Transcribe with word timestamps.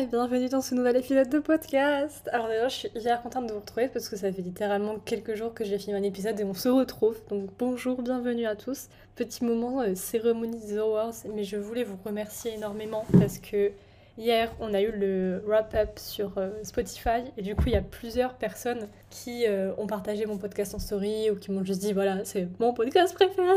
et 0.00 0.06
bienvenue 0.06 0.48
dans 0.48 0.62
ce 0.62 0.74
nouvel 0.74 0.96
épisode 0.96 1.28
de 1.28 1.40
podcast. 1.40 2.26
Alors 2.32 2.48
déjà, 2.48 2.68
je 2.68 2.74
suis 2.74 2.88
hyper 2.94 3.20
contente 3.20 3.48
de 3.48 3.52
vous 3.52 3.60
retrouver 3.60 3.88
parce 3.88 4.08
que 4.08 4.16
ça 4.16 4.32
fait 4.32 4.40
littéralement 4.40 4.98
quelques 4.98 5.34
jours 5.34 5.52
que 5.52 5.62
j'ai 5.62 5.78
filmé 5.78 5.98
un 5.98 6.02
épisode 6.02 6.40
et 6.40 6.44
on 6.44 6.54
se 6.54 6.70
retrouve. 6.70 7.20
Donc 7.28 7.50
bonjour, 7.58 8.00
bienvenue 8.00 8.46
à 8.46 8.56
tous. 8.56 8.88
Petit 9.14 9.44
moment 9.44 9.82
euh, 9.82 9.94
cérémonie 9.94 10.58
des 10.58 10.78
awards, 10.78 11.12
mais 11.34 11.44
je 11.44 11.58
voulais 11.58 11.84
vous 11.84 11.98
remercier 12.02 12.54
énormément 12.54 13.04
parce 13.18 13.36
que 13.36 13.72
hier 14.16 14.50
on 14.58 14.72
a 14.72 14.80
eu 14.80 14.90
le 14.90 15.42
wrap-up 15.46 15.98
sur 15.98 16.38
euh, 16.38 16.48
Spotify 16.62 17.22
et 17.36 17.42
du 17.42 17.54
coup 17.54 17.64
il 17.66 17.72
y 17.72 17.76
a 17.76 17.82
plusieurs 17.82 18.32
personnes 18.34 18.88
qui 19.10 19.46
euh, 19.46 19.72
ont 19.76 19.86
partagé 19.86 20.24
mon 20.24 20.38
podcast 20.38 20.74
en 20.74 20.78
story 20.78 21.30
ou 21.30 21.36
qui 21.36 21.50
m'ont 21.50 21.64
juste 21.64 21.82
dit 21.82 21.92
voilà 21.92 22.24
c'est 22.24 22.48
mon 22.58 22.72
podcast 22.72 23.12
préféré 23.12 23.52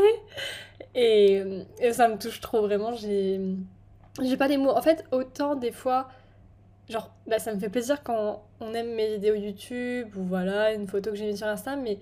et, 0.94 1.42
ça 1.92 2.06
me 2.06 2.18
touche 2.18 2.40
trop 2.42 2.60
vraiment. 2.60 2.92
J'ai 2.92 3.40
j'ai 4.22 4.36
pas 4.36 4.46
les 4.46 4.58
mots. 4.58 4.70
En 4.70 4.82
fait, 4.82 5.04
autant 5.10 5.56
des 5.56 5.72
fois, 5.72 6.08
genre, 6.88 7.10
bah, 7.26 7.38
ça 7.38 7.54
me 7.54 7.58
fait 7.58 7.68
plaisir 7.68 8.02
quand 8.02 8.42
on 8.60 8.74
aime 8.74 8.94
mes 8.94 9.14
vidéos 9.14 9.34
YouTube 9.34 10.08
ou 10.16 10.24
voilà, 10.24 10.72
une 10.72 10.86
photo 10.86 11.10
que 11.10 11.16
j'ai 11.16 11.26
mise 11.26 11.38
sur 11.38 11.46
Insta, 11.46 11.76
mais 11.76 11.98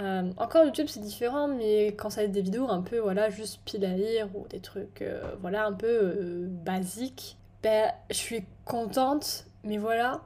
euh, 0.00 0.32
encore 0.38 0.64
YouTube 0.64 0.86
c'est 0.88 1.00
différent, 1.00 1.46
mais 1.46 1.88
quand 1.88 2.10
ça 2.10 2.22
va 2.22 2.28
des 2.28 2.42
vidéos 2.42 2.68
un 2.68 2.82
peu, 2.82 2.98
voilà, 2.98 3.30
juste 3.30 3.60
pile 3.64 3.84
à 3.84 3.94
lire 3.94 4.28
ou 4.34 4.46
des 4.48 4.60
trucs, 4.60 5.02
euh, 5.02 5.22
voilà, 5.40 5.66
un 5.66 5.72
peu 5.72 5.86
euh, 5.86 6.46
basiques, 6.48 7.36
ben, 7.62 7.90
je 8.10 8.16
suis 8.16 8.44
contente, 8.64 9.46
mais 9.62 9.78
voilà. 9.78 10.22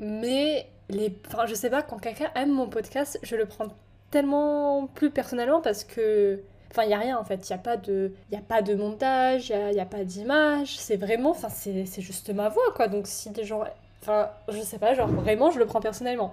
Mais 0.00 0.68
les. 0.88 1.16
Enfin, 1.26 1.46
je 1.46 1.54
sais 1.54 1.70
pas, 1.70 1.82
quand 1.82 1.98
quelqu'un 1.98 2.30
aime 2.36 2.52
mon 2.52 2.68
podcast, 2.68 3.18
je 3.22 3.36
le 3.36 3.46
prends 3.46 3.68
tellement 4.10 4.86
plus 4.86 5.10
personnellement 5.10 5.60
parce 5.60 5.84
que 5.84 6.40
Enfin, 6.70 6.82
il 6.84 6.88
n'y 6.88 6.94
a 6.94 6.98
rien 6.98 7.18
en 7.18 7.24
fait, 7.24 7.48
il 7.48 7.52
n'y 7.52 7.58
a, 7.58 7.62
pas 7.62 7.76
de, 7.76 8.12
a 8.32 8.40
pas 8.40 8.62
de 8.62 8.74
montage, 8.74 9.48
il 9.50 9.72
n'y 9.72 9.80
a, 9.80 9.82
a, 9.82 9.86
pas 9.86 10.04
d'image, 10.04 10.78
c'est 10.78 10.96
vraiment, 10.96 11.30
enfin, 11.30 11.48
c'est 11.48 12.02
juste 12.02 12.30
ma 12.30 12.48
voix 12.48 12.72
quoi. 12.74 12.88
Donc, 12.88 13.06
si 13.06 13.30
des 13.30 13.44
gens. 13.44 13.64
Enfin, 14.02 14.30
je 14.48 14.60
sais 14.60 14.78
pas, 14.78 14.94
genre 14.94 15.08
vraiment, 15.08 15.50
je 15.50 15.58
le 15.58 15.66
prends 15.66 15.80
personnellement. 15.80 16.32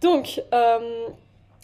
Donc, 0.00 0.42
euh, 0.54 1.08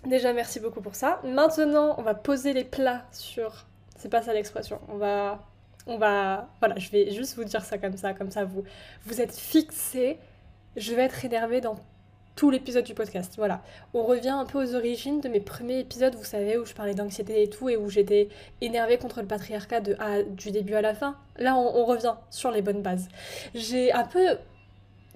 déjà, 0.05 0.33
merci 0.33 0.61
beaucoup 0.61 0.81
pour 0.81 0.95
ça. 0.95 1.21
Maintenant, 1.25 1.95
on 1.99 2.03
va 2.03 2.15
poser 2.15 2.53
les 2.53 2.65
plats 2.65 3.03
sur. 3.13 3.67
C'est 3.97 4.11
pas 4.11 4.23
ça 4.23 4.33
l'expression. 4.33 4.81
On 4.89 4.97
va. 4.97 5.41
On 5.87 5.99
va. 5.99 6.49
Voilà, 6.61 6.77
je 6.79 6.91
vais 6.91 7.11
juste 7.13 7.37
vous 7.37 7.45
dire 7.45 7.65
ça 7.65 7.79
comme 7.79 7.97
ça, 7.97 8.13
comme 8.13 8.31
ça, 8.31 8.45
vous, 8.45 8.65
vous 9.07 9.21
êtes 9.21 9.35
fixés. 9.35 10.19
Je 10.77 10.95
vais 10.95 11.03
être 11.03 11.25
énervée 11.25 11.61
dans 11.61 11.77
tout 12.37 12.51
l'épisode 12.51 12.85
du 12.85 12.95
podcast. 12.95 13.35
Voilà. 13.39 13.63
On 13.95 14.05
revient 14.05 14.29
un 14.29 14.45
peu 14.45 14.63
aux 14.63 14.75
origines 14.75 15.21
de 15.21 15.29
mes 15.29 15.41
premiers 15.41 15.81
épisodes, 15.81 16.15
vous 16.15 16.25
savez, 16.25 16.59
où 16.59 16.65
je 16.65 16.75
parlais 16.75 16.95
d'anxiété 16.95 17.43
et 17.43 17.49
tout, 17.49 17.69
et 17.69 17.77
où 17.77 17.89
j'étais 17.89 18.29
énervée 18.61 18.99
contre 18.99 19.23
le 19.23 19.27
patriarcat 19.27 19.81
de, 19.81 19.97
du 20.31 20.51
début 20.51 20.75
à 20.75 20.83
la 20.83 20.95
fin. 20.95 21.17
Là, 21.39 21.57
on, 21.57 21.85
revient 21.87 22.15
sur 22.31 22.51
les 22.51 22.63
bonnes 22.63 22.83
bases. 22.83 23.09
J'ai 23.55 23.93
un 23.93 24.05
peu. 24.05 24.39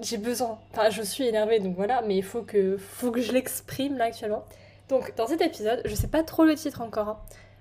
J'ai 0.00 0.16
besoin. 0.16 0.58
Enfin, 0.72 0.88
je 0.88 1.02
suis 1.02 1.24
énervée, 1.26 1.60
donc 1.60 1.76
voilà, 1.76 2.02
mais 2.02 2.16
il 2.16 2.24
faut 2.24 2.42
que, 2.42 2.78
faut 2.78 3.10
que 3.10 3.20
je 3.20 3.32
l'exprime 3.32 3.98
là 3.98 4.06
actuellement. 4.06 4.44
Donc, 4.88 5.14
dans 5.16 5.26
cet 5.26 5.42
épisode, 5.42 5.82
je 5.84 5.94
sais 5.94 6.08
pas 6.08 6.22
trop 6.22 6.44
le 6.44 6.54
titre 6.54 6.80
encore, 6.80 7.08
hein, 7.08 7.20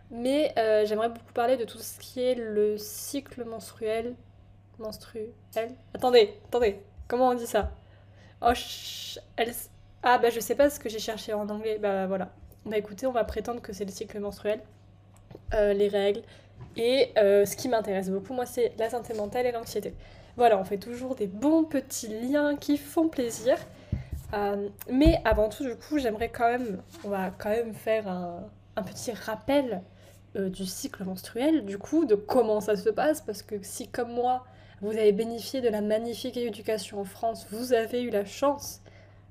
mais 0.09 0.53
euh, 0.57 0.85
j'aimerais 0.85 1.09
beaucoup 1.09 1.33
parler 1.33 1.57
de 1.57 1.65
tout 1.65 1.77
ce 1.79 1.99
qui 1.99 2.21
est 2.21 2.35
le 2.35 2.77
cycle 2.77 3.43
menstruel. 3.43 4.15
Menstruel 4.79 5.31
Attendez, 5.93 6.33
attendez, 6.47 6.79
comment 7.09 7.27
on 7.27 7.33
dit 7.33 7.45
ça? 7.45 7.71
Oh, 8.41 8.51
elle... 9.37 9.53
Ah, 10.01 10.17
bah 10.17 10.29
je 10.29 10.39
sais 10.39 10.55
pas 10.55 10.69
ce 10.69 10.79
que 10.79 10.89
j'ai 10.89 10.99
cherché 10.99 11.33
en 11.33 11.49
anglais. 11.49 11.77
Bah 11.79 12.07
voilà. 12.07 12.29
Bah 12.65 12.77
écoutez, 12.77 13.07
on 13.07 13.11
va 13.11 13.23
prétendre 13.23 13.61
que 13.61 13.73
c'est 13.73 13.85
le 13.85 13.91
cycle 13.91 14.19
menstruel, 14.19 14.61
euh, 15.53 15.73
les 15.73 15.87
règles. 15.87 16.21
Et 16.77 17.11
euh, 17.17 17.45
ce 17.45 17.55
qui 17.55 17.67
m'intéresse 17.67 18.09
beaucoup, 18.09 18.33
moi, 18.33 18.45
c'est 18.45 18.73
la 18.77 18.89
santé 18.89 19.13
mentale 19.13 19.45
et 19.45 19.51
l'anxiété. 19.51 19.93
Voilà, 20.37 20.57
on 20.57 20.63
fait 20.63 20.77
toujours 20.77 21.15
des 21.15 21.27
bons 21.27 21.63
petits 21.63 22.07
liens 22.07 22.55
qui 22.55 22.77
font 22.77 23.09
plaisir. 23.09 23.57
Euh, 24.33 24.69
mais 24.89 25.21
avant 25.25 25.49
tout, 25.49 25.63
du 25.63 25.75
coup, 25.75 25.97
j'aimerais 25.97 26.29
quand 26.29 26.49
même, 26.49 26.81
on 27.03 27.09
va 27.09 27.31
quand 27.31 27.49
même 27.49 27.73
faire 27.73 28.07
un, 28.07 28.43
un 28.75 28.83
petit 28.83 29.11
rappel 29.11 29.81
du 30.35 30.65
cycle 30.65 31.03
menstruel, 31.03 31.65
du 31.65 31.79
coup, 31.79 32.05
de 32.05 32.13
comment 32.13 32.61
ça 32.61 32.75
se 32.75 32.89
passe, 32.89 33.19
parce 33.19 33.41
que 33.41 33.55
si 33.63 33.87
comme 33.87 34.13
moi, 34.13 34.45
vous 34.81 34.91
avez 34.91 35.11
bénéficié 35.11 35.61
de 35.61 35.69
la 35.69 35.81
magnifique 35.81 36.37
éducation 36.37 37.01
en 37.01 37.05
France, 37.05 37.47
vous 37.51 37.73
avez 37.73 38.01
eu 38.01 38.09
la 38.09 38.25
chance 38.25 38.81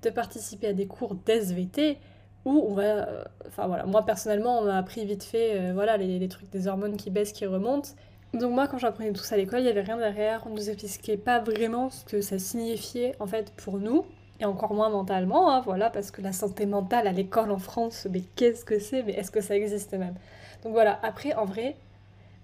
de 0.03 0.10
participer 0.10 0.69
à 0.69 0.72
des 0.72 0.86
cours 0.86 1.14
d'SVT 1.14 1.98
où 2.44 2.66
on 2.69 2.75
va... 2.75 2.82
Euh, 2.82 3.25
enfin 3.47 3.66
voilà, 3.66 3.86
moi 3.86 4.04
personnellement, 4.04 4.59
on 4.60 4.64
m'a 4.64 4.78
appris 4.78 5.04
vite 5.04 5.25
fait 5.25 5.54
euh, 5.54 5.72
voilà, 5.72 5.97
les, 5.97 6.28
trucs 6.28 6.50
des 6.50 6.69
hormones 6.69 6.97
qui 6.97 7.10
baissent, 7.10 7.32
qui 7.32 7.47
remontent. 7.47 7.91
Donc 8.34 8.53
moi, 8.53 8.69
quand 8.69 8.78
j'apprenais 8.78 9.12
tout 9.12 9.22
ça 9.22 9.36
à 9.36 9.38
l'école, 9.38 9.60
il 9.60 9.64
n'y 9.64 9.70
avait 9.70 9.81
rien 9.81 9.97
derrière, 9.97 10.42
on 10.47 10.50
ne 10.50 10.56
nous 10.56 10.70
expliquait 10.70 11.16
pas 11.16 11.41
vraiment 11.41 11.88
ce 11.88 12.04
que 12.04 12.20
ça 12.20 12.38
signifiait 12.38 13.15
en 13.20 13.26
fait 13.26 13.53
pour 13.56 13.78
nous, 13.78 14.04
et 14.41 14.44
encore 14.44 14.75
moins 14.75 14.91
mentalement, 14.91 15.50
hein, 15.50 15.62
voilà, 15.65 15.91
parce 15.91 16.10
que 16.10 16.20
la 16.20 16.32
santé 16.32 16.66
mentale 16.66 17.06
à 17.06 17.12
l'école 17.12 17.50
en 17.50 17.59
France, 17.59 18.06
mais 18.10 18.20
qu'est-ce 18.36 18.65
que 18.65 18.78
c'est, 18.78 19.03
mais 19.03 19.12
est-ce 19.12 19.30
que 19.30 19.41
ça 19.41 19.56
existe 19.56 19.94
même? 19.94 20.15
Donc 20.62 20.72
voilà, 20.72 20.98
après, 21.03 21.34
en 21.34 21.44
vrai, 21.44 21.76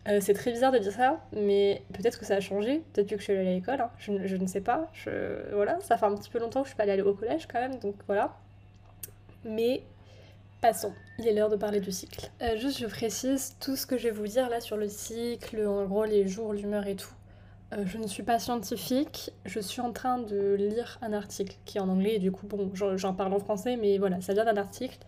euh, 0.09 0.19
c'est 0.20 0.34
très 0.34 0.53
bizarre 0.53 0.72
de 0.72 0.78
dire 0.78 0.92
ça, 0.92 1.20
mais 1.32 1.82
peut-être 1.92 2.19
que 2.19 2.26
ça 2.26 2.37
a 2.37 2.41
changé 2.41 2.82
depuis 2.94 3.15
que 3.16 3.20
je 3.20 3.25
suis 3.25 3.32
allée 3.32 3.48
à 3.48 3.54
l'école. 3.54 3.81
Hein. 3.81 3.91
Je, 3.98 4.37
ne 4.37 4.47
sais 4.47 4.60
pas. 4.60 4.91
Voilà, 5.53 5.78
ça 5.81 5.97
fait 5.97 6.06
un 6.06 6.15
petit 6.15 6.31
peu 6.31 6.38
longtemps 6.38 6.60
que 6.60 6.69
je 6.69 6.75
suis 6.75 6.76
pas 6.76 6.91
allée 6.91 7.03
au 7.03 7.15
collège 7.15 7.47
quand 7.50 7.60
même, 7.60 7.78
donc 7.78 7.97
voilà. 8.06 8.37
Mais 9.44 9.82
passons, 10.60 10.92
il 11.19 11.28
est 11.28 11.32
l'heure 11.32 11.50
de 11.50 11.56
parler 11.56 11.81
du 11.81 11.92
cycle. 11.92 12.31
Euh, 12.42 12.56
juste, 12.56 12.78
je 12.78 12.87
précise 12.87 13.56
tout 13.60 13.76
ce 13.76 13.87
que 13.87 13.98
je 13.98 14.04
vais 14.04 14.10
vous 14.10 14.26
dire 14.26 14.48
là 14.48 14.60
sur 14.60 14.76
le 14.76 14.88
cycle, 14.88 15.66
en 15.66 15.84
gros 15.84 16.04
les 16.04 16.26
jours, 16.26 16.53
l'humeur 16.53 16.86
et 16.86 16.97
tout. 16.97 17.12
Euh, 17.72 17.84
je 17.86 17.98
ne 17.98 18.06
suis 18.06 18.22
pas 18.22 18.38
scientifique, 18.38 19.31
je 19.44 19.60
suis 19.60 19.81
en 19.81 19.92
train 19.92 20.19
de 20.19 20.54
lire 20.54 20.98
un 21.03 21.12
article 21.12 21.56
qui 21.65 21.78
est 21.78 21.81
en 21.81 21.88
anglais 21.88 22.15
et 22.15 22.19
du 22.19 22.32
coup, 22.32 22.47
bon, 22.47 22.71
j'en 22.75 23.15
parle 23.15 23.34
en 23.34 23.38
français, 23.38 23.76
mais 23.76 23.98
voilà, 23.98 24.21
ça 24.21 24.32
vient 24.32 24.44
d'un 24.44 24.56
article 24.56 24.98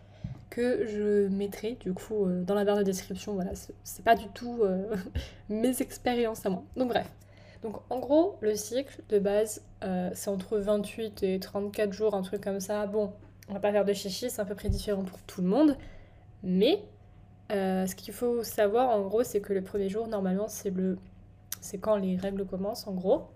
que 0.56 0.86
je 0.86 1.28
mettrai 1.28 1.76
du 1.78 1.92
coup 1.92 2.24
euh, 2.24 2.42
dans 2.42 2.54
la 2.54 2.64
barre 2.64 2.78
de 2.78 2.82
description. 2.82 3.34
Voilà, 3.34 3.50
c'est 3.84 4.04
pas 4.04 4.14
du 4.14 4.26
tout 4.28 4.60
euh, 4.62 4.96
mes 5.50 5.82
expériences 5.82 6.46
à 6.46 6.50
moi. 6.50 6.64
Donc 6.76 6.88
bref. 6.88 7.06
Donc 7.62 7.76
en 7.90 7.98
gros, 7.98 8.38
le 8.40 8.54
cycle 8.54 9.02
de 9.10 9.18
base, 9.18 9.62
euh, 9.84 10.10
c'est 10.14 10.30
entre 10.30 10.56
28 10.56 11.22
et 11.24 11.40
34 11.40 11.92
jours, 11.92 12.14
un 12.14 12.22
truc 12.22 12.42
comme 12.42 12.60
ça. 12.60 12.86
Bon, 12.86 13.12
on 13.50 13.52
va 13.52 13.60
pas 13.60 13.70
faire 13.70 13.84
de 13.84 13.92
chichi, 13.92 14.30
c'est 14.30 14.40
à 14.40 14.46
peu 14.46 14.54
près 14.54 14.70
différent 14.70 15.04
pour 15.04 15.20
tout 15.22 15.42
le 15.42 15.48
monde. 15.48 15.76
Mais 16.42 16.82
ce 17.50 17.94
qu'il 17.94 18.14
faut 18.14 18.42
savoir 18.42 18.90
en 18.90 19.02
gros, 19.02 19.24
c'est 19.24 19.40
que 19.40 19.52
le 19.52 19.62
premier 19.62 19.90
jour, 19.90 20.08
normalement, 20.08 20.48
c'est 20.48 20.70
le 20.70 20.98
c'est 21.60 21.78
quand 21.78 21.96
les 21.96 22.16
règles 22.16 22.46
commencent 22.46 22.86
en 22.86 22.92
gros. 22.92 23.26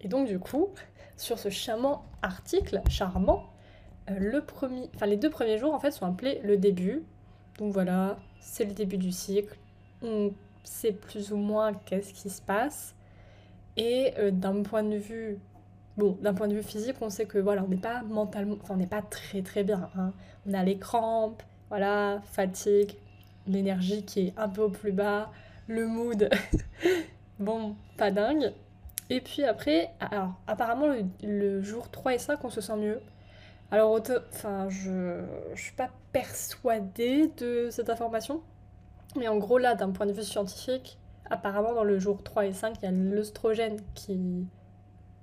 Et 0.00 0.08
donc 0.08 0.28
du 0.28 0.38
coup, 0.38 0.68
sur 1.16 1.38
ce 1.38 1.48
charmant 1.48 2.04
article, 2.22 2.80
charmant, 2.88 3.53
le 4.08 4.40
premier, 4.40 4.90
enfin 4.94 5.06
les 5.06 5.16
deux 5.16 5.30
premiers 5.30 5.58
jours 5.58 5.74
en 5.74 5.78
fait 5.78 5.90
sont 5.90 6.06
appelés 6.06 6.40
le 6.44 6.56
début. 6.56 7.02
Donc 7.58 7.72
voilà, 7.72 8.18
c'est 8.40 8.64
le 8.64 8.72
début 8.72 8.98
du 8.98 9.12
cycle. 9.12 9.56
On 10.02 10.32
sait 10.64 10.92
plus 10.92 11.32
ou 11.32 11.36
moins 11.36 11.72
qu'est-ce 11.72 12.12
qui 12.12 12.30
se 12.30 12.42
passe. 12.42 12.94
Et 13.76 14.12
euh, 14.18 14.30
d'un 14.30 14.62
point 14.62 14.82
de 14.82 14.96
vue, 14.96 15.38
bon, 15.96 16.18
d'un 16.20 16.34
point 16.34 16.48
de 16.48 16.54
vue 16.54 16.62
physique, 16.62 16.96
on 17.00 17.10
sait 17.10 17.26
que 17.26 17.38
voilà, 17.38 17.64
on 17.64 17.68
n'est 17.68 17.76
pas 17.76 18.02
mentalement, 18.02 18.56
enfin 18.62 18.74
on 18.74 18.76
n'est 18.76 18.86
pas 18.86 19.02
très 19.02 19.42
très 19.42 19.64
bien. 19.64 19.90
Hein. 19.96 20.12
On 20.46 20.54
a 20.54 20.62
les 20.62 20.78
crampes, 20.78 21.42
voilà, 21.70 22.20
fatigue, 22.24 22.96
l'énergie 23.46 24.04
qui 24.04 24.28
est 24.28 24.34
un 24.36 24.48
peu 24.48 24.62
au 24.62 24.68
plus 24.68 24.92
bas, 24.92 25.30
le 25.66 25.86
mood, 25.86 26.28
bon, 27.38 27.76
pas 27.96 28.10
dingue. 28.10 28.52
Et 29.10 29.20
puis 29.20 29.44
après, 29.44 29.90
alors 30.00 30.34
apparemment 30.46 30.86
le, 30.88 31.04
le 31.22 31.62
jour 31.62 31.90
3 31.90 32.14
et 32.14 32.18
5, 32.18 32.44
on 32.44 32.50
se 32.50 32.60
sent 32.60 32.76
mieux. 32.76 33.00
Alors, 33.74 34.00
enfin, 34.30 34.68
je 34.68 35.18
ne 35.50 35.56
suis 35.56 35.72
pas 35.72 35.90
persuadée 36.12 37.26
de 37.38 37.70
cette 37.72 37.90
information. 37.90 38.40
Mais 39.16 39.26
en 39.26 39.36
gros, 39.36 39.58
là, 39.58 39.74
d'un 39.74 39.90
point 39.90 40.06
de 40.06 40.12
vue 40.12 40.22
scientifique, 40.22 40.96
apparemment, 41.28 41.74
dans 41.74 41.82
le 41.82 41.98
jour 41.98 42.22
3 42.22 42.46
et 42.46 42.52
5, 42.52 42.76
il 42.80 42.84
y 42.84 42.86
a 42.86 42.92
l'œstrogène 42.92 43.80
qui, 43.96 44.46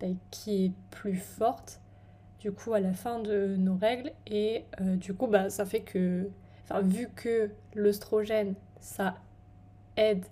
ben, 0.02 0.18
qui 0.32 0.66
est 0.66 0.72
plus 0.90 1.16
forte, 1.16 1.80
du 2.42 2.52
coup, 2.52 2.74
à 2.74 2.82
la 2.82 2.92
fin 2.92 3.20
de 3.20 3.56
nos 3.56 3.78
règles. 3.78 4.12
Et 4.28 4.66
euh, 4.82 4.98
du 4.98 5.14
coup, 5.14 5.28
bah, 5.28 5.50
ça 5.50 5.66
fait 5.66 5.84
que, 5.84 6.30
vu 6.84 7.08
que 7.16 7.52
l'œstrogène, 7.74 8.56
ça 8.82 9.16
aide 9.96 10.26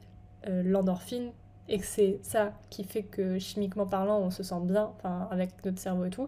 euh, 0.49 0.61
l'endorphine, 0.61 1.31
et 1.69 1.79
que 1.79 1.85
c'est 1.85 2.19
ça 2.23 2.51
qui 2.69 2.83
fait 2.83 3.03
que, 3.03 3.39
chimiquement 3.39 3.85
parlant, 3.85 4.19
on 4.19 4.29
se 4.29 4.43
sent 4.43 4.59
bien, 4.63 4.91
avec 5.31 5.63
notre 5.63 5.79
cerveau 5.79 6.03
et 6.03 6.09
tout, 6.09 6.27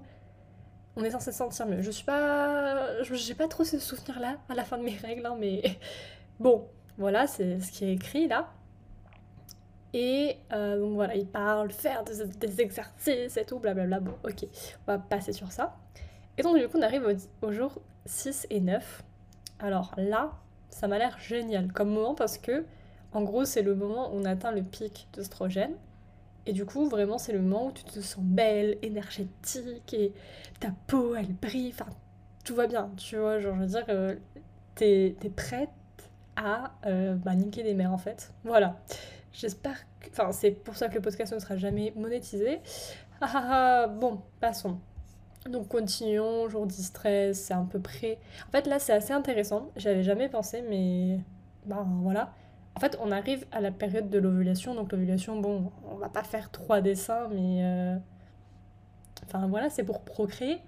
on 0.96 1.04
est 1.04 1.12
censé 1.12 1.32
se 1.32 1.38
sentir 1.38 1.66
mieux. 1.68 1.82
Je 1.82 1.92
suis 1.92 2.06
pas. 2.06 3.02
J'ai 3.04 3.36
pas 3.36 3.48
trop 3.48 3.64
ce 3.64 3.80
souvenir-là 3.80 4.38
à 4.50 4.54
la 4.54 4.64
fin 4.64 4.78
de 4.78 4.84
mes 4.84 4.96
règles, 4.96 5.26
hein, 5.26 5.36
mais 5.40 5.62
bon, 6.40 6.68
voilà, 6.98 7.28
c'est 7.28 7.60
ce 7.60 7.72
qui 7.72 7.86
est 7.86 7.94
écrit 7.94 8.28
là. 8.28 8.50
Et 9.94 10.38
euh, 10.54 10.80
donc 10.80 10.94
voilà, 10.94 11.16
il 11.16 11.28
parle, 11.28 11.70
faire 11.72 12.04
des, 12.04 12.62
exercices 12.62 13.36
et 13.36 13.46
tout, 13.46 13.60
blablabla. 13.60 14.00
Bon, 14.00 14.14
ok, 14.24 14.46
on 14.88 14.92
va 14.92 15.00
passer 15.00 15.34
sur 15.34 15.52
ça. 15.52 15.76
Et 16.38 16.44
donc 16.44 16.58
du 16.58 16.68
coup, 16.68 16.78
on 16.78 16.82
arrive 16.82 17.06
au, 17.06 17.48
au 17.48 17.52
jour 17.52 17.82
6 18.06 18.48
et 18.50 18.62
9. 18.62 19.04
Alors 19.60 19.94
là, 19.98 20.32
ça 20.70 20.88
m'a 20.88 20.98
l'air 20.98 21.18
génial 21.20 21.72
comme 21.72 21.90
moment 21.90 22.16
parce 22.16 22.38
que, 22.38 22.66
en 23.14 23.22
gros, 23.24 23.46
c'est 23.46 23.62
le 23.62 23.76
moment 23.76 24.14
où 24.14 24.18
on 24.18 24.26
atteint 24.26 24.52
le 24.52 24.64
pic 24.64 25.08
d'oestrogène. 25.14 25.76
Et 26.52 26.54
du 26.54 26.66
coup, 26.66 26.90
vraiment, 26.90 27.18
c'est 27.18 27.32
le 27.32 27.40
moment 27.40 27.68
où 27.68 27.72
tu 27.72 27.86
te 27.86 28.02
sens 28.02 28.22
belle, 28.26 28.78
énergétique, 28.82 29.94
et 29.94 30.12
ta 30.60 30.68
peau, 30.86 31.16
elle 31.16 31.32
brille, 31.32 31.74
enfin, 31.74 31.90
tout 32.44 32.56
va 32.56 32.68
bien, 32.68 32.92
tu 32.98 33.16
vois, 33.16 33.40
genre, 33.40 33.56
je 33.56 33.62
veux 33.62 33.68
dire, 33.68 33.86
euh, 33.88 34.18
t'es 34.76 35.16
es 35.24 35.30
prête 35.30 35.70
à 36.36 36.74
euh, 36.88 37.16
bah, 37.16 37.36
niquer 37.36 37.64
des 37.64 37.74
mères, 37.74 37.94
en 37.94 37.98
fait. 37.98 38.34
Voilà. 38.44 38.76
J'espère 39.32 39.78
que... 40.02 40.10
Enfin, 40.10 40.34
c'est 40.34 40.52
pour 40.52 40.76
ça 40.76 40.90
que 40.90 40.96
le 40.96 41.00
podcast 41.00 41.32
ne 41.32 41.40
sera 41.40 41.56
jamais 41.56 41.94
monétisé. 41.96 42.60
Ah 43.22 43.30
ah 43.34 43.48
ah, 43.84 43.88
bon, 43.88 44.20
passons. 44.42 44.78
Donc 45.50 45.70
continuons, 45.70 46.50
jour 46.50 46.68
10 46.68 46.84
stress, 46.84 47.40
c'est 47.46 47.54
à 47.54 47.66
peu 47.72 47.80
près... 47.80 48.20
En 48.50 48.52
fait 48.52 48.68
là 48.68 48.78
c'est 48.78 48.94
assez 48.94 49.14
intéressant, 49.14 49.72
j'avais 49.78 50.04
jamais 50.04 50.28
pensé 50.28 50.64
mais... 50.70 51.20
Ben 51.66 51.88
voilà. 52.02 52.34
En 52.76 52.80
fait 52.80 52.98
on 53.02 53.12
arrive 53.12 53.46
à 53.52 53.62
la 53.62 53.72
période 53.72 54.10
de 54.10 54.20
l'ovulation, 54.20 54.76
donc 54.76 54.92
l'ovulation, 54.92 55.40
bon, 55.40 55.72
on 55.90 55.96
va 55.96 56.10
pas 56.10 56.24
faire 56.24 56.52
trois 56.52 56.82
dessins 56.82 57.28
mais... 57.30 57.64
Euh, 57.64 57.96
enfin 59.26 59.48
voilà, 59.48 59.70
c'est 59.70 59.84
pour 59.84 60.02
procréer. 60.02 60.60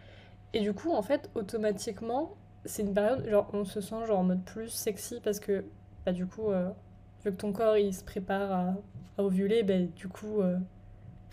Et 0.53 0.61
du 0.61 0.73
coup 0.73 0.91
en 0.91 1.01
fait 1.01 1.29
automatiquement, 1.35 2.35
c'est 2.65 2.83
une 2.83 2.93
période, 2.93 3.27
genre 3.29 3.49
on 3.53 3.65
se 3.65 3.81
sent 3.81 4.05
genre 4.07 4.19
en 4.19 4.23
mode 4.23 4.43
plus 4.43 4.69
sexy 4.69 5.19
parce 5.21 5.39
que 5.39 5.65
bah 6.05 6.11
du 6.11 6.25
coup, 6.25 6.51
euh, 6.51 6.69
vu 7.23 7.31
que 7.31 7.37
ton 7.37 7.53
corps 7.53 7.77
il 7.77 7.93
se 7.93 8.03
prépare 8.03 8.51
à, 8.51 8.75
ovuler, 9.17 9.63
bah 9.63 9.79
du 9.79 10.07
coup... 10.07 10.41
Euh, 10.41 10.57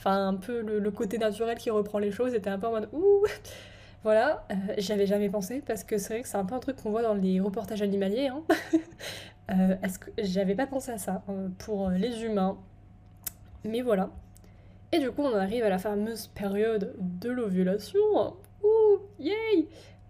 Enfin, 0.01 0.29
un 0.29 0.35
peu 0.35 0.63
le, 0.63 0.91
côté 0.91 1.19
naturel 1.19 1.59
qui 1.59 1.69
reprend 1.69 1.99
les 1.99 2.11
choses 2.11 2.35
était 2.35 2.49
un 2.49 2.59
peu 2.59 2.67
en 2.67 2.71
mode 2.71 2.89
ouh 2.93 3.23
Voilà, 4.03 4.47
j'avais 4.79 5.05
jamais 5.05 5.29
pensé 5.29 5.63
parce 5.67 5.85
que 5.85 5.99
c'est 5.99 6.15
vrai 6.15 6.23
que 6.23 6.29
c'est 6.29 6.39
un 6.39 6.47
peu 6.47 6.55
un 6.55 6.59
truc 6.59 6.77
qu'on 6.77 6.91
voit 6.91 7.03
dans 7.03 7.13
les 7.13 7.39
reportages 7.39 7.83
animaliers. 7.83 8.29
Hein. 8.29 8.43
euh, 9.50 9.76
Est-ce 9.82 9.99
que 9.99 10.11
j'avais 10.19 10.55
pas 10.55 10.67
pensé 10.67 10.93
à 10.93 10.99
ça 10.99 11.23
euh, 11.29 11.49
pour 11.58 11.91
les 11.91 12.23
humains 12.25 12.58
Mais 13.64 13.82
voilà. 13.82 14.11
Et 14.93 14.99
du 14.99 15.11
coup, 15.11 15.23
on 15.23 15.35
arrive 15.37 15.64
à 15.64 15.69
la 15.69 15.79
fameuse 15.79 16.29
période 16.29 16.94
de 16.99 17.31
l'ovulation. 17.31 18.00
Ouh, 18.62 18.99
yay 19.19 19.69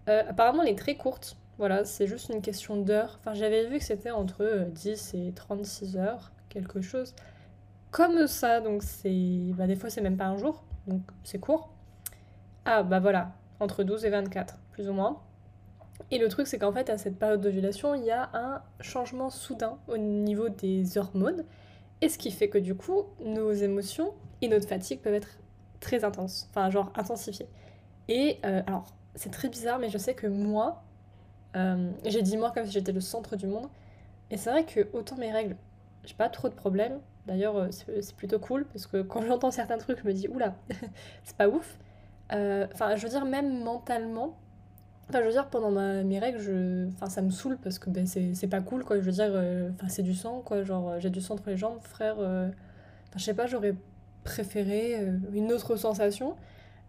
euh, 0.08 0.22
Apparemment, 0.28 0.62
elle 0.62 0.70
est 0.70 0.78
très 0.78 0.96
courte. 0.96 1.37
Voilà, 1.58 1.84
c'est 1.84 2.06
juste 2.06 2.31
une 2.31 2.40
question 2.40 2.76
d'heures. 2.76 3.19
Enfin, 3.20 3.34
j'avais 3.34 3.66
vu 3.66 3.78
que 3.78 3.84
c'était 3.84 4.10
entre 4.10 4.69
10 4.70 5.14
et 5.14 5.32
36 5.34 5.96
heures, 5.98 6.32
quelque 6.48 6.81
chose 6.81 7.14
comme 7.90 8.26
ça, 8.26 8.60
donc 8.60 8.82
c'est. 8.82 9.52
Bah, 9.56 9.66
des 9.66 9.76
fois, 9.76 9.90
c'est 9.90 10.00
même 10.00 10.16
pas 10.16 10.26
un 10.26 10.37
jour, 10.37 10.64
donc 10.87 11.02
c'est 11.25 11.38
court. 11.38 11.70
Ah, 12.64 12.82
bah 12.82 13.00
voilà, 13.00 13.32
entre 13.58 13.82
12 13.84 14.04
et 14.04 14.10
24, 14.10 14.58
plus 14.72 14.88
ou 14.88 14.92
moins. 14.92 15.20
Et 16.11 16.19
le 16.19 16.29
truc, 16.29 16.47
c'est 16.47 16.58
qu'en 16.58 16.73
fait, 16.73 16.91
à 16.91 16.99
cette 16.99 17.19
période 17.19 17.41
d'ovulation, 17.41 17.94
il 17.94 18.05
y 18.05 18.11
a 18.11 18.31
un 18.35 18.62
changement 18.81 19.31
soudain 19.31 19.79
au 19.88 19.97
niveau 19.97 20.49
des 20.49 20.99
hormones, 20.99 21.44
et 22.00 22.08
ce 22.08 22.19
qui 22.19 22.31
fait 22.31 22.49
que 22.49 22.58
du 22.58 22.75
coup, 22.75 23.05
nos 23.25 23.52
émotions 23.52 24.14
et 24.41 24.49
notre 24.49 24.67
fatigue 24.69 25.00
peuvent 25.00 25.14
être 25.14 25.38
très 25.81 26.05
intenses, 26.05 26.49
enfin, 26.50 26.70
genre 26.70 26.93
intensifiées. 26.97 27.49
Et 28.08 28.38
euh, 28.44 28.62
alors, 28.67 28.87
c'est 29.14 29.31
très 29.31 29.49
bizarre, 29.49 29.79
mais 29.79 29.91
je 29.91 29.99
sais 29.99 30.14
que 30.14 30.26
moi, 30.26 30.82
euh, 31.56 31.91
j'ai 32.05 32.23
dit 32.23 32.37
moi 32.37 32.50
comme 32.52 32.67
si 32.67 32.73
j'étais 32.73 32.93
le 32.93 33.00
centre 33.00 33.37
du 33.37 33.47
monde, 33.47 33.69
et 34.31 34.37
c'est 34.37 34.50
vrai 34.50 34.64
que 34.64 34.88
autant 34.93 35.17
mes 35.17 35.32
règles, 35.32 35.56
j'ai 36.05 36.14
pas 36.14 36.29
trop 36.29 36.49
de 36.49 36.55
problèmes, 36.55 37.00
D'ailleurs, 37.26 37.55
euh, 37.58 37.69
c'est 37.70 38.17
plutôt 38.17 38.38
cool 38.38 38.64
parce 38.73 38.87
que 38.87 39.02
quand 39.02 39.23
j'entends 39.26 39.50
certains 39.50 39.79
trucs, 39.79 39.99
je 40.00 40.06
me 40.06 40.12
dis 40.12 40.26
oula, 40.26 40.55
c'est 41.23 41.37
pas 41.37 41.49
ouf. 41.49 41.79
Enfin, 42.31 42.97
je 42.97 43.02
veux 43.02 43.08
dire, 43.08 43.25
même 43.25 43.62
mentalement, 43.62 44.38
enfin, 45.11 45.21
je 45.21 45.27
veux 45.27 45.33
dire, 45.33 45.49
pendant 45.49 45.71
mes 45.71 46.19
règles, 46.19 46.39
je... 46.41 46.89
enfin, 46.89 47.07
ça 47.07 47.23
me 47.23 47.31
saoule 47.31 47.59
parce 47.62 47.79
que 47.79 47.91
ben, 47.91 48.07
c'est 48.07 48.49
pas 48.49 48.61
cool, 48.61 48.85
quoi. 48.85 48.97
Je 48.97 49.03
veux 49.03 49.12
dire, 49.12 49.31
euh, 49.33 49.71
c'est 49.89 50.03
du 50.03 50.15
sang, 50.15 50.43
quoi. 50.45 50.62
Genre, 50.65 50.99
j'ai 50.99 51.11
du 51.11 51.21
sang 51.21 51.35
entre 51.35 51.51
les 51.51 51.57
jambes, 51.57 51.81
frère. 51.83 52.17
Enfin, 52.19 52.51
je 53.17 53.25
sais 53.25 53.35
pas, 53.35 53.47
j'aurais 53.47 53.75
préféré 54.25 55.07
une 55.33 55.53
autre 55.53 55.77
sensation. 55.77 56.37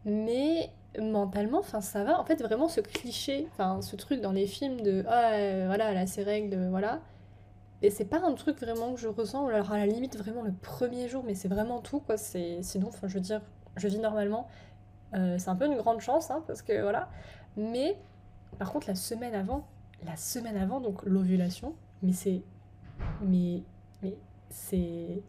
Mais 0.06 0.70
mentalement, 1.00 1.60
enfin, 1.60 1.82
ça 1.82 2.04
va. 2.04 2.20
En 2.20 2.26
fait, 2.26 2.42
vraiment, 2.42 2.68
ce 2.70 2.82
cliché, 2.82 3.48
enfin, 3.52 3.82
ce 3.82 3.96
truc 3.96 4.22
dans 4.22 4.32
les 4.32 4.48
films 4.48 4.82
de 4.82 5.04
ah, 5.08 5.66
voilà, 5.68 5.92
elle 5.92 5.98
a 5.98 6.08
ses 6.08 6.24
règles, 6.24 6.70
voilà 6.70 7.02
et 7.82 7.90
c'est 7.90 8.06
pas 8.06 8.20
un 8.20 8.34
truc 8.34 8.60
vraiment 8.60 8.94
que 8.94 9.00
je 9.00 9.08
ressens, 9.08 9.48
alors 9.48 9.72
à 9.72 9.78
la 9.78 9.88
limite 9.88 10.16
vraiment 10.18 10.44
le 10.44 10.52
premier 10.54 11.08
jour, 11.08 11.24
mais 11.26 11.34
c'est 11.34 11.48
vraiment 11.48 11.80
tout 11.80 12.00
quoi. 12.00 12.16
Sinon, 12.18 12.88
enfin 12.90 13.08
je 13.08 13.16
veux 13.16 13.22
dire, 13.22 13.42
je 13.76 13.88
vis 13.88 14.00
normalement. 14.00 14.48
Euh, 15.14 15.38
c'est 15.38 15.50
un 15.50 15.56
peu 15.56 15.66
une 15.66 15.78
grande 15.78 16.00
chance, 16.00 16.32
hein, 16.32 16.44
parce 16.48 16.62
que 16.62 16.82
voilà. 16.82 17.10
Mais 17.58 17.98
par 18.58 18.72
contre 18.72 18.88
la 18.88 18.96
semaine 18.96 19.36
avant, 19.36 19.68
la 20.06 20.16
semaine 20.16 20.58
avant, 20.58 20.80
donc 20.80 21.04
l'ovulation, 21.04 21.76
mais 22.02 22.14
c'est, 22.14 22.42
mais, 23.22 23.64
mais 24.02 24.16
c'est, 24.50 25.22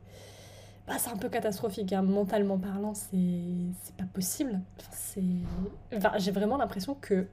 bah, 0.86 0.94
c'est 0.98 1.10
un 1.10 1.16
peu 1.16 1.28
catastrophique, 1.28 1.92
hein. 1.92 2.02
mentalement 2.02 2.58
parlant, 2.58 2.94
c'est, 2.94 3.16
c'est 3.82 3.96
pas 3.96 4.06
possible. 4.12 4.60
Enfin, 4.78 4.90
c'est, 4.92 5.22
enfin, 5.96 6.12
j'ai 6.16 6.30
vraiment 6.30 6.56
l'impression 6.56 6.94
que 6.94 7.26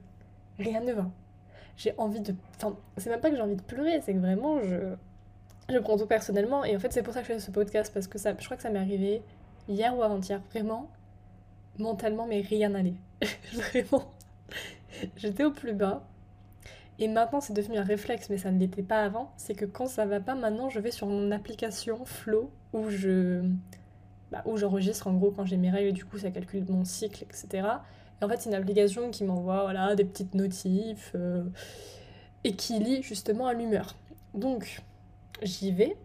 rien 0.58 0.80
ne 0.80 0.92
va. 0.92 1.06
J'ai 1.76 1.94
envie 1.98 2.20
de, 2.20 2.34
enfin, 2.56 2.76
c'est 2.96 3.10
même 3.10 3.20
pas 3.20 3.30
que 3.30 3.36
j'ai 3.36 3.42
envie 3.42 3.56
de 3.56 3.62
pleurer, 3.62 4.00
c'est 4.02 4.12
que 4.14 4.18
vraiment 4.18 4.60
je 4.62 4.94
je 5.70 5.78
prends 5.78 5.96
tout 5.96 6.06
personnellement 6.06 6.64
et 6.64 6.76
en 6.76 6.80
fait 6.80 6.92
c'est 6.92 7.02
pour 7.02 7.14
ça 7.14 7.20
que 7.20 7.28
je 7.28 7.32
fais 7.34 7.38
ce 7.38 7.50
podcast 7.50 7.92
parce 7.94 8.08
que 8.08 8.18
ça, 8.18 8.34
je 8.36 8.44
crois 8.44 8.56
que 8.56 8.62
ça 8.62 8.70
m'est 8.70 8.78
arrivé 8.78 9.22
hier 9.68 9.96
ou 9.96 10.02
avant-hier. 10.02 10.40
Vraiment, 10.50 10.90
mentalement, 11.80 12.26
mais 12.26 12.40
rien 12.40 12.70
n'allait. 12.70 12.94
Vraiment. 13.52 14.12
J'étais 15.16 15.44
au 15.44 15.50
plus 15.50 15.72
bas. 15.72 16.06
Et 16.98 17.08
maintenant 17.08 17.40
c'est 17.40 17.54
devenu 17.54 17.78
un 17.78 17.82
réflexe, 17.82 18.28
mais 18.28 18.36
ça 18.36 18.50
ne 18.50 18.58
l'était 18.58 18.82
pas 18.82 19.02
avant. 19.02 19.32
C'est 19.36 19.54
que 19.54 19.64
quand 19.64 19.86
ça 19.86 20.04
va 20.04 20.20
pas, 20.20 20.34
maintenant 20.34 20.68
je 20.68 20.80
vais 20.80 20.90
sur 20.90 21.06
mon 21.06 21.30
application 21.30 22.04
Flow 22.04 22.50
où 22.72 22.90
je. 22.90 23.42
Bah, 24.30 24.42
où 24.44 24.56
j'enregistre 24.56 25.08
en 25.08 25.14
gros 25.14 25.32
quand 25.32 25.44
j'ai 25.44 25.56
mes 25.56 25.70
règles 25.70 25.92
du 25.92 26.04
coup 26.04 26.16
ça 26.16 26.30
calcule 26.30 26.64
mon 26.68 26.84
cycle, 26.84 27.24
etc. 27.24 27.66
Et 28.20 28.24
en 28.24 28.28
fait 28.28 28.40
c'est 28.40 28.48
une 28.48 28.54
application 28.54 29.10
qui 29.10 29.24
m'envoie 29.24 29.62
voilà, 29.62 29.96
des 29.96 30.04
petites 30.04 30.34
notifs 30.34 31.10
euh, 31.16 31.42
et 32.44 32.54
qui 32.54 32.78
lit 32.78 33.02
justement 33.02 33.46
à 33.46 33.54
l'humeur. 33.54 33.96
Donc 34.34 34.82
j'y 35.42 35.72
vais. 35.72 35.96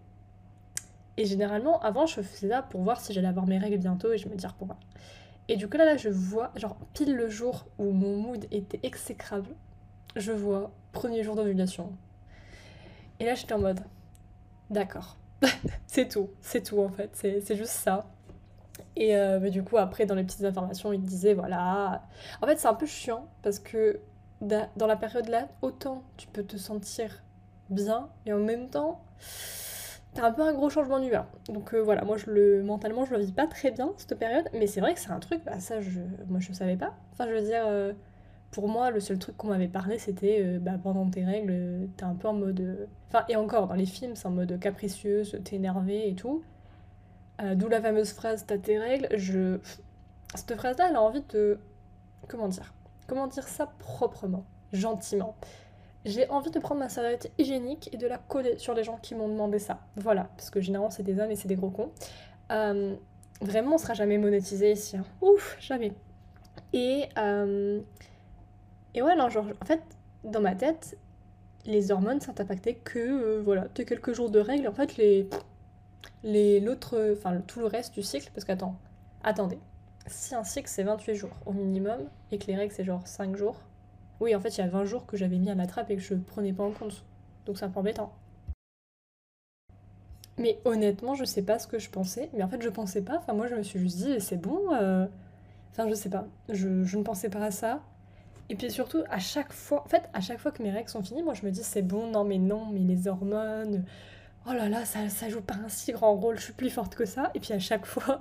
Et 1.18 1.26
généralement, 1.26 1.80
avant, 1.80 2.06
je 2.06 2.22
faisais 2.22 2.50
ça 2.50 2.62
pour 2.62 2.82
voir 2.82 3.00
si 3.00 3.14
j'allais 3.14 3.28
avoir 3.28 3.48
mes 3.48 3.58
règles 3.58 3.78
bientôt 3.78 4.12
et 4.12 4.18
je 4.18 4.28
me 4.28 4.36
dire 4.36 4.54
pourquoi. 4.54 4.78
Et 5.48 5.58
du 5.58 5.68
coup, 5.70 5.78
là, 5.78 5.86
là, 5.86 5.98
je 5.98 6.10
vois, 6.10 6.52
genre, 6.56 6.78
pile 6.94 7.16
le 7.16 7.30
jour 7.30 7.68
où 7.78 7.92
mon 7.92 8.18
mood 8.18 8.46
était 8.52 8.80
exécrable, 8.84 9.50
je 10.16 10.32
vois 10.32 10.72
premier 10.92 11.24
jour 11.24 11.36
d'ovulation. 11.36 11.92
Et 13.20 13.26
là, 13.26 13.36
j'étais 13.36 13.54
en 13.54 13.60
mode, 13.60 13.82
d'accord, 14.70 15.18
c'est 15.88 16.10
tout, 16.10 16.30
c'est 16.42 16.64
tout 16.64 16.80
en 16.80 16.90
fait, 16.90 17.10
c'est 17.14 17.56
juste 17.56 17.72
ça. 17.72 18.06
Et 18.96 19.16
euh, 19.16 19.50
du 19.50 19.64
coup, 19.64 19.78
après, 19.78 20.06
dans 20.06 20.16
les 20.16 20.24
petites 20.24 20.44
informations, 20.44 20.92
il 20.94 21.02
disait, 21.02 21.34
voilà. 21.34 22.04
En 22.42 22.48
fait, 22.48 22.58
c'est 22.58 22.68
un 22.68 22.74
peu 22.74 22.86
chiant 22.86 23.28
parce 23.42 23.60
que 23.60 24.00
dans 24.42 24.88
la 24.88 24.96
période 24.96 25.28
là, 25.28 25.48
autant 25.62 26.04
tu 26.18 26.28
peux 26.28 26.44
te 26.44 26.58
sentir 26.58 27.24
bien 27.70 28.10
et 28.26 28.34
en 28.34 28.40
même 28.40 28.70
temps 28.70 29.02
t'as 30.16 30.26
un 30.26 30.32
peu 30.32 30.42
un 30.42 30.54
gros 30.54 30.70
changement 30.70 31.00
d'humeur. 31.00 31.28
Donc 31.50 31.74
euh, 31.74 31.80
voilà, 31.80 32.04
moi 32.04 32.18
je 32.18 32.32
le 32.32 32.64
mentalement 32.64 33.06
je 33.06 33.14
le 33.14 33.20
vis 33.20 33.32
pas 33.32 33.48
très 33.48 33.72
bien 33.72 33.94
cette 33.98 34.18
période, 34.18 34.50
mais 34.54 34.66
c'est 34.66 34.82
vrai 34.82 34.94
que 34.94 35.00
c'est 35.00 35.12
un 35.12 35.20
truc, 35.20 35.44
bah 35.46 35.60
ça 35.60 35.82
je 35.82 36.00
moi 36.28 36.40
je 36.40 36.52
savais 36.54 36.78
pas. 36.78 36.96
Enfin 37.12 37.28
je 37.30 37.36
veux 37.36 37.42
dire 37.42 37.64
euh, 37.68 37.94
pour 38.52 38.68
moi 38.68 38.90
le 38.90 39.00
seul 39.00 39.20
truc 39.20 39.38
qu'on 39.38 39.48
m'avait 39.50 39.68
parlé 39.68 40.00
c'était 40.00 40.42
euh, 40.42 40.60
bah 40.60 40.80
pendant 40.82 41.08
tes 41.10 41.24
règles 41.24 41.90
t'es 41.98 42.06
un 42.06 42.16
peu 42.16 42.28
en 42.30 42.34
mode 42.34 42.88
enfin 43.10 43.26
et 43.30 43.36
encore 43.36 43.68
dans 43.68 43.76
les 43.76 43.86
films 43.86 44.16
c'est 44.16 44.28
en 44.28 44.32
mode 44.32 44.58
capricieuse, 44.60 45.40
t'es 45.44 45.58
énervé 45.58 46.10
et 46.10 46.16
tout. 46.16 46.44
D'où 47.56 47.68
la 47.68 47.82
fameuse 47.82 48.14
phrase 48.14 48.46
t'as 48.48 48.58
tes 48.58 48.80
règles, 48.80 49.10
je 49.18 49.60
cette 50.36 50.56
phrase 50.56 50.78
là 50.78 50.88
elle 50.90 50.96
a 50.96 51.02
envie 51.02 51.24
de 51.34 51.60
comment 52.30 52.48
dire 52.48 52.74
Comment 53.08 53.28
dire 53.28 53.48
ça 53.48 53.68
proprement, 53.78 54.46
gentiment 54.74 55.36
j'ai 56.06 56.30
envie 56.30 56.52
de 56.52 56.60
prendre 56.60 56.80
ma 56.80 56.90
serviette 56.90 57.32
hygiénique 57.38 57.90
et 57.92 57.98
de 57.98 58.08
la 58.08 58.18
coller 58.18 58.58
sur 58.58 58.74
les 58.74 58.84
gens 58.84 58.98
qui 59.02 59.16
m'ont 59.16 59.28
demandé 59.28 59.60
ça. 59.60 59.80
Voilà, 59.96 60.30
parce 60.38 60.50
que 60.50 60.62
généralement 60.62 60.92
c'est 60.92 61.04
des 61.04 61.20
hommes 61.20 61.32
et 61.32 61.36
c'est 61.36 61.48
des 61.48 61.56
gros 61.56 61.72
cons. 61.72 61.92
Euh, 62.52 62.96
vraiment, 63.42 63.76
on 63.76 63.78
sera 63.78 63.96
jamais 63.96 64.18
monétisé 64.18 64.72
ici. 64.72 64.98
Hein. 64.98 65.06
Ouf, 65.22 65.58
jamais. 65.60 65.94
Et, 66.74 67.10
euh, 67.18 67.82
et 68.94 69.02
ouais, 69.02 69.16
non, 69.16 69.30
genre, 69.30 69.48
en 69.62 69.66
fait, 69.66 69.82
dans 70.24 70.42
ma 70.42 70.56
tête, 70.56 70.98
les 71.66 71.92
hormones 71.92 72.22
sont 72.22 72.40
impactées 72.40 72.76
que, 72.76 73.00
euh, 73.00 73.42
voilà, 73.44 73.68
de 73.74 73.84
quelques 73.84 74.14
jours 74.14 74.30
de 74.30 74.40
règles. 74.40 74.68
En 74.68 74.74
fait, 74.74 74.98
les, 74.98 75.28
les, 76.24 76.60
l'autre, 76.60 77.14
enfin, 77.18 77.42
tout 77.48 77.60
le 77.60 77.66
reste 77.66 77.94
du 77.96 78.04
cycle, 78.04 78.30
parce 78.34 78.46
qu'attends, 78.46 78.76
attendez. 79.24 79.58
Si 80.08 80.36
un 80.36 80.44
cycle 80.44 80.70
c'est 80.70 80.84
28 80.84 81.16
jours 81.16 81.32
au 81.48 81.52
minimum 81.54 82.00
et 82.32 82.38
que 82.38 82.46
les 82.46 82.56
règles 82.56 82.72
c'est 82.72 82.84
genre 82.84 83.08
5 83.08 83.36
jours, 83.36 83.60
oui, 84.20 84.36
en 84.36 84.40
fait, 84.40 84.58
il 84.58 84.62
y 84.62 84.64
a 84.64 84.68
20 84.68 84.86
jours 84.86 85.06
que 85.06 85.18
j'avais 85.18 85.38
mis 85.38 85.50
à 85.50 85.56
ma 85.56 85.68
trappe 85.68 85.90
et 85.92 85.96
que 85.96 86.02
je 86.02 86.16
prenais 86.16 86.54
pas 86.54 86.64
en 86.64 86.72
compte. 86.72 87.04
Donc 87.46 87.58
c'est 87.58 87.66
un 87.66 87.70
peu 87.70 87.80
embêtant. 87.80 88.14
Mais 90.38 90.60
honnêtement, 90.66 91.16
je 91.16 91.24
sais 91.24 91.42
pas 91.42 91.60
ce 91.60 91.68
que 91.68 91.80
je 91.80 91.90
pensais. 91.90 92.30
Mais 92.34 92.44
en 92.44 92.50
fait, 92.50 92.62
je 92.62 92.70
pensais 92.70 93.02
pas. 93.02 93.18
Enfin, 93.18 93.34
moi, 93.34 93.48
je 93.48 93.56
me 93.56 93.64
suis 93.64 93.80
juste 93.80 93.98
dit, 93.98 94.20
c'est 94.20 94.38
bon. 94.38 94.74
Euh, 94.74 95.06
enfin, 95.72 95.88
je 95.90 95.94
sais 95.94 96.10
pas. 96.10 96.28
Je, 96.50 96.68
ne 96.68 97.04
pensais 97.04 97.30
pas 97.30 97.44
à 97.44 97.52
ça. 97.52 97.82
Et 98.50 98.56
puis 98.56 98.70
surtout, 98.70 99.04
à 99.10 99.20
chaque 99.20 99.54
fois, 99.54 99.84
en 99.84 99.88
fait, 99.88 100.04
à 100.14 100.22
chaque 100.22 100.40
fois 100.40 100.52
que 100.52 100.62
mes 100.62 100.72
règles 100.72 100.90
sont 100.90 101.02
finies, 101.02 101.24
moi, 101.24 101.34
je 101.34 101.46
me 101.46 101.52
dis, 101.52 101.64
c'est 101.64 101.82
bon, 101.82 102.12
non, 102.12 102.24
mais 102.24 102.38
non, 102.38 102.68
mais 102.72 102.80
les 102.80 103.08
hormones, 103.08 103.86
oh 104.48 104.54
là 104.54 104.70
là, 104.70 104.86
ça, 104.86 105.10
ça 105.10 105.30
joue 105.30 105.42
pas 105.42 105.56
un 105.56 105.70
si 105.70 105.92
grand 105.94 106.16
rôle, 106.16 106.38
je 106.38 106.44
suis 106.44 106.54
plus 106.54 106.70
forte 106.70 106.96
que 106.96 107.06
ça. 107.06 107.32
Et 107.34 107.40
puis 107.40 107.54
à 107.54 107.60
chaque 107.60 107.88
fois, 107.88 108.20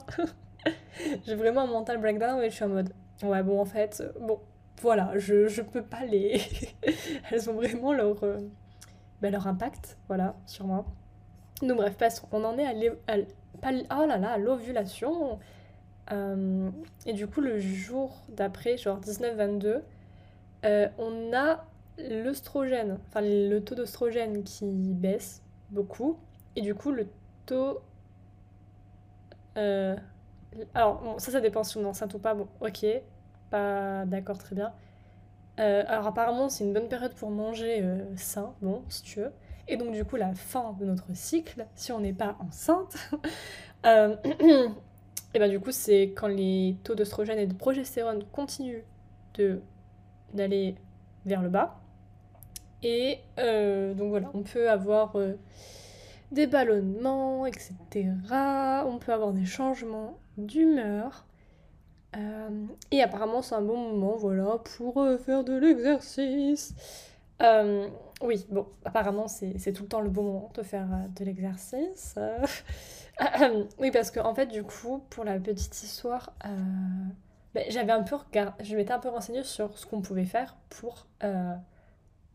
j'ai 1.27 1.35
vraiment 1.35 1.63
un 1.63 1.67
mental 1.67 1.99
breakdown 1.99 2.41
et 2.43 2.49
je 2.49 2.55
suis 2.55 2.65
en 2.65 2.69
mode, 2.69 2.95
ouais, 3.23 3.43
bon, 3.43 3.61
en 3.61 3.67
fait, 3.67 4.03
bon, 4.21 4.39
voilà, 4.83 5.12
je, 5.19 5.49
je 5.49 5.62
peux 5.62 5.83
pas 5.83 6.04
les. 6.04 6.40
Elles 7.31 7.50
ont 7.50 7.54
vraiment 7.54 7.93
leur, 7.93 8.23
euh, 8.25 8.38
bah, 9.23 9.31
leur 9.31 9.47
impact, 9.47 9.99
voilà, 10.09 10.37
sur 10.47 10.66
moi. 10.66 10.85
Donc, 11.62 11.78
bref, 11.78 11.97
passons. 11.97 12.28
On 12.33 12.45
en 12.45 12.59
est 12.59 12.66
à, 12.66 13.16
oh 13.66 14.07
là 14.07 14.19
là, 14.19 14.38
l'ovulation. 14.38 15.38
Euh, 16.12 16.71
et 17.07 17.12
du 17.12 17.26
coup, 17.26 17.40
le 17.40 17.59
jour 17.59 18.16
d'après, 18.28 18.76
genre 18.76 19.00
19-22, 19.00 19.83
euh, 20.64 20.88
on 20.99 21.33
a 21.35 21.64
l'œstrogène, 21.99 22.99
enfin 23.09 23.21
le 23.23 23.61
taux 23.61 23.75
d'oestrogène 23.75 24.43
qui 24.45 24.66
baisse 24.95 25.43
beaucoup. 25.71 26.19
Et 26.57 26.62
du 26.62 26.75
coup, 26.75 26.90
le 26.93 27.09
taux. 27.47 27.81
Euh, 29.57 29.97
alors, 30.75 31.00
bon, 31.02 31.19
ça, 31.19 31.33
ça 31.33 31.40
dépend 31.40 31.64
si 31.64 31.76
on 31.78 31.83
est 31.83 31.87
enceinte 31.87 32.14
ou 32.14 32.19
pas. 32.19 32.35
Bon, 32.35 32.49
ok, 32.61 32.87
pas 33.51 34.05
d'accord, 34.07 34.39
très 34.39 34.55
bien. 34.55 34.73
alors, 35.57 36.07
apparemment, 36.07 36.49
c'est 36.49 36.65
une 36.65 36.73
bonne 36.73 36.89
période 36.89 37.15
pour 37.15 37.31
manger 37.31 37.85
sain, 38.17 38.55
bon, 38.63 38.83
si 38.89 39.03
tu 39.03 39.21
veux. 39.21 39.33
Et 39.69 39.77
donc, 39.77 39.93
du 39.93 40.05
coup, 40.05 40.17
la 40.17 40.35
fin 40.35 40.75
de 40.79 40.85
notre 40.85 41.15
cycle, 41.15 41.67
si 41.75 41.93
on 41.93 42.01
n'est 42.01 42.13
pas 42.13 42.37
enceinte, 42.41 42.97
Et 45.35 45.41
ben 45.41 45.51
du 45.51 45.59
coup, 45.59 45.73
c'est 45.73 46.13
quand 46.17 46.29
les 46.29 46.77
taux 46.85 46.95
d'oestrogène 46.95 47.39
et 47.41 47.47
de 47.47 47.55
progestérone 47.55 48.23
continuent 48.31 48.85
de 49.35 49.61
d'aller 50.33 50.77
vers 51.27 51.43
le 51.43 51.49
bas. 51.49 51.81
Et 52.85 53.19
euh, 53.39 53.95
donc 53.95 54.11
voilà, 54.11 54.31
on 54.35 54.43
peut 54.43 54.71
avoir 54.71 55.17
euh, 55.17 55.35
des 56.31 56.47
ballonnements, 56.47 57.47
etc. 57.47 57.75
On 58.87 58.99
peut 58.99 59.13
avoir 59.13 59.33
des 59.33 59.45
changements 59.45 60.19
d'humeur. 60.39 61.27
Euh, 62.16 62.66
et 62.90 63.02
apparemment, 63.02 63.42
c'est 63.42 63.54
un 63.54 63.62
bon 63.62 63.76
moment, 63.76 64.16
voilà, 64.16 64.59
pour 64.76 65.04
faire 65.25 65.44
de 65.44 65.54
l'exercice. 65.54 66.75
oui, 68.23 68.47
bon, 68.50 68.66
apparemment, 68.85 69.28
c'est 69.28 69.73
tout 69.73 69.83
le 69.83 69.88
temps 69.88 70.00
le 70.00 70.11
bon 70.11 70.23
moment 70.23 70.52
de 70.54 70.62
faire 70.62 70.88
de 71.16 71.25
l'exercice. 71.25 72.16
oui, 73.78 73.90
parce 73.90 74.11
que 74.11 74.21
en 74.21 74.35
fait, 74.35 74.47
du 74.47 74.62
coup, 74.64 75.02
pour 75.11 75.25
la 75.25 75.38
petite 75.38 75.83
histoire, 75.83 76.33
euh, 76.44 76.49
ben, 77.54 77.64
j'avais 77.68 77.92
un 77.92 78.02
peu 78.02 78.16
je 78.62 78.76
m'étais 78.76 78.92
un 78.92 78.99
peu 78.99 79.09
renseignée 79.09 79.44
sur 79.44 79.76
ce 79.78 79.87
qu'on 79.87 80.00
pouvait 80.00 80.25
faire 80.25 80.56
pour 80.71 81.06
euh, 81.23 81.54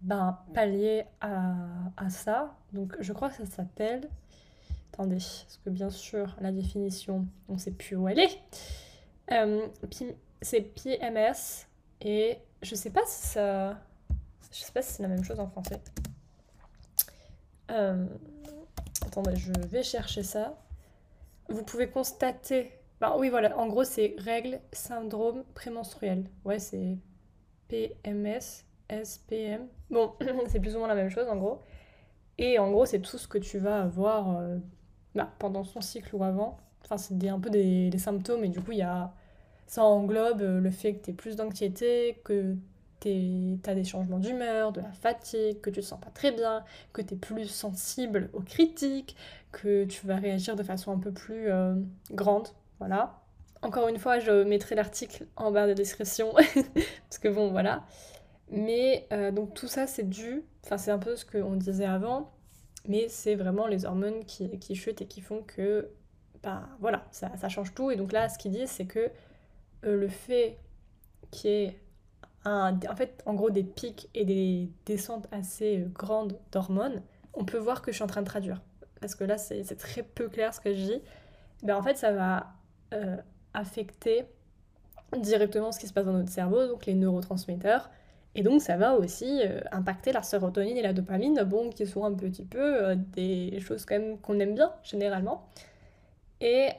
ben, 0.02 0.40
pallier 0.54 1.06
à, 1.22 1.56
à, 1.98 2.10
ça. 2.10 2.56
Donc, 2.74 2.96
je 3.00 3.14
crois 3.14 3.30
que 3.30 3.36
ça 3.36 3.46
s'appelle. 3.46 4.10
Attendez, 4.94 5.18
parce 5.18 5.60
que 5.64 5.70
bien 5.70 5.90
sûr, 5.90 6.36
la 6.42 6.52
définition, 6.52 7.26
on 7.48 7.54
ne 7.54 7.58
sait 7.58 7.72
plus 7.72 7.96
où 7.96 8.08
elle 8.08 8.20
est. 8.20 8.40
Euh, 9.32 9.68
c'est 10.42 10.62
PMS 10.62 11.68
et 12.02 12.38
je 12.62 12.76
sais 12.76 12.90
pas 12.90 13.06
si 13.06 13.28
ça. 13.28 13.80
Je 14.52 14.58
sais 14.60 14.72
pas 14.72 14.82
si 14.82 14.94
c'est 14.94 15.04
la 15.04 15.10
même 15.10 15.24
chose 15.24 15.40
en 15.40 15.48
français. 15.48 15.80
Attendez, 19.06 19.36
je 19.36 19.52
vais 19.68 19.84
chercher 19.84 20.24
ça 20.24 20.58
vous 21.50 21.64
pouvez 21.64 21.90
constater. 21.90 22.72
Bah, 23.02 23.16
oui, 23.18 23.30
voilà, 23.30 23.58
en 23.58 23.68
gros, 23.68 23.84
c'est 23.84 24.16
règles, 24.20 24.60
syndrome 24.72 25.44
prémenstruel. 25.56 26.26
Ouais, 26.46 26.60
c'est 26.60 26.98
PMS, 27.68 28.66
SPM. 28.90 29.68
Bon, 29.90 30.14
c'est 30.48 30.60
plus 30.60 30.76
ou 30.76 30.80
moins 30.80 30.88
la 30.88 30.96
même 30.96 31.10
chose, 31.10 31.28
en 31.28 31.38
gros. 31.38 31.60
Et 32.38 32.60
en 32.60 32.72
gros, 32.72 32.86
c'est 32.86 33.00
tout 33.00 33.18
ce 33.18 33.28
que 33.28 33.38
tu 33.38 33.58
vas 33.58 33.82
avoir 33.82 34.38
euh, 34.38 34.58
bah, 35.16 35.34
pendant 35.40 35.64
son 35.64 35.82
cycle 35.82 36.16
ou 36.16 36.24
avant. 36.24 36.58
Enfin, 36.84 36.98
c'est 36.98 37.28
un 37.28 37.40
peu 37.40 37.50
des, 37.50 37.92
symptômes, 37.98 38.44
et 38.44 38.50
du 38.50 38.62
coup, 38.62 38.72
il 38.72 38.80
y 38.80 38.84
a... 38.84 39.14
ça 39.70 39.84
englobe 39.84 40.42
euh, 40.42 40.60
le 40.60 40.72
fait 40.72 40.96
que 40.96 41.06
tu 41.06 41.12
aies 41.12 41.14
plus 41.14 41.36
d'anxiété, 41.36 42.20
que 42.24 42.56
tu 43.00 43.60
as 43.68 43.76
des 43.76 43.84
changements 43.84 44.18
d'humeur, 44.18 44.72
de 44.72 44.82
la 44.82 44.92
fatigue, 44.92 45.62
que 45.62 45.70
tu 45.70 45.82
te 45.82 45.86
sens 45.86 46.02
pas 46.02 46.10
très 46.10 46.32
bien, 46.32 46.66
que 46.92 47.04
tu 47.04 47.14
es 47.14 47.18
plus 47.18 47.48
sensible 47.48 48.32
aux 48.34 48.42
critiques, 48.42 49.16
que 49.52 49.86
tu 49.86 50.08
vas 50.08 50.16
réagir 50.16 50.56
de 50.56 50.64
façon 50.64 50.92
un 50.92 50.98
peu 50.98 51.12
plus 51.12 51.52
euh, 51.52 51.76
grande. 52.12 52.48
Voilà. 52.80 53.22
Encore 53.62 53.88
une 53.88 54.00
fois, 54.00 54.18
je 54.18 54.44
mettrai 54.44 54.74
l'article 54.74 55.28
en 55.36 55.52
barre 55.52 55.68
de 55.68 55.74
description, 55.74 56.34
parce 56.34 57.20
que 57.22 57.28
bon, 57.28 57.52
voilà. 57.52 57.86
Mais 58.50 59.08
euh, 59.14 59.30
donc 59.30 59.54
tout 59.54 59.68
ça, 59.68 59.86
c'est 59.86 60.10
dû, 60.10 60.44
enfin 60.66 60.80
c'est 60.80 60.90
un 60.90 60.98
peu 60.98 61.16
ce 61.16 61.26
qu'on 61.26 61.56
disait 61.56 61.86
avant, 61.86 62.32
mais 62.88 63.08
c'est 63.08 63.36
vraiment 63.36 63.68
les 63.68 63.86
hormones 63.86 64.26
qui, 64.26 64.50
qui, 64.58 64.74
chutent 64.74 65.04
et 65.04 65.06
qui 65.06 65.22
font 65.22 65.44
que, 65.44 65.92
bah 66.42 66.68
voilà, 66.80 67.06
ça, 67.12 67.30
ça 67.38 67.50
change 67.50 67.76
tout. 67.76 67.92
Et 67.92 67.98
donc 67.98 68.12
là, 68.14 68.30
ce 68.30 68.40
qu'ils 68.40 68.52
disent, 68.52 68.72
c'est 68.72 68.88
que 68.88 69.12
le 69.82 70.08
fait 70.08 70.58
qu'il 71.32 71.50
y 71.50 71.54
ait 71.64 71.80
un, 72.46 72.78
en 72.90 72.96
fait, 72.96 73.22
en 73.26 73.34
gros, 73.34 73.50
des 73.50 73.64
pics 73.64 74.10
et 74.14 74.26
des 74.26 74.70
descentes 74.86 75.28
assez 75.32 75.86
grandes 75.94 76.38
d'hormones, 76.52 77.02
on 77.34 77.46
peut 77.46 77.58
voir 77.58 77.82
que 77.82 77.92
je 77.92 77.96
suis 77.96 78.04
en 78.04 78.08
train 78.08 78.22
de 78.22 78.28
traduire. 78.28 78.62
Parce 79.02 79.16
que 79.16 79.24
là 79.24 79.38
c'est 79.38 79.64
très 79.78 80.04
peu 80.04 80.28
clair 80.28 80.54
ce 80.54 80.60
que 80.60 80.74
je 80.74 80.84
dis, 80.84 81.02
ben 81.64 81.76
en 81.78 81.82
fait 81.82 81.98
ça 81.98 82.12
va 82.12 82.48
euh, 82.94 83.16
affecter 83.54 84.26
directement 85.18 85.72
ce 85.72 85.80
qui 85.80 85.88
se 85.88 85.94
passe 85.94 86.06
dans 86.06 86.14
notre 86.14 86.32
cerveau, 86.32 86.68
donc 86.68 86.86
les 86.86 86.94
neurotransmetteurs, 86.94 87.90
et 88.36 88.44
donc 88.44 88.62
ça 88.62 88.78
va 88.78 88.96
aussi 88.96 89.42
euh, 89.44 89.62
impacter 89.72 90.12
la 90.12 90.22
sérotonine 90.22 90.78
et 90.78 90.82
la 90.82 90.94
dopamine, 90.94 91.42
bon, 91.44 91.70
qui 91.70 91.88
sont 91.88 92.04
un 92.04 92.14
petit 92.14 92.46
peu 92.46 92.60
euh, 92.60 92.96
des 92.96 93.60
choses 93.62 93.86
quand 93.86 93.98
même 93.98 94.20
qu'on 94.20 94.40
aime 94.40 94.54
bien 94.54 94.72
généralement. 94.84 95.48
Et, 96.42 96.70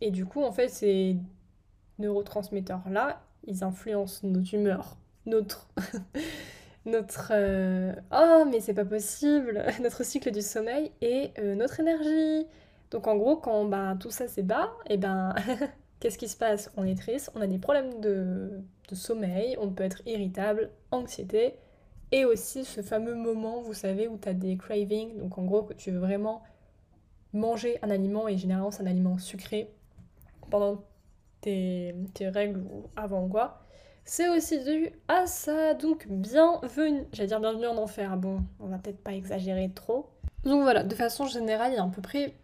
et 0.00 0.10
du 0.10 0.26
coup, 0.26 0.42
en 0.42 0.52
fait, 0.52 0.68
ces 0.68 1.16
neurotransmetteurs-là, 1.98 3.20
ils 3.46 3.64
influencent 3.64 4.26
notre 4.26 4.54
humeur, 4.54 4.96
notre... 5.26 5.68
notre 6.88 7.32
euh, 7.32 7.92
oh 8.12 8.44
mais 8.50 8.60
c'est 8.60 8.74
pas 8.74 8.84
possible 8.84 9.64
notre 9.82 10.04
cycle 10.04 10.30
du 10.30 10.42
sommeil 10.42 10.90
et 11.00 11.30
euh, 11.38 11.54
notre 11.54 11.80
énergie. 11.80 12.46
Donc 12.90 13.06
en 13.06 13.16
gros 13.16 13.36
quand 13.36 13.64
bah, 13.66 13.96
tout 14.00 14.10
ça 14.10 14.28
c'est 14.28 14.42
bas 14.42 14.72
et 14.88 14.96
ben 14.96 15.34
qu'est-ce 16.00 16.18
qui 16.18 16.28
se 16.28 16.36
passe? 16.36 16.70
On 16.76 16.84
est 16.84 16.98
triste 16.98 17.30
on 17.34 17.40
a 17.40 17.46
des 17.46 17.58
problèmes 17.58 18.00
de, 18.00 18.50
de, 18.88 18.94
sommeil 18.94 19.56
on 19.60 19.68
peut 19.70 19.84
être 19.84 20.02
irritable 20.06 20.70
anxiété 20.90 21.54
et 22.10 22.24
aussi 22.24 22.64
ce 22.64 22.80
fameux 22.80 23.14
moment 23.14 23.60
vous 23.60 23.74
savez 23.74 24.08
où 24.08 24.16
tu 24.16 24.28
as 24.28 24.34
des 24.34 24.56
cravings. 24.56 25.18
Donc 25.18 25.38
en 25.38 25.44
gros 25.44 25.62
que 25.62 25.74
tu 25.74 25.90
veux 25.90 25.98
vraiment 26.00 26.42
manger 27.34 27.78
un 27.82 27.90
aliment 27.90 28.28
et 28.28 28.38
généralement 28.38 28.70
c'est 28.70 28.82
un 28.82 28.86
aliment 28.86 29.18
sucré 29.18 29.70
pendant 30.50 30.82
tes, 31.40 31.94
règles 32.20 32.60
ou 32.60 32.84
avant 32.96 33.28
quoi 33.28 33.62
c'est 34.10 34.30
aussi 34.30 34.64
dû 34.64 34.90
à 35.06 35.26
ça. 35.26 35.74
Donc 35.74 36.06
bienvenue, 36.08 37.04
j'allais 37.12 37.26
dire 37.26 37.40
bienvenue 37.40 37.66
en 37.66 37.76
enfer, 37.76 38.16
bon, 38.16 38.42
on 38.58 38.68
va 38.68 38.78
peut-être 38.78 39.02
pas 39.04 39.12
exagérer 39.12 39.70
trop. 39.74 40.08
Donc 40.44 40.62
voilà, 40.62 40.82
de 40.82 40.94
façon 40.94 41.26
générale, 41.26 41.72
il 41.72 41.76
y 41.76 41.78
a 41.78 41.84
à 41.84 41.88
peu 41.88 42.00
près... 42.00 42.34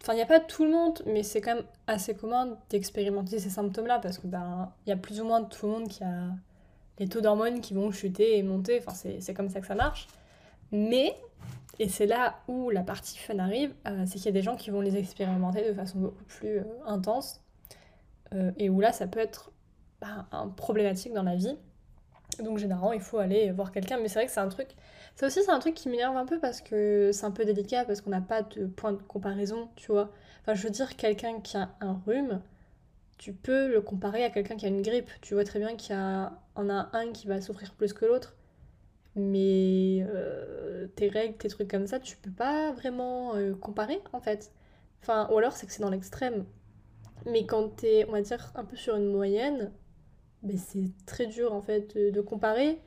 Enfin, 0.00 0.14
il 0.14 0.16
n'y 0.16 0.22
a 0.22 0.26
pas 0.26 0.40
tout 0.40 0.64
le 0.64 0.70
monde, 0.70 1.02
mais 1.04 1.22
c'est 1.22 1.42
quand 1.42 1.56
même 1.56 1.64
assez 1.86 2.14
commun 2.14 2.56
d'expérimenter 2.70 3.38
ces 3.38 3.50
symptômes-là, 3.50 3.98
parce 3.98 4.16
que 4.16 4.26
ben, 4.26 4.72
il 4.86 4.88
y 4.88 4.92
a 4.94 4.96
plus 4.96 5.20
ou 5.20 5.26
moins 5.26 5.44
tout 5.44 5.66
le 5.66 5.72
monde 5.72 5.88
qui 5.88 6.02
a 6.02 6.30
les 6.98 7.08
taux 7.08 7.20
d'hormones 7.20 7.60
qui 7.60 7.74
vont 7.74 7.90
chuter 7.90 8.38
et 8.38 8.42
monter, 8.42 8.82
enfin 8.84 8.94
c'est 8.94 9.34
comme 9.34 9.50
ça 9.50 9.60
que 9.60 9.66
ça 9.66 9.74
marche. 9.74 10.08
Mais, 10.72 11.14
et 11.78 11.90
c'est 11.90 12.06
là 12.06 12.38
où 12.48 12.70
la 12.70 12.82
partie 12.82 13.18
fun 13.18 13.38
arrive, 13.38 13.74
euh, 13.86 14.04
c'est 14.06 14.14
qu'il 14.14 14.24
y 14.24 14.28
a 14.28 14.32
des 14.32 14.42
gens 14.42 14.56
qui 14.56 14.70
vont 14.70 14.80
les 14.80 14.96
expérimenter 14.96 15.68
de 15.68 15.74
façon 15.74 15.98
beaucoup 15.98 16.24
plus 16.24 16.60
euh, 16.60 16.64
intense, 16.86 17.41
et 18.58 18.70
où 18.70 18.80
là 18.80 18.92
ça 18.92 19.06
peut 19.06 19.20
être 19.20 19.52
un 20.32 20.48
problématique 20.48 21.12
dans 21.12 21.22
la 21.22 21.36
vie. 21.36 21.56
Donc 22.40 22.58
généralement, 22.58 22.92
il 22.92 23.00
faut 23.00 23.18
aller 23.18 23.50
voir 23.52 23.72
quelqu'un. 23.72 23.98
Mais 23.98 24.08
c'est 24.08 24.18
vrai 24.18 24.26
que 24.26 24.32
c'est 24.32 24.40
un 24.40 24.48
truc... 24.48 24.68
Ça 25.14 25.26
aussi, 25.26 25.42
c'est 25.42 25.50
un 25.50 25.58
truc 25.58 25.74
qui 25.74 25.88
m'énerve 25.88 26.16
un 26.16 26.24
peu 26.24 26.38
parce 26.38 26.60
que 26.62 27.10
c'est 27.12 27.26
un 27.26 27.30
peu 27.30 27.44
délicat, 27.44 27.84
parce 27.84 28.00
qu'on 28.00 28.10
n'a 28.10 28.22
pas 28.22 28.42
de 28.42 28.66
point 28.66 28.92
de 28.92 29.02
comparaison, 29.02 29.68
tu 29.76 29.92
vois. 29.92 30.10
Enfin, 30.40 30.54
je 30.54 30.62
veux 30.62 30.70
dire, 30.70 30.96
quelqu'un 30.96 31.40
qui 31.40 31.56
a 31.56 31.70
un 31.80 32.00
rhume, 32.06 32.40
tu 33.18 33.32
peux 33.34 33.68
le 33.68 33.80
comparer 33.82 34.24
à 34.24 34.30
quelqu'un 34.30 34.56
qui 34.56 34.64
a 34.64 34.68
une 34.68 34.82
grippe. 34.82 35.10
Tu 35.20 35.34
vois 35.34 35.44
très 35.44 35.58
bien 35.58 35.76
qu'il 35.76 35.94
y 35.94 35.98
en 35.98 36.70
a 36.70 36.88
un 36.92 37.12
qui 37.12 37.26
va 37.26 37.40
souffrir 37.40 37.74
plus 37.74 37.92
que 37.92 38.06
l'autre. 38.06 38.36
Mais 39.14 40.06
euh, 40.08 40.86
tes 40.96 41.08
règles, 41.08 41.36
tes 41.36 41.48
trucs 41.48 41.70
comme 41.70 41.86
ça, 41.86 42.00
tu 42.00 42.16
peux 42.16 42.30
pas 42.30 42.72
vraiment 42.72 43.34
euh, 43.36 43.54
comparer, 43.54 44.00
en 44.12 44.20
fait. 44.20 44.50
Enfin, 45.02 45.28
ou 45.30 45.38
alors 45.38 45.52
c'est 45.52 45.66
que 45.66 45.72
c'est 45.72 45.82
dans 45.82 45.90
l'extrême. 45.90 46.46
Mais 47.26 47.46
quand 47.46 47.76
t'es, 47.76 48.04
on 48.08 48.12
va 48.12 48.20
dire, 48.20 48.52
un 48.54 48.64
peu 48.64 48.76
sur 48.76 48.96
une 48.96 49.10
moyenne, 49.10 49.72
mais 50.42 50.56
c'est 50.56 50.90
très 51.06 51.26
dur 51.26 51.52
en 51.52 51.60
fait 51.62 51.96
de, 51.96 52.20
comparer. 52.20 52.80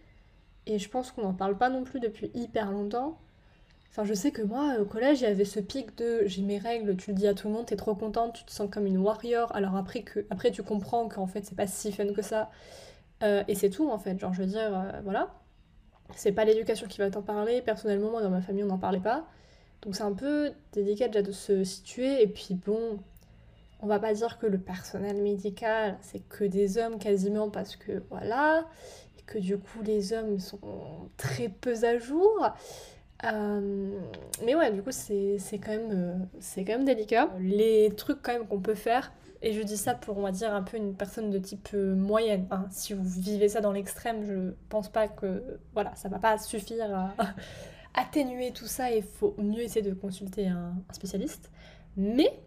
Et 0.66 0.80
je 0.80 0.90
pense 0.90 1.12
qu'on 1.12 1.22
n'en 1.24 1.34
parle 1.34 1.58
pas 1.58 1.70
non 1.70 1.84
plus 1.84 2.00
depuis 2.00 2.32
hyper 2.34 2.72
longtemps. 2.72 3.20
Enfin, 3.92 4.04
je 4.04 4.14
sais 4.14 4.32
que 4.32 4.42
moi, 4.42 4.76
au 4.80 4.86
collège, 4.86 5.22
il 5.22 5.24
y 5.24 5.28
avait 5.28 5.46
ce 5.46 5.60
pic 5.60 5.98
de 5.98 6.24
j'ai 6.26 6.42
mes 6.42 6.58
règles, 6.58 6.98
tu 6.98 7.12
le 7.12 7.16
dis 7.16 7.28
à 7.28 7.34
tout 7.34 7.48
le 7.48 7.54
monde, 7.54 7.68
t'es 7.68 7.78
trop 7.78 7.96
contente, 7.96 8.34
tu 8.34 8.44
te 8.44 8.52
sens 8.52 8.70
comme 8.70 8.86
une 8.86 8.98
warrior. 8.98 9.56
Alors 9.56 9.76
après, 9.76 10.02
que, 10.04 10.26
après 10.30 10.52
tu 10.52 10.64
comprends 10.64 11.08
qu'en 11.08 11.28
fait, 11.28 11.46
c'est 11.46 11.56
pas 11.56 11.68
si 11.68 11.92
fun 11.92 12.12
que 12.14 12.22
ça. 12.22 12.52
Euh, 13.24 13.44
et 13.48 13.56
c'est 13.56 13.70
tout 13.70 13.90
en 13.90 14.00
fait. 14.00 14.20
Genre, 14.20 14.34
je 14.34 14.42
veux 14.42 14.48
dire, 14.48 14.78
euh, 14.78 15.02
voilà. 15.04 15.34
C'est 16.16 16.34
pas 16.34 16.46
l'éducation 16.46 16.88
qui 16.88 17.00
va 17.00 17.10
t'en 17.10 17.22
parler. 17.22 17.62
Personnellement, 17.62 18.12
moi, 18.12 18.22
dans 18.22 18.30
ma 18.30 18.42
famille, 18.42 18.64
on 18.64 18.68
n'en 18.68 18.78
parlait 18.78 19.00
pas. 19.00 19.28
Donc 19.82 19.96
c'est 19.96 20.04
un 20.04 20.14
peu 20.14 20.52
délicat 20.74 21.08
déjà 21.08 21.22
de 21.22 21.32
se 21.32 21.64
situer. 21.64 22.22
Et 22.22 22.28
puis 22.28 22.56
bon, 22.56 23.00
on 23.86 23.88
va 23.88 24.00
pas 24.00 24.16
dire 24.16 24.40
que 24.40 24.48
le 24.48 24.58
personnel 24.58 25.22
médical, 25.22 25.96
c'est 26.02 26.28
que 26.28 26.44
des 26.44 26.80
hommes 26.80 26.98
quasiment 26.98 27.52
parce 27.52 27.76
que 27.76 28.02
voilà, 28.10 28.66
et 29.20 29.22
que 29.22 29.38
du 29.38 29.60
coup 29.60 29.84
les 29.84 30.12
hommes 30.12 30.40
sont 30.40 30.60
très 31.18 31.50
peu 31.50 31.76
à 31.84 32.00
jour. 32.00 32.50
Euh, 33.24 34.00
mais 34.44 34.56
ouais, 34.56 34.72
du 34.72 34.82
coup, 34.82 34.92
c'est 34.92 35.38
quand, 35.64 35.72
même, 35.72 35.92
euh, 35.92 36.64
quand 36.64 36.74
même 36.74 36.84
délicat. 36.84 37.30
Les 37.40 37.92
trucs 37.96 38.24
quand 38.24 38.34
même 38.34 38.48
qu'on 38.48 38.60
peut 38.60 38.76
faire, 38.76 39.14
et 39.44 39.54
je 39.54 39.62
dis 39.62 39.78
ça 39.78 39.94
pour, 39.94 40.18
on 40.18 40.24
va 40.24 40.32
dire, 40.32 40.52
un 40.52 40.64
peu 40.64 40.78
une 40.78 40.96
personne 40.96 41.30
de 41.30 41.38
type 41.38 41.70
euh, 41.76 41.96
moyenne. 41.96 42.48
Hein. 42.50 42.66
Si 42.72 42.94
vous 42.94 43.04
vivez 43.04 43.50
ça 43.50 43.62
dans 43.62 43.72
l'extrême, 43.72 44.26
je 44.26 44.54
pense 44.70 44.90
pas 44.90 45.08
que, 45.08 45.60
voilà, 45.74 45.94
ça 45.96 46.10
va 46.10 46.18
pas 46.18 46.40
suffire 46.40 46.92
à 46.92 47.14
atténuer 47.94 48.52
tout 48.52 48.66
ça 48.66 48.92
et 48.92 48.98
il 48.98 49.04
faut 49.04 49.36
mieux 49.38 49.62
essayer 49.62 49.88
de 49.88 49.94
consulter 49.94 50.48
un, 50.48 50.74
un 50.90 50.94
spécialiste. 50.94 51.52
Mais, 51.98 52.40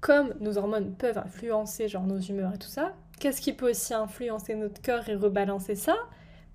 comme 0.00 0.34
nos 0.40 0.58
hormones 0.58 0.94
peuvent 0.94 1.18
influencer, 1.18 1.88
genre, 1.88 2.04
nos 2.04 2.20
humeurs 2.20 2.54
et 2.54 2.58
tout 2.58 2.68
ça, 2.68 2.94
qu'est-ce 3.18 3.40
qui 3.40 3.52
peut 3.52 3.70
aussi 3.70 3.94
influencer 3.94 4.54
notre 4.54 4.80
corps 4.80 5.08
et 5.08 5.14
rebalancer 5.14 5.74
ça? 5.74 5.96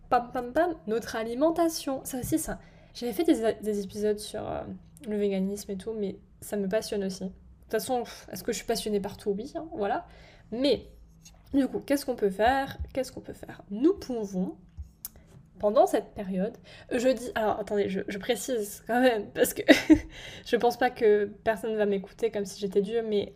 Pam, 0.10 0.30
pam, 0.32 0.54
pam, 0.54 0.76
notre 0.88 1.16
alimentation. 1.16 2.02
Ça 2.04 2.20
aussi, 2.20 2.40
ça 2.40 2.60
j'avais 2.94 3.14
fait 3.14 3.24
des, 3.24 3.80
épisodes 3.84 4.20
sur 4.20 4.48
euh, 4.48 4.62
le 5.08 5.18
véganisme 5.18 5.72
et 5.72 5.78
tout, 5.78 5.94
mais 5.94 6.18
ça 6.42 6.58
me 6.58 6.68
passionne 6.68 7.04
aussi. 7.04 7.24
De 7.24 7.30
toute 7.30 7.72
façon, 7.72 8.04
est-ce 8.32 8.44
que 8.44 8.52
je 8.52 8.58
suis 8.58 8.68
passionnée 8.68 9.00
partout 9.00 9.32
Oui, 9.32 9.52
hein, 9.56 9.66
voilà. 9.74 10.06
Mais, 10.52 10.88
du 11.54 11.68
coup, 11.68 11.80
qu'est-ce 11.80 12.06
qu'on 12.06 12.16
peut 12.16 12.30
faire? 12.30 12.78
Qu'est-ce 12.94 13.12
qu'on 13.12 13.22
peut 13.22 13.34
faire? 13.34 13.64
Nous 13.72 13.94
pouvons, 13.94 14.56
pendant 15.64 15.88
cette 15.88 16.14
période, 16.14 16.58
je 16.92 17.08
dis... 17.08 17.32
Alors, 17.36 17.58
attendez, 17.58 17.88
je, 17.88 18.18
précise 18.18 18.84
quand 18.86 19.00
même, 19.00 19.28
parce 19.34 19.54
que 19.54 19.62
je 20.46 20.58
pense 20.58 20.76
pas 20.76 20.90
que 20.90 21.32
personne 21.46 21.78
va 21.78 21.86
m'écouter 21.86 22.32
comme 22.32 22.44
si 22.44 22.60
j'étais 22.60 22.82
Dieu, 22.82 23.02
mais 23.02 23.34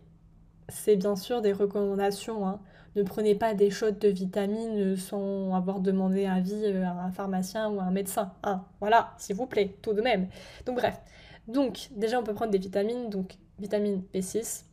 c'est 0.68 0.96
bien 0.96 1.16
sûr 1.16 1.40
des 1.40 1.54
recommandations. 1.54 2.46
Hein. 2.46 2.60
Ne 2.96 3.02
prenez 3.02 3.34
pas 3.34 3.54
des 3.54 3.70
shots 3.70 3.92
de 3.92 4.08
vitamines 4.08 4.94
sans 4.96 5.54
avoir 5.54 5.80
demandé 5.80 6.26
avis 6.26 6.64
euh, 6.66 6.84
à 6.84 7.04
un 7.04 7.12
pharmacien 7.12 7.70
ou 7.70 7.80
à 7.80 7.84
un 7.84 7.90
médecin. 7.90 8.34
Hein. 8.42 8.62
Voilà, 8.80 9.14
s'il 9.16 9.34
vous 9.34 9.46
plaît, 9.46 9.78
tout 9.80 9.94
de 9.94 10.02
même. 10.02 10.28
Donc 10.66 10.76
bref. 10.76 11.00
Donc 11.46 11.88
déjà 11.96 12.20
on 12.20 12.24
peut 12.24 12.34
prendre 12.34 12.52
des 12.52 12.58
vitamines, 12.58 13.08
donc 13.08 13.38
vitamine 13.58 14.02
B6, 14.12 14.64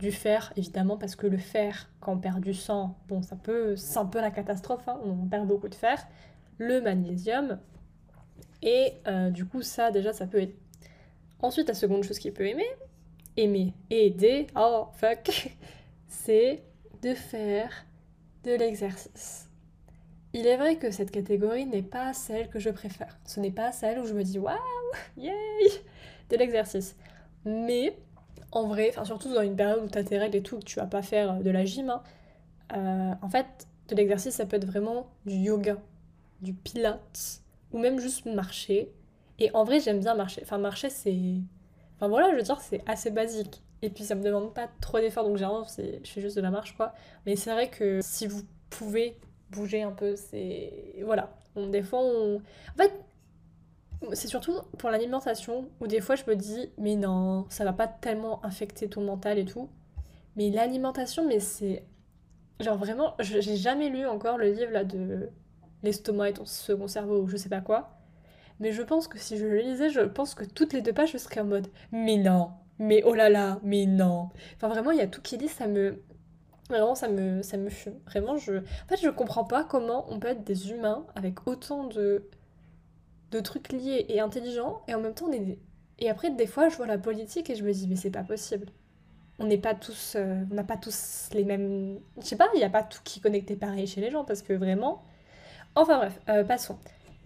du 0.00 0.10
fer 0.10 0.52
évidemment 0.56 0.96
parce 0.96 1.14
que 1.14 1.28
le 1.28 1.38
fer 1.38 1.88
quand 2.00 2.14
on 2.14 2.18
perd 2.18 2.40
du 2.40 2.54
sang, 2.54 2.98
bon 3.06 3.22
ça 3.22 3.36
peut, 3.36 3.76
c'est 3.76 3.98
un 3.98 4.04
peu 4.04 4.20
la 4.20 4.32
catastrophe, 4.32 4.88
hein, 4.88 4.98
on 5.04 5.28
perd 5.28 5.46
beaucoup 5.46 5.68
de 5.68 5.76
fer, 5.76 6.04
le 6.58 6.80
magnésium 6.80 7.58
et 8.62 8.94
euh, 9.06 9.30
du 9.30 9.44
coup 9.44 9.62
ça 9.62 9.90
déjà 9.90 10.12
ça 10.12 10.26
peut 10.26 10.40
aider. 10.40 10.56
Ensuite 11.40 11.68
la 11.68 11.74
seconde 11.74 12.04
chose 12.04 12.18
qui 12.18 12.30
peut 12.30 12.46
aimer, 12.46 12.66
aimer, 13.36 13.74
aider, 13.90 14.46
oh 14.56 14.86
fuck, 14.94 15.54
c'est 16.08 16.62
de 17.02 17.14
faire 17.14 17.70
de 18.44 18.52
l'exercice. 18.52 19.48
Il 20.32 20.46
est 20.46 20.56
vrai 20.56 20.76
que 20.76 20.90
cette 20.90 21.10
catégorie 21.10 21.66
n'est 21.66 21.82
pas 21.82 22.12
celle 22.12 22.48
que 22.48 22.58
je 22.58 22.70
préfère. 22.70 23.18
Ce 23.24 23.38
n'est 23.38 23.52
pas 23.52 23.70
celle 23.72 24.00
où 24.00 24.06
je 24.06 24.14
me 24.14 24.24
dis 24.24 24.38
waouh, 24.38 24.58
yay, 25.16 25.32
de 26.30 26.36
l'exercice. 26.36 26.96
Mais 27.44 27.96
en 28.50 28.66
vrai, 28.66 28.90
enfin 28.90 29.04
surtout 29.04 29.32
dans 29.32 29.42
une 29.42 29.56
période 29.56 29.84
où 29.84 29.88
tu 29.88 29.98
as 29.98 30.18
règles 30.18 30.36
et 30.36 30.42
tout, 30.42 30.58
que 30.58 30.64
tu 30.64 30.76
vas 30.76 30.86
pas 30.86 31.02
faire 31.02 31.40
de 31.40 31.50
la 31.50 31.64
gym, 31.64 31.90
hein, 31.90 32.02
euh, 32.74 33.12
en 33.22 33.28
fait, 33.28 33.46
de 33.88 33.94
l'exercice, 33.94 34.34
ça 34.34 34.46
peut 34.46 34.56
être 34.56 34.66
vraiment 34.66 35.06
du 35.26 35.34
yoga, 35.34 35.76
du 36.44 36.54
pilates, 36.54 37.42
ou 37.72 37.78
même 37.78 37.98
juste 37.98 38.26
marcher. 38.26 38.92
Et 39.40 39.50
en 39.54 39.64
vrai, 39.64 39.80
j'aime 39.80 40.00
bien 40.00 40.14
marcher. 40.14 40.42
Enfin, 40.44 40.58
marcher, 40.58 40.90
c'est. 40.90 41.40
Enfin 41.96 42.08
voilà, 42.08 42.30
je 42.30 42.36
veux 42.36 42.42
dire, 42.42 42.60
c'est 42.60 42.82
assez 42.86 43.10
basique. 43.10 43.62
Et 43.84 43.90
puis 43.90 44.04
ça 44.04 44.14
me 44.14 44.22
demande 44.22 44.54
pas 44.54 44.66
trop 44.80 44.98
d'efforts, 44.98 45.24
donc 45.24 45.36
généralement 45.36 45.64
je 45.64 46.08
fais 46.08 46.20
juste 46.22 46.36
de 46.36 46.40
la 46.40 46.50
marche 46.50 46.74
quoi. 46.74 46.94
Mais 47.26 47.36
c'est 47.36 47.52
vrai 47.52 47.68
que 47.68 48.00
si 48.02 48.26
vous 48.26 48.40
pouvez 48.70 49.18
bouger 49.50 49.82
un 49.82 49.92
peu, 49.92 50.16
c'est. 50.16 50.94
Voilà. 51.04 51.36
des 51.56 51.82
fois 51.82 52.00
on. 52.00 52.36
En 52.36 52.76
fait, 52.78 52.92
c'est 54.14 54.28
surtout 54.28 54.54
pour 54.78 54.88
l'alimentation 54.88 55.68
où 55.80 55.86
des 55.86 56.00
fois 56.00 56.16
je 56.16 56.24
me 56.26 56.34
dis, 56.34 56.70
mais 56.78 56.96
non, 56.96 57.44
ça 57.50 57.64
va 57.64 57.74
pas 57.74 57.86
tellement 57.86 58.42
infecter 58.42 58.88
ton 58.88 59.02
mental 59.02 59.38
et 59.38 59.44
tout. 59.44 59.68
Mais 60.36 60.50
l'alimentation, 60.50 61.26
mais 61.26 61.38
c'est. 61.38 61.84
Genre 62.60 62.78
vraiment, 62.78 63.14
j'ai 63.18 63.56
jamais 63.56 63.90
lu 63.90 64.06
encore 64.06 64.38
le 64.38 64.50
livre 64.50 64.72
là 64.72 64.84
de 64.84 65.28
l'estomac 65.84 66.30
et 66.30 66.32
ton 66.32 66.44
second 66.44 66.88
cerveau 66.88 67.22
ou 67.22 67.28
je 67.28 67.36
sais 67.36 67.48
pas 67.48 67.60
quoi. 67.60 67.90
Mais 68.60 68.72
je 68.72 68.82
pense 68.82 69.08
que 69.08 69.18
si 69.18 69.36
je 69.36 69.46
le 69.46 69.58
lisais, 69.58 69.90
je 69.90 70.00
pense 70.00 70.34
que 70.34 70.44
toutes 70.44 70.72
les 70.72 70.80
deux 70.80 70.92
pages, 70.92 71.12
je 71.12 71.18
serais 71.18 71.40
en 71.40 71.44
mode, 71.44 71.68
mais 71.92 72.16
non, 72.16 72.50
mais 72.78 73.02
oh 73.04 73.14
là 73.14 73.28
là, 73.28 73.58
mais 73.62 73.84
non. 73.86 74.30
Enfin 74.56 74.68
vraiment, 74.68 74.92
il 74.92 74.98
y 74.98 75.02
a 75.02 75.06
tout 75.06 75.22
qui 75.22 75.38
dit, 75.38 75.48
ça 75.48 75.66
me... 75.66 76.00
Vraiment, 76.70 76.94
ça 76.94 77.08
me, 77.08 77.42
ça 77.42 77.58
me 77.58 77.68
fume. 77.68 77.98
Vraiment, 78.06 78.38
je... 78.38 78.54
En 78.56 78.88
fait, 78.88 78.96
je 78.96 79.10
comprends 79.10 79.44
pas 79.44 79.64
comment 79.64 80.06
on 80.08 80.18
peut 80.18 80.28
être 80.28 80.44
des 80.44 80.70
humains 80.70 81.04
avec 81.14 81.46
autant 81.46 81.84
de, 81.84 82.30
de 83.32 83.40
trucs 83.40 83.70
liés 83.70 84.06
et 84.08 84.20
intelligents, 84.20 84.82
et 84.88 84.94
en 84.94 85.00
même 85.00 85.14
temps, 85.14 85.26
on 85.28 85.32
est... 85.32 85.58
Et 85.98 86.08
après, 86.08 86.30
des 86.30 86.46
fois, 86.46 86.68
je 86.68 86.76
vois 86.76 86.86
la 86.86 86.96
politique 86.96 87.50
et 87.50 87.54
je 87.54 87.64
me 87.64 87.72
dis, 87.72 87.86
mais 87.86 87.96
c'est 87.96 88.10
pas 88.10 88.22
possible. 88.22 88.68
On 89.40 89.46
n'est 89.46 89.58
pas 89.58 89.74
tous... 89.74 90.14
Euh, 90.16 90.42
on 90.50 90.54
n'a 90.54 90.64
pas 90.64 90.76
tous 90.76 91.28
les 91.32 91.44
mêmes... 91.44 91.98
Je 92.20 92.26
sais 92.26 92.36
pas, 92.36 92.48
il 92.54 92.58
n'y 92.58 92.64
a 92.64 92.70
pas 92.70 92.84
tout 92.84 93.00
qui 93.04 93.20
est 93.24 93.56
pareil 93.56 93.86
chez 93.86 94.00
les 94.00 94.10
gens, 94.10 94.24
parce 94.24 94.42
que 94.42 94.52
vraiment... 94.52 95.02
Enfin 95.74 95.98
bref, 95.98 96.18
euh, 96.28 96.44
passons. 96.44 96.78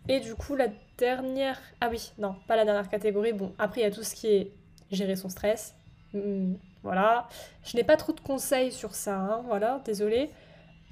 Et 0.08 0.20
du 0.20 0.34
coup, 0.34 0.56
la 0.56 0.68
dernière... 0.96 1.60
Ah 1.80 1.88
oui, 1.90 2.12
non, 2.18 2.34
pas 2.46 2.56
la 2.56 2.64
dernière 2.64 2.88
catégorie. 2.88 3.32
Bon, 3.32 3.52
après, 3.58 3.82
il 3.82 3.84
y 3.84 3.86
a 3.86 3.90
tout 3.90 4.02
ce 4.02 4.14
qui 4.14 4.28
est 4.28 4.52
gérer 4.90 5.16
son 5.16 5.28
stress. 5.28 5.74
Hmm, 6.14 6.54
voilà. 6.82 7.28
Je 7.62 7.76
n'ai 7.76 7.84
pas 7.84 7.96
trop 7.96 8.12
de 8.12 8.20
conseils 8.20 8.72
sur 8.72 8.94
ça, 8.94 9.16
hein, 9.16 9.42
voilà, 9.46 9.82
désolé. 9.84 10.30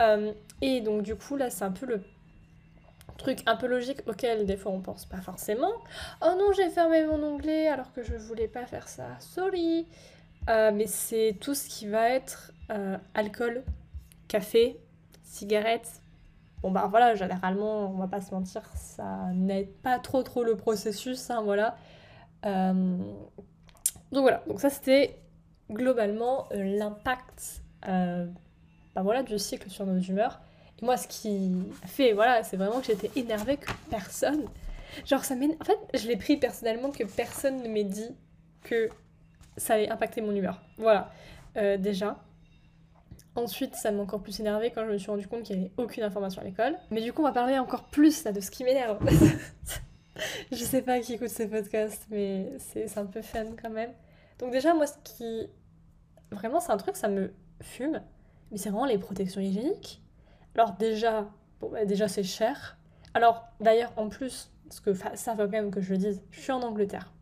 Euh, 0.02 0.32
et 0.60 0.82
donc 0.82 1.02
du 1.02 1.16
coup, 1.16 1.36
là, 1.36 1.48
c'est 1.48 1.64
un 1.64 1.72
peu 1.72 1.86
le 1.86 2.02
truc 3.16 3.38
un 3.46 3.56
peu 3.56 3.66
logique 3.66 4.02
auquel 4.06 4.44
des 4.44 4.58
fois 4.58 4.72
on 4.72 4.80
pense 4.80 5.06
pas 5.06 5.22
forcément. 5.22 5.72
Oh 6.20 6.34
non, 6.38 6.52
j'ai 6.52 6.68
fermé 6.68 7.06
mon 7.06 7.22
onglet 7.22 7.68
alors 7.68 7.90
que 7.94 8.02
je 8.02 8.14
voulais 8.16 8.48
pas 8.48 8.66
faire 8.66 8.88
ça. 8.88 9.16
Sorry. 9.20 9.86
Euh, 10.50 10.70
mais 10.72 10.86
c'est 10.86 11.36
tout 11.40 11.54
ce 11.54 11.66
qui 11.68 11.88
va 11.88 12.10
être 12.10 12.52
alcool, 13.14 13.64
café, 14.28 14.78
cigarettes. 15.24 16.02
Bon 16.62 16.70
bah 16.70 16.86
voilà, 16.90 17.14
généralement, 17.14 17.90
on 17.90 17.98
va 17.98 18.08
pas 18.08 18.20
se 18.20 18.34
mentir, 18.34 18.62
ça 18.74 19.30
n'aide 19.34 19.72
pas 19.82 19.98
trop 19.98 20.22
trop 20.22 20.42
le 20.42 20.56
processus, 20.56 21.30
hein, 21.30 21.42
voilà. 21.42 21.76
Donc 22.44 24.22
voilà, 24.22 24.42
donc 24.46 24.60
ça 24.60 24.70
c'était 24.70 25.18
globalement 25.70 26.46
euh, 26.52 26.78
l'impact 26.78 27.62
euh, 27.88 28.26
bah 28.94 29.02
voilà, 29.02 29.22
du 29.22 29.38
cycle 29.38 29.68
sur 29.68 29.84
nos 29.86 29.98
humeurs. 29.98 30.40
Et 30.80 30.84
moi, 30.84 30.96
ce 30.96 31.06
qui 31.08 31.52
fait, 31.84 32.12
voilà, 32.12 32.42
c'est 32.42 32.56
vraiment 32.56 32.80
que 32.80 32.86
j'étais 32.86 33.10
énervée 33.16 33.56
que 33.56 33.70
personne. 33.90 34.44
Genre, 35.04 35.24
ça 35.24 35.34
m'énerve. 35.34 35.60
En 35.60 35.64
fait, 35.64 35.78
je 35.98 36.08
l'ai 36.08 36.16
pris 36.16 36.36
personnellement 36.36 36.90
que 36.90 37.04
personne 37.04 37.62
ne 37.62 37.68
m'ait 37.68 37.84
dit 37.84 38.10
que 38.62 38.88
ça 39.56 39.74
allait 39.74 39.90
impacter 39.90 40.20
mon 40.20 40.34
humeur. 40.34 40.60
Voilà, 40.78 41.10
euh, 41.56 41.76
déjà. 41.76 42.18
Ensuite, 43.36 43.76
ça 43.76 43.90
m'a 43.90 44.02
encore 44.02 44.22
plus 44.22 44.40
énervé 44.40 44.70
quand 44.70 44.84
je 44.86 44.92
me 44.92 44.98
suis 44.98 45.10
rendu 45.10 45.28
compte 45.28 45.42
qu'il 45.42 45.58
n'y 45.58 45.66
avait 45.66 45.72
aucune 45.76 46.02
information 46.02 46.40
à 46.40 46.44
l'école. 46.44 46.76
Mais 46.90 47.02
du 47.02 47.12
coup, 47.12 47.20
on 47.20 47.24
va 47.24 47.32
parler 47.32 47.58
encore 47.58 47.84
plus 47.84 48.24
là, 48.24 48.32
de 48.32 48.40
ce 48.40 48.50
qui 48.50 48.64
m'énerve. 48.64 48.98
je 50.52 50.56
sais 50.56 50.82
pas 50.82 51.00
qui 51.00 51.14
écoute 51.14 51.28
ces 51.28 51.46
podcasts, 51.46 52.06
mais 52.10 52.50
c'est 52.58 52.96
un 52.96 53.04
peu 53.04 53.20
fun 53.20 53.44
quand 53.60 53.70
même. 53.70 53.92
Donc 54.38 54.52
déjà, 54.52 54.74
moi, 54.74 54.86
ce 54.86 54.94
qui... 55.04 55.48
Vraiment, 56.32 56.60
c'est 56.60 56.72
un 56.72 56.76
truc, 56.78 56.96
ça 56.96 57.08
me 57.08 57.32
fume. 57.60 58.00
Mais 58.50 58.58
c'est 58.58 58.70
vraiment 58.70 58.86
les 58.86 58.98
protections 58.98 59.40
hygiéniques. 59.40 60.02
Alors 60.54 60.72
déjà, 60.72 61.28
bon, 61.60 61.68
bah, 61.70 61.84
déjà 61.84 62.08
c'est 62.08 62.22
cher. 62.22 62.78
Alors 63.12 63.44
d'ailleurs, 63.60 63.92
en 63.96 64.08
plus, 64.08 64.50
parce 64.66 64.80
que 64.80 64.94
ça 64.94 65.34
va 65.34 65.44
quand 65.44 65.52
même 65.52 65.70
que 65.70 65.80
je 65.80 65.92
le 65.92 65.98
dise, 65.98 66.22
je 66.30 66.40
suis 66.40 66.52
en 66.52 66.62
Angleterre. 66.62 67.12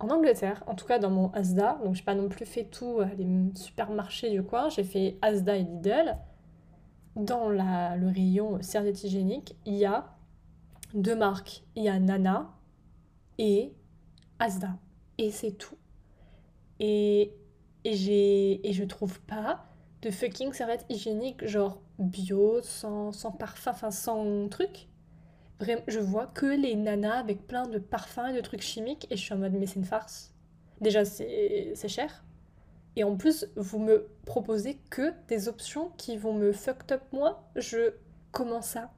En 0.00 0.10
Angleterre, 0.10 0.62
en 0.66 0.74
tout 0.74 0.86
cas 0.86 0.98
dans 0.98 1.10
mon 1.10 1.30
Asda, 1.32 1.80
donc 1.84 1.96
j'ai 1.96 2.04
pas 2.04 2.14
non 2.14 2.28
plus 2.28 2.46
fait 2.46 2.64
tous 2.64 3.00
euh, 3.00 3.06
les 3.18 3.26
supermarchés 3.56 4.30
du 4.30 4.42
coin, 4.44 4.68
j'ai 4.68 4.84
fait 4.84 5.18
Asda 5.22 5.56
et 5.56 5.64
Lidl. 5.64 6.16
Dans 7.16 7.50
la, 7.50 7.96
le 7.96 8.06
rayon 8.06 8.62
serviette 8.62 9.02
hygiénique, 9.02 9.56
il 9.66 9.74
y 9.74 9.84
a 9.84 10.14
deux 10.94 11.16
marques. 11.16 11.64
Il 11.74 11.82
y 11.82 11.88
a 11.88 11.98
Nana 11.98 12.54
et 13.38 13.72
Asda. 14.38 14.78
Et 15.18 15.32
c'est 15.32 15.52
tout. 15.52 15.76
Et, 16.78 17.34
et, 17.84 17.94
j'ai, 17.94 18.68
et 18.68 18.72
je 18.72 18.84
trouve 18.84 19.20
pas 19.22 19.64
de 20.02 20.10
fucking 20.10 20.52
serviettes 20.52 20.86
hygiéniques 20.88 21.44
genre 21.44 21.80
bio, 21.98 22.60
sans, 22.62 23.10
sans 23.10 23.32
parfum, 23.32 23.72
enfin 23.72 23.90
sans 23.90 24.48
truc. 24.48 24.88
Je 25.60 25.98
vois 25.98 26.26
que 26.26 26.46
les 26.46 26.76
nanas 26.76 27.18
avec 27.18 27.46
plein 27.46 27.66
de 27.66 27.78
parfums 27.78 28.28
et 28.30 28.32
de 28.32 28.40
trucs 28.40 28.62
chimiques 28.62 29.06
et 29.10 29.16
je 29.16 29.22
suis 29.22 29.34
en 29.34 29.38
mode 29.38 29.54
mais 29.54 29.66
c'est 29.66 29.76
une 29.76 29.84
farce. 29.84 30.34
Déjà 30.80 31.04
c'est, 31.04 31.74
cher. 31.88 32.24
Et 32.96 33.04
en 33.04 33.16
plus, 33.16 33.46
vous 33.56 33.78
me 33.78 34.08
proposez 34.24 34.78
que 34.90 35.12
des 35.28 35.48
options 35.48 35.90
qui 35.96 36.16
vont 36.16 36.32
me 36.32 36.52
fuck 36.52 36.90
up 36.92 37.02
moi. 37.12 37.48
Je. 37.56 37.92
Comment 38.30 38.62
ça? 38.62 38.92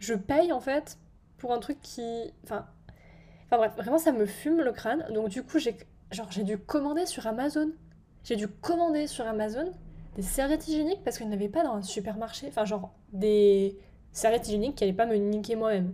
Je 0.00 0.14
paye 0.14 0.52
en 0.52 0.60
fait 0.60 0.98
pour 1.38 1.52
un 1.52 1.58
truc 1.58 1.80
qui. 1.80 2.32
Enfin. 2.44 2.66
Enfin 3.46 3.58
bref, 3.58 3.76
vraiment 3.76 3.98
ça 3.98 4.12
me 4.12 4.26
fume 4.26 4.60
le 4.60 4.72
crâne. 4.72 5.06
Donc 5.12 5.28
du 5.28 5.42
coup, 5.42 5.58
j'ai 5.58 5.76
genre 6.10 6.30
j'ai 6.30 6.44
dû 6.44 6.58
commander 6.58 7.06
sur 7.06 7.26
Amazon. 7.26 7.70
j'ai 8.24 8.36
dû 8.36 8.48
commander 8.48 9.06
sur 9.06 9.26
Amazon 9.26 9.72
des 10.16 10.22
serviettes 10.22 10.66
hygiéniques 10.66 11.04
parce 11.04 11.18
qu'il 11.18 11.28
n'y 11.28 11.34
avait 11.34 11.48
pas 11.48 11.62
dans 11.62 11.74
un 11.74 11.82
supermarché. 11.82 12.48
Enfin, 12.48 12.64
genre 12.64 12.92
des 13.12 13.78
serviettes 14.16 14.48
hygiéniques 14.48 14.76
qui 14.76 14.84
n'allaient 14.84 14.96
pas 14.96 15.06
me 15.06 15.16
niquer 15.16 15.56
moi-même. 15.56 15.92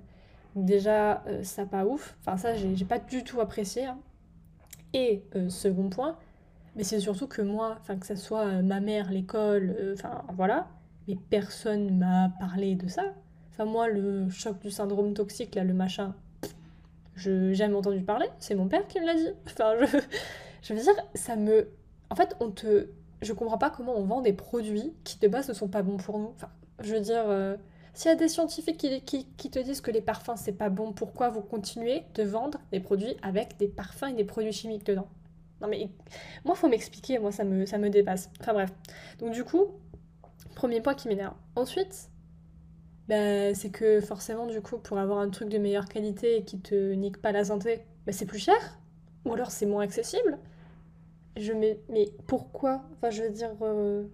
Déjà, 0.55 1.23
euh, 1.27 1.43
ça 1.43 1.67
pas 1.67 1.85
ouf. 1.85 2.17
Enfin, 2.21 2.37
ça, 2.37 2.55
j'ai 2.55 2.85
pas 2.85 2.99
du 2.99 3.25
tout 3.25 3.41
apprécié. 3.41 3.87
Hein. 3.87 3.99
Et 4.95 5.25
euh, 5.35 5.49
second 5.49 5.89
point, 5.89 6.17
mais 6.77 6.85
c'est 6.85 7.01
surtout 7.01 7.27
que 7.27 7.43
moi, 7.43 7.77
enfin, 7.81 7.97
que 7.97 8.07
ce 8.07 8.15
soit 8.15 8.47
euh, 8.47 8.63
ma 8.63 8.81
mère, 8.81 9.11
l'école, 9.11 9.95
enfin, 9.95 10.23
voilà, 10.35 10.69
mais 11.09 11.17
personne 11.31 11.99
m'a 11.99 12.31
parlé 12.39 12.75
de 12.77 12.87
ça. 12.87 13.03
Enfin, 13.51 13.65
moi, 13.65 13.89
le 13.89 14.29
choc 14.31 14.61
du 14.61 14.71
syndrome 14.71 15.15
toxique, 15.15 15.55
là, 15.55 15.65
le 15.65 15.75
machin, 15.75 16.15
je 17.17 17.53
jamais 17.53 17.75
entendu 17.75 18.03
parler. 18.03 18.27
C'est 18.39 18.55
mon 18.55 18.69
père 18.69 18.87
qui 18.87 19.01
me 19.01 19.07
l'a 19.07 19.15
dit. 19.15 19.31
Enfin, 19.47 19.75
je, 19.81 19.99
je 20.63 20.75
veux 20.75 20.81
dire, 20.81 20.95
ça 21.15 21.35
me. 21.37 21.69
En 22.11 22.15
fait, 22.15 22.37
on 22.41 22.51
te. 22.51 22.89
Je 23.21 23.33
comprends 23.33 23.59
pas 23.59 23.71
comment 23.71 23.97
on 23.97 24.05
vend 24.05 24.21
des 24.21 24.33
produits 24.33 24.93
qui 25.05 25.19
de 25.19 25.29
base 25.29 25.49
ne 25.49 25.55
sont 25.55 25.69
pas 25.69 25.83
bons 25.83 25.97
pour 25.97 26.19
nous. 26.19 26.33
Enfin, 26.37 26.51
je 26.81 26.95
veux 26.95 27.01
dire. 27.01 27.25
S'il 27.95 28.11
y 28.11 28.15
a 28.15 28.17
des 28.17 28.29
scientifiques 28.29 28.79
qui, 28.79 29.51
te 29.51 29.59
disent 29.59 29.83
que 29.83 29.91
les 29.91 30.01
parfums 30.01 30.37
c'est 30.37 30.53
pas 30.53 30.71
bon, 30.71 30.93
pourquoi 30.93 31.29
vous 31.29 31.43
continuez 31.43 32.05
de 32.15 32.23
vendre 32.23 32.59
des 32.71 32.81
produits 32.81 33.17
avec 33.23 33.59
des 33.59 33.69
parfums 33.69 34.09
et 34.11 34.15
des 34.15 34.25
produits 34.25 34.53
chimiques 34.53 34.85
dedans? 34.87 35.09
Non 35.61 35.69
mais 35.69 35.91
moi 36.45 36.55
faut 36.55 36.69
m'expliquer, 36.69 37.19
moi 37.19 37.33
ça 37.33 37.45
me, 37.45 37.67
ça 37.67 37.79
me 37.79 37.91
dépasse. 37.91 38.31
Enfin 38.41 38.55
bref. 38.55 38.73
Donc 39.19 39.33
du 39.33 39.45
coup, 39.45 39.67
premier 40.55 40.81
point 40.81 40.95
qui 40.95 41.09
m'énerve. 41.09 41.35
Ensuite, 41.55 42.09
bah, 43.09 43.55
c'est 43.55 43.71
que 43.71 44.01
forcément 44.01 44.47
du 44.47 44.63
coup 44.63 44.79
pour 44.79 44.99
avoir 44.99 45.19
un 45.19 45.29
truc 45.29 45.51
de 45.51 45.59
meilleure 45.59 45.87
qualité 45.87 46.39
et 46.39 46.45
qui 46.45 46.61
te 46.61 46.93
nique 46.95 47.21
pas 47.21 47.33
la 47.33 47.45
santé, 47.45 47.85
bah, 48.07 48.13
c'est 48.13 48.27
plus 48.27 48.39
cher. 48.39 48.79
Ou 49.27 49.35
alors 49.35 49.51
c'est 49.51 49.67
moins 49.67 49.85
accessible. 49.85 50.39
Je 51.37 51.53
mais 51.53 52.13
pourquoi? 52.27 52.83
Enfin 52.95 53.11
je 53.11 53.23
veux 53.23 53.31
dire... 53.31 53.51
Euh, 53.61 54.05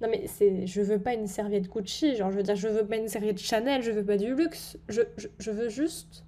non 0.00 0.08
mais 0.10 0.26
c'est, 0.26 0.66
je 0.66 0.80
veux 0.80 0.98
pas 0.98 1.14
une 1.14 1.26
serviette 1.26 1.68
Gucci, 1.68 2.16
genre 2.16 2.30
je 2.30 2.36
veux 2.36 2.42
dire, 2.42 2.56
je 2.56 2.68
veux 2.68 2.86
pas 2.86 2.96
une 2.96 3.08
serviette 3.08 3.38
Chanel, 3.38 3.82
je 3.82 3.90
veux 3.90 4.04
pas 4.04 4.16
du 4.16 4.34
luxe. 4.34 4.78
Je, 4.88 5.02
je, 5.38 5.50
veux 5.50 5.68
juste 5.68 6.24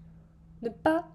ne 0.63 0.69
pas 0.69 1.09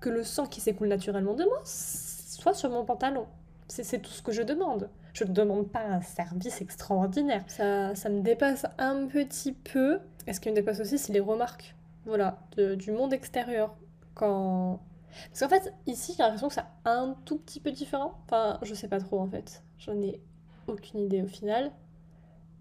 que 0.00 0.10
le 0.10 0.22
sang 0.22 0.46
qui 0.46 0.60
s'écoule 0.60 0.88
naturellement 0.88 1.34
de 1.34 1.44
moi 1.44 1.62
soit 1.64 2.54
sur 2.54 2.70
mon 2.70 2.84
pantalon. 2.84 3.26
C'est, 3.68 4.02
tout 4.02 4.10
ce 4.10 4.20
que 4.20 4.32
je 4.32 4.42
demande. 4.42 4.90
Je 5.14 5.24
ne 5.24 5.32
demande 5.32 5.70
pas 5.70 5.82
un 5.82 6.02
service 6.02 6.60
extraordinaire. 6.60 7.42
Ça, 7.46 7.94
ça 7.94 8.10
me 8.10 8.20
dépasse 8.20 8.66
un 8.76 9.06
petit 9.06 9.52
peu. 9.52 10.00
Et 10.26 10.34
ce 10.34 10.40
qui 10.40 10.50
me 10.50 10.54
dépasse 10.54 10.80
aussi, 10.80 10.98
c'est 10.98 11.12
les 11.12 11.20
remarques. 11.20 11.74
Voilà, 12.04 12.38
du 12.56 12.92
monde 12.92 13.14
extérieur. 13.14 13.74
Quand. 14.14 14.80
Parce 15.28 15.40
qu'en 15.40 15.48
fait, 15.48 15.72
ici, 15.86 16.14
j'ai 16.16 16.22
l'impression 16.22 16.48
que 16.48 16.54
c'est 16.54 16.64
un 16.84 17.16
tout 17.24 17.38
petit 17.38 17.60
peu 17.60 17.70
différent. 17.70 18.18
Enfin, 18.26 18.58
je 18.62 18.74
sais 18.74 18.88
pas 18.88 19.00
trop 19.00 19.20
en 19.20 19.26
fait. 19.26 19.62
J'en 19.78 19.98
ai 20.02 20.20
aucune 20.66 21.00
idée 21.00 21.22
au 21.22 21.26
final. 21.26 21.72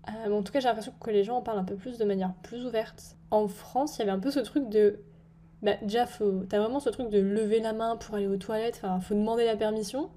Euh, 0.10 0.32
en 0.32 0.42
tout 0.42 0.52
cas, 0.52 0.60
j'ai 0.60 0.68
l'impression 0.68 0.94
que 1.00 1.12
les 1.12 1.24
gens 1.24 1.38
en 1.38 1.42
parlent 1.42 1.60
un 1.60 1.64
peu 1.64 1.76
plus 1.76 1.98
de 1.98 2.06
manière 2.06 2.34
plus 2.44 2.66
ouverte. 2.66 3.16
En 3.30 3.48
France, 3.48 3.98
il 3.98 4.00
y 4.00 4.02
avait 4.04 4.12
un 4.12 4.20
peu 4.20 4.32
ce 4.32 4.40
truc 4.40 4.70
de. 4.70 5.00
Bah, 5.62 5.74
déjà, 5.84 6.08
t'as 6.50 6.60
vraiment 6.60 6.80
ce 6.80 6.90
truc 6.90 7.10
de 7.10 7.20
lever 7.20 7.60
la 7.60 7.74
main 7.74 7.96
pour 7.96 8.16
aller 8.16 8.28
aux 8.28 8.38
toilettes, 8.38 8.82
enfin, 8.84 9.00
faut 9.00 9.14
demander 9.14 9.46
la 9.46 9.56
permission. 9.56 10.10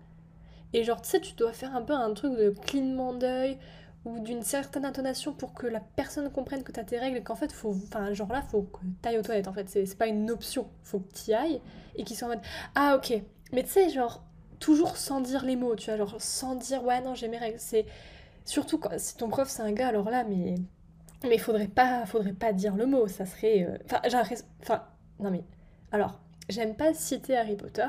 Et 0.72 0.84
genre, 0.84 1.02
tu 1.02 1.10
sais, 1.10 1.20
tu 1.20 1.34
dois 1.34 1.52
faire 1.52 1.76
un 1.76 1.82
peu 1.82 1.92
un 1.92 2.12
truc 2.14 2.36
de 2.36 2.50
clignement 2.50 3.12
d'œil 3.12 3.58
ou 4.04 4.18
d'une 4.20 4.42
certaine 4.42 4.84
intonation 4.84 5.32
pour 5.32 5.54
que 5.54 5.66
la 5.66 5.80
personne 5.80 6.30
comprenne 6.30 6.62
que 6.62 6.72
t'as 6.72 6.84
tes 6.84 6.98
règles 6.98 7.18
et 7.18 7.22
qu'en 7.22 7.36
fait, 7.36 7.52
faut. 7.52 7.74
Enfin, 7.86 8.12
genre 8.14 8.32
là, 8.32 8.42
faut 8.42 8.62
que 8.62 8.80
t'ailles 9.02 9.18
aux 9.18 9.22
toilettes 9.22 9.48
en 9.48 9.52
fait. 9.52 9.68
C'est 9.68 9.98
pas 9.98 10.06
une 10.06 10.30
option, 10.30 10.66
faut 10.82 11.00
que 11.00 11.12
t'y 11.12 11.34
ailles 11.34 11.60
et 11.96 12.04
qu'ils 12.04 12.16
soient 12.16 12.28
en 12.28 12.32
mode 12.32 12.40
Ah, 12.74 12.96
ok. 12.96 13.22
Mais 13.52 13.62
tu 13.62 13.70
sais, 13.70 13.90
genre, 13.90 14.24
toujours 14.64 14.96
sans 14.96 15.20
dire 15.20 15.44
les 15.44 15.56
mots, 15.56 15.76
tu 15.76 15.90
vois, 15.90 15.98
genre 15.98 16.14
sans 16.18 16.54
dire 16.54 16.82
ouais 16.84 17.02
non 17.02 17.14
j'ai 17.14 17.28
mes 17.28 17.36
règles. 17.36 17.58
C'est 17.58 17.84
surtout 18.46 18.78
quand 18.78 18.98
si 18.98 19.14
ton 19.14 19.28
prof 19.28 19.46
c'est 19.46 19.60
un 19.60 19.72
gars 19.72 19.88
alors 19.88 20.08
là 20.08 20.24
mais 20.24 20.54
mais 21.22 21.36
faudrait 21.36 21.68
pas 21.68 22.06
faudrait 22.06 22.32
pas 22.32 22.54
dire 22.54 22.74
le 22.74 22.86
mot, 22.86 23.06
ça 23.06 23.26
serait 23.26 23.64
euh, 23.64 23.76
enfin 23.84 24.00
j'ai 24.08 24.16
enfin 24.62 24.82
non 25.20 25.30
mais 25.30 25.44
alors 25.92 26.18
j'aime 26.48 26.74
pas 26.76 26.94
citer 26.94 27.36
Harry 27.36 27.56
Potter, 27.56 27.88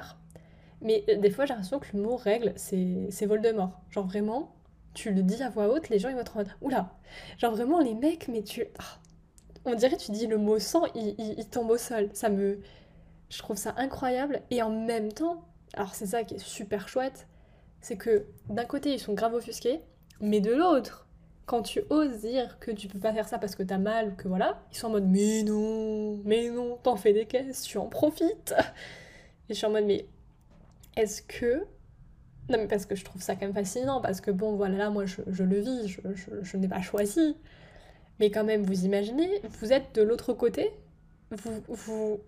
mais 0.81 1.05
euh, 1.07 1.15
des 1.15 1.29
fois 1.29 1.45
j'ai 1.45 1.53
l'impression 1.53 1.79
que 1.79 1.95
le 1.95 2.01
mot 2.01 2.17
règle 2.17 2.51
c'est 2.57 3.07
c'est 3.09 3.25
Voldemort. 3.25 3.79
Genre 3.89 4.05
vraiment 4.05 4.53
tu 4.93 5.13
le 5.13 5.23
dis 5.23 5.41
à 5.43 5.49
voix 5.49 5.69
haute, 5.69 5.88
les 5.88 5.97
gens 5.99 6.09
ils 6.09 6.15
vont 6.15 6.21
être 6.21 6.35
en 6.35 6.39
mode 6.39 6.51
oula, 6.59 6.89
genre 7.38 7.53
vraiment 7.55 7.79
les 7.79 7.93
mecs 7.93 8.27
mais 8.27 8.43
tu 8.43 8.65
ah, 8.79 8.99
on 9.63 9.75
dirait 9.75 9.95
tu 9.95 10.11
dis 10.11 10.27
le 10.27 10.38
mot 10.38 10.59
sang, 10.59 10.83
il, 10.93 11.15
il, 11.17 11.35
il 11.38 11.47
tombe 11.47 11.69
au 11.69 11.77
sol. 11.77 12.09
Ça 12.11 12.27
me 12.27 12.59
je 13.29 13.39
trouve 13.39 13.55
ça 13.55 13.73
incroyable 13.77 14.41
et 14.51 14.61
en 14.61 14.71
même 14.71 15.13
temps 15.13 15.45
alors 15.73 15.95
c'est 15.95 16.06
ça 16.06 16.23
qui 16.23 16.36
est 16.36 16.39
super 16.39 16.88
chouette, 16.88 17.28
c'est 17.82 17.97
que 17.97 18.25
d'un 18.49 18.65
côté 18.65 18.93
ils 18.93 18.99
sont 18.99 19.13
grave 19.13 19.34
offusqués, 19.34 19.82
mais 20.21 20.39
de 20.41 20.54
l'autre, 20.54 21.08
quand 21.45 21.62
tu 21.62 21.82
oses 21.89 22.19
dire 22.19 22.58
que 22.60 22.71
tu 22.71 22.88
peux 22.88 22.99
pas 22.99 23.13
faire 23.13 23.28
ça 23.28 23.38
parce 23.38 23.56
que 23.56 23.63
t'as 23.63 23.78
mal 23.78 24.10
ou 24.10 24.15
que 24.15 24.28
voilà, 24.28 24.63
ils 24.71 24.78
sont 24.78 24.88
en 24.88 24.91
mode 24.91 25.08
mais 25.08 25.43
non, 25.43 26.17
mais 26.25 26.49
non, 26.49 26.78
t'en 26.82 26.95
fais 26.95 27.13
des 27.13 27.25
caisses, 27.25 27.62
tu 27.63 27.78
en 27.78 27.88
profites. 27.88 28.56
Et 29.49 29.54
je 29.54 29.56
suis 29.56 29.65
en 29.67 29.71
mode 29.71 29.86
mais 29.86 30.08
est-ce 30.95 31.21
que 31.21 31.65
non 32.49 32.58
mais 32.58 32.67
parce 32.67 32.86
que 32.86 32.95
je 32.95 33.04
trouve 33.04 33.21
ça 33.21 33.36
quand 33.36 33.41
même 33.41 33.54
fascinant 33.54 34.01
parce 34.01 34.21
que 34.21 34.32
bon 34.32 34.56
voilà 34.56 34.78
là 34.78 34.89
moi 34.89 35.06
je, 35.06 35.43
le 35.43 35.60
vis, 35.60 35.88
je, 35.88 35.99
je 36.41 36.58
n'ai 36.58 36.67
pas 36.67 36.82
choisi. 36.82 37.38
Mais 38.19 38.32
quand 38.32 38.43
même 38.43 38.63
vous 38.63 38.86
imaginez, 38.86 39.30
vous 39.60 39.73
êtes 39.73 39.93
de 39.93 40.01
l'autre 40.01 40.34
côté, 40.34 40.71
vous, 41.32 41.62
vous 41.67 42.19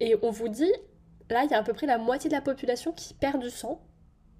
et 0.00 0.16
on 0.22 0.30
vous 0.30 0.48
dit 0.48 0.72
là, 1.30 1.44
il 1.44 1.50
y 1.50 1.54
a 1.54 1.58
à 1.58 1.62
peu 1.62 1.72
près 1.72 1.86
la 1.86 1.98
moitié 1.98 2.30
de 2.30 2.34
la 2.34 2.40
population 2.40 2.92
qui 2.92 3.14
perd 3.14 3.40
du 3.40 3.50
sang 3.50 3.80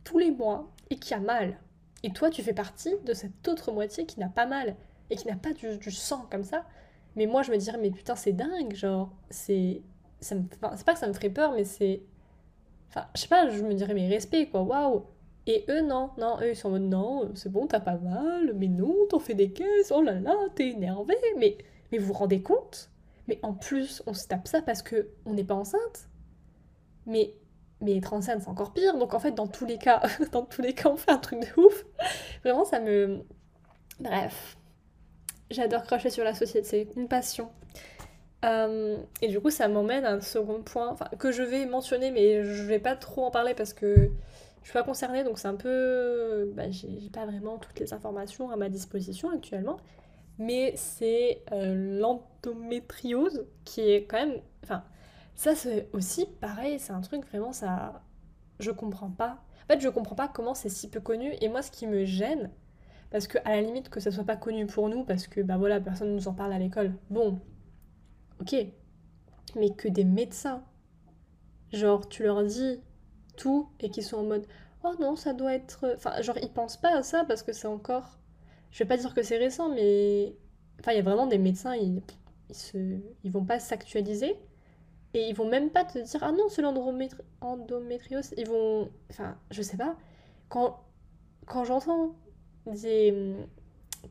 tous 0.05 0.19
les 0.19 0.31
mois 0.31 0.71
et 0.91 0.97
qui 0.97 1.15
a 1.15 1.21
mal. 1.21 1.59
Et 2.03 2.13
toi, 2.13 2.31
tu 2.31 2.43
fais 2.43 2.53
partie 2.53 2.95
de 3.05 3.13
cette 3.13 3.47
autre 3.49 3.73
moitié 3.73 4.07
qui 4.07 4.21
n'a 4.21 4.29
pas 4.29 4.47
mal 4.47 4.77
et 5.11 5.17
qui 5.17 5.27
n'a 5.27 5.37
pas 5.37 5.53
du, 5.53 5.91
sang 5.91 6.27
comme 6.31 6.45
ça. 6.45 6.65
Mais 7.17 7.27
moi, 7.27 7.43
je 7.43 7.51
me 7.51 7.57
dirais, 7.57 7.79
mais 7.81 7.91
putain, 7.91 8.15
c'est 8.15 8.33
dingue, 8.33 8.75
genre, 8.75 9.11
c'est. 9.31 9.83
c'est 10.21 10.59
pas 10.61 10.93
que 10.93 10.99
ça 10.99 11.09
me 11.09 11.13
ferait 11.13 11.31
peur, 11.31 11.53
mais 11.53 11.65
c'est. 11.65 12.03
Enfin, 12.91 13.07
je 13.15 13.23
sais 13.23 13.29
pas, 13.29 13.51
je 13.51 13.63
me 13.63 13.75
dirais, 13.75 13.95
mais 13.95 14.09
respect, 14.09 14.47
quoi, 14.47 14.63
waouh! 14.63 15.05
Et 15.47 15.65
eux, 15.71 15.81
non, 15.81 16.11
non, 16.19 16.37
eux, 16.43 16.51
ils 16.51 16.57
sont 16.57 16.69
en 16.69 16.73
mode, 16.73 16.83
non, 16.83 17.31
c'est 17.35 17.51
bon, 17.51 17.67
t'as 17.67 17.81
pas 17.81 17.97
mal, 17.97 18.53
mais 18.55 18.69
non, 18.69 18.95
t'en 19.09 19.19
fais 19.19 19.35
des 19.35 19.51
caisses, 19.51 19.91
oh 19.91 20.03
là 20.03 20.21
là, 20.21 20.35
t'es 20.55 20.71
énervé, 20.71 21.15
mais, 21.39 21.57
vous 21.99 22.05
vous 22.05 22.13
rendez 22.13 22.43
compte? 22.43 22.91
Mais 23.29 23.39
en 23.43 23.55
plus, 23.55 24.03
on 24.07 24.15
se 24.15 24.27
tape 24.27 24.47
ça 24.47 24.63
parce 24.63 24.83
que 24.83 25.09
on 25.25 25.33
n'est 25.33 25.45
pas 25.45 25.55
enceinte. 25.55 26.09
Mais, 27.09 27.35
mais 27.81 28.01
enceinte, 28.13 28.43
c'est 28.43 28.49
encore 28.49 28.73
pire. 28.73 28.97
Donc 28.97 29.15
en 29.15 29.19
fait, 29.19 29.33
dans 29.33 29.49
tous 29.49 29.67
les 29.67 29.79
cas, 29.79 30.03
dans 30.33 30.45
tous 30.45 30.63
les 30.63 30.75
cas, 30.75 30.91
on 30.91 30.97
fait 30.97 31.11
un 31.11 31.19
truc 31.19 31.41
de 31.41 31.61
ouf. 31.61 31.85
Vraiment, 32.45 32.65
ça 32.65 32.79
me... 32.79 33.25
Bref. 33.99 34.57
J'adore 35.51 35.83
cracher 35.83 36.11
sur 36.11 36.25
la 36.25 36.35
société, 36.35 36.63
c'est 36.63 36.89
une 36.97 37.09
passion. 37.09 37.51
Euh, 38.45 38.99
et 39.23 39.29
du 39.29 39.41
coup, 39.41 39.51
ça 39.51 39.67
m'emmène 39.67 40.05
à 40.05 40.13
un 40.13 40.21
second 40.21 40.63
point, 40.63 40.95
que 41.19 41.33
je 41.33 41.43
vais 41.43 41.67
mentionner, 41.67 42.11
mais 42.11 42.45
je 42.45 42.63
vais 42.63 42.79
pas 42.79 42.95
trop 42.95 43.25
en 43.25 43.31
parler 43.31 43.55
parce 43.55 43.73
que 43.73 44.11
je 44.63 44.65
suis 44.65 44.73
pas 44.73 44.83
concernée, 44.83 45.25
donc 45.25 45.39
c'est 45.39 45.49
un 45.49 45.55
peu... 45.55 46.53
Bah, 46.55 46.71
j'ai 46.71 47.11
pas 47.13 47.25
vraiment 47.25 47.59
toutes 47.59 47.81
les 47.81 47.93
informations 47.95 48.51
à 48.51 48.57
ma 48.57 48.69
disposition 48.69 49.31
actuellement. 49.31 49.79
Mais 50.39 50.75
c'est 50.77 51.43
euh, 51.53 51.99
l'endométriose 51.99 53.47
qui 53.65 53.81
est 53.91 54.05
quand 54.05 54.19
même... 54.19 54.41
Enfin, 54.63 54.85
ça, 55.39 55.55
c'est 55.55 55.89
aussi 55.93 56.27
pareil, 56.27 56.81
c'est 56.81 56.93
un 56.93 57.01
truc 57.01 57.25
vraiment, 57.29 57.53
ça. 57.53 58.03
Je 58.59 58.73
comprends 58.73 59.11
pas. 59.11 59.45
En 59.65 59.73
fait, 59.73 59.81
je 59.81 59.89
comprends 59.89 60.17
pas 60.17 60.27
comment 60.29 60.53
c'est 60.55 60.69
si 60.69 60.91
peu 60.91 61.01
connu. 61.01 61.33
Et 61.41 61.49
moi, 61.49 61.63
ce 61.63 61.71
qui 61.71 61.87
me 61.87 62.05
gêne, 62.05 62.51
parce 63.11 63.29
que 63.29 63.39
à 63.45 63.53
la 63.53 63.63
limite 63.63 63.89
que 63.89 64.01
ça 64.01 64.11
soit 64.11 64.25
pas 64.25 64.37
connu 64.37 64.67
pour 64.67 64.89
nous, 64.89 65.05
parce 65.05 65.29
que 65.29 65.41
bah 65.41 65.57
voilà, 65.57 65.81
personne 65.81 66.13
nous 66.15 66.27
en 66.29 66.35
parle 66.35 66.53
à 66.53 66.59
l'école. 66.59 66.93
Bon, 67.11 67.41
ok. 68.41 68.57
Mais 69.57 69.71
que 69.75 69.89
des 69.89 70.05
médecins, 70.05 70.65
genre, 71.73 72.09
tu 72.09 72.25
leur 72.25 72.45
dis 72.45 72.81
tout 73.37 73.69
et 73.81 73.91
qu'ils 73.91 74.05
sont 74.05 74.19
en 74.19 74.25
mode 74.25 74.47
oh 74.83 74.95
non, 75.01 75.15
ça 75.17 75.35
doit 75.35 75.55
être. 75.55 75.95
Enfin, 75.95 76.21
genre, 76.23 76.39
ils 76.43 76.53
pensent 76.53 76.77
pas 76.81 76.97
à 76.99 77.03
ça 77.05 77.25
parce 77.25 77.45
que 77.45 77.53
c'est 77.53 77.69
encore. 77.69 78.19
Je 78.73 78.81
vais 78.81 78.89
pas 78.89 78.97
dire 78.97 79.15
que 79.15 79.23
c'est 79.23 79.39
récent, 79.39 79.69
mais. 79.75 80.37
Enfin, 80.81 80.93
il 80.93 80.97
y 80.97 81.01
a 81.01 81.03
vraiment 81.03 81.27
des 81.29 81.39
médecins, 81.39 81.77
ils, 81.77 82.03
ils, 82.51 82.55
se... 82.57 82.79
ils 83.25 83.31
vont 83.33 83.45
pas 83.45 83.61
s'actualiser. 83.61 84.37
Et 85.15 85.29
ils 85.29 85.35
vont 85.35 85.49
même 85.49 85.71
pas 85.71 85.85
te 85.85 85.99
dire, 85.99 86.23
ah 86.23 86.33
non, 86.33 86.49
c'est 86.49 86.63
l'endométriose. 86.63 88.35
Ils 88.37 88.47
vont. 88.47 88.91
Enfin, 89.11 89.37
je 89.51 89.63
sais 89.63 89.77
pas. 89.77 89.97
Quand, 90.49 90.81
quand 91.47 91.65
j'entends 91.65 92.15
des. 92.67 93.35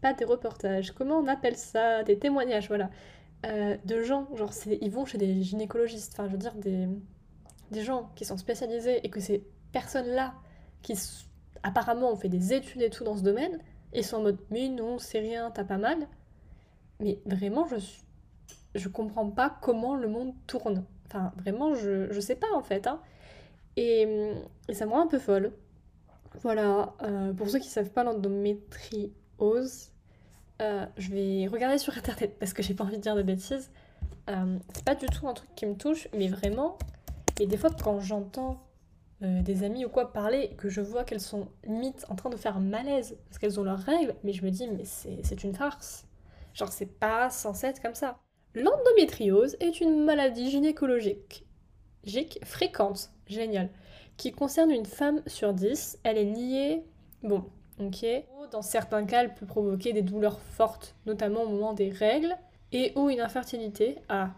Pas 0.01 0.13
des 0.13 0.25
reportages, 0.25 0.91
comment 0.91 1.17
on 1.17 1.27
appelle 1.27 1.55
ça 1.55 2.03
Des 2.03 2.19
témoignages, 2.19 2.67
voilà. 2.67 2.89
Euh, 3.45 3.77
de 3.85 4.01
gens, 4.01 4.27
genre, 4.35 4.51
ils 4.65 4.91
vont 4.91 5.05
chez 5.05 5.17
des 5.17 5.41
gynécologistes, 5.43 6.13
enfin, 6.13 6.27
je 6.27 6.31
veux 6.33 6.37
dire, 6.37 6.55
des, 6.55 6.87
des 7.71 7.83
gens 7.83 8.09
qui 8.15 8.25
sont 8.25 8.37
spécialisés 8.37 9.05
et 9.05 9.09
que 9.09 9.19
ces 9.19 9.43
personnes-là, 9.71 10.33
qui 10.81 10.93
apparemment 11.63 12.11
ont 12.11 12.15
fait 12.15 12.29
des 12.29 12.53
études 12.53 12.81
et 12.81 12.89
tout 12.89 13.03
dans 13.03 13.15
ce 13.15 13.21
domaine, 13.21 13.59
ils 13.93 14.03
sont 14.03 14.17
en 14.17 14.21
mode, 14.23 14.39
mais 14.49 14.69
non, 14.69 14.97
c'est 14.99 15.19
rien, 15.19 15.51
t'as 15.51 15.63
pas 15.63 15.77
mal. 15.77 16.07
Mais 16.99 17.19
vraiment, 17.25 17.67
je 17.67 17.77
suis 17.77 18.03
je 18.77 18.89
comprends 18.89 19.29
pas 19.29 19.57
comment 19.61 19.95
le 19.95 20.07
monde 20.07 20.33
tourne. 20.47 20.85
Enfin, 21.07 21.31
vraiment, 21.37 21.73
je, 21.75 22.11
je 22.11 22.19
sais 22.19 22.35
pas 22.35 22.51
en 22.55 22.63
fait. 22.63 22.87
Hein. 22.87 23.01
Et, 23.75 24.33
ça 24.73 24.85
me 24.85 24.91
rend 24.91 25.01
un 25.01 25.07
peu 25.07 25.19
folle. 25.19 25.53
Voilà, 26.41 26.93
euh, 27.03 27.33
pour 27.33 27.49
ceux 27.49 27.59
qui 27.59 27.69
savent 27.69 27.91
pas 27.91 28.03
l'endométriose, 28.03 29.91
euh, 30.61 30.85
je 30.97 31.11
vais 31.11 31.47
regarder 31.47 31.77
sur 31.77 31.95
internet 31.97 32.37
parce 32.39 32.53
que 32.53 32.63
j'ai 32.63 32.73
pas 32.73 32.83
envie 32.83 32.97
de 32.97 33.01
dire 33.01 33.15
de 33.15 33.21
bêtises. 33.23 33.71
Euh, 34.29 34.57
c'est 34.73 34.83
pas 34.83 34.95
du 34.95 35.05
tout 35.05 35.27
un 35.27 35.33
truc 35.33 35.49
qui 35.55 35.65
me 35.65 35.75
touche, 35.75 36.07
mais 36.13 36.27
vraiment. 36.27 36.77
Et 37.39 37.47
des 37.47 37.57
fois, 37.57 37.69
quand 37.69 37.99
j'entends 37.99 38.63
euh, 39.23 39.41
des 39.41 39.63
amis 39.63 39.85
ou 39.85 39.89
quoi 39.89 40.11
parler, 40.13 40.55
que 40.57 40.69
je 40.69 40.81
vois 40.81 41.03
qu'elles 41.03 41.21
sont 41.21 41.47
limite 41.63 42.05
en 42.09 42.15
train 42.15 42.29
de 42.29 42.35
faire 42.35 42.59
malaise 42.59 43.17
parce 43.25 43.39
qu'elles 43.39 43.59
ont 43.59 43.63
leurs 43.63 43.79
règles, 43.79 44.15
mais 44.23 44.33
je 44.33 44.43
me 44.43 44.51
dis, 44.51 44.67
mais 44.67 44.85
c'est 44.85 45.43
une 45.43 45.55
farce. 45.55 46.05
Genre, 46.53 46.71
c'est 46.71 46.99
pas 46.99 47.29
censé 47.29 47.67
être 47.67 47.81
comme 47.81 47.95
ça. 47.95 48.19
L'endométriose 48.55 49.55
est 49.59 49.81
une 49.81 50.03
maladie 50.03 50.49
gynécologique 50.49 51.43
gic- 52.05 52.43
fréquente, 52.45 53.11
génial, 53.27 53.69
qui 54.17 54.31
concerne 54.31 54.71
une 54.71 54.85
femme 54.85 55.21
sur 55.27 55.53
10. 55.53 55.99
Elle 56.03 56.17
est 56.17 56.23
liée, 56.25 56.83
bon, 57.23 57.43
ok, 57.79 58.05
dans 58.51 58.61
certains 58.61 59.05
cas, 59.05 59.23
elle 59.23 59.33
peut 59.35 59.45
provoquer 59.45 59.93
des 59.93 60.01
douleurs 60.01 60.39
fortes, 60.39 60.95
notamment 61.05 61.43
au 61.43 61.49
moment 61.49 61.73
des 61.73 61.89
règles, 61.91 62.35
et 62.71 62.93
ou 62.95 63.09
une 63.09 63.19
infertilité. 63.21 63.97
Ah, 64.09 64.31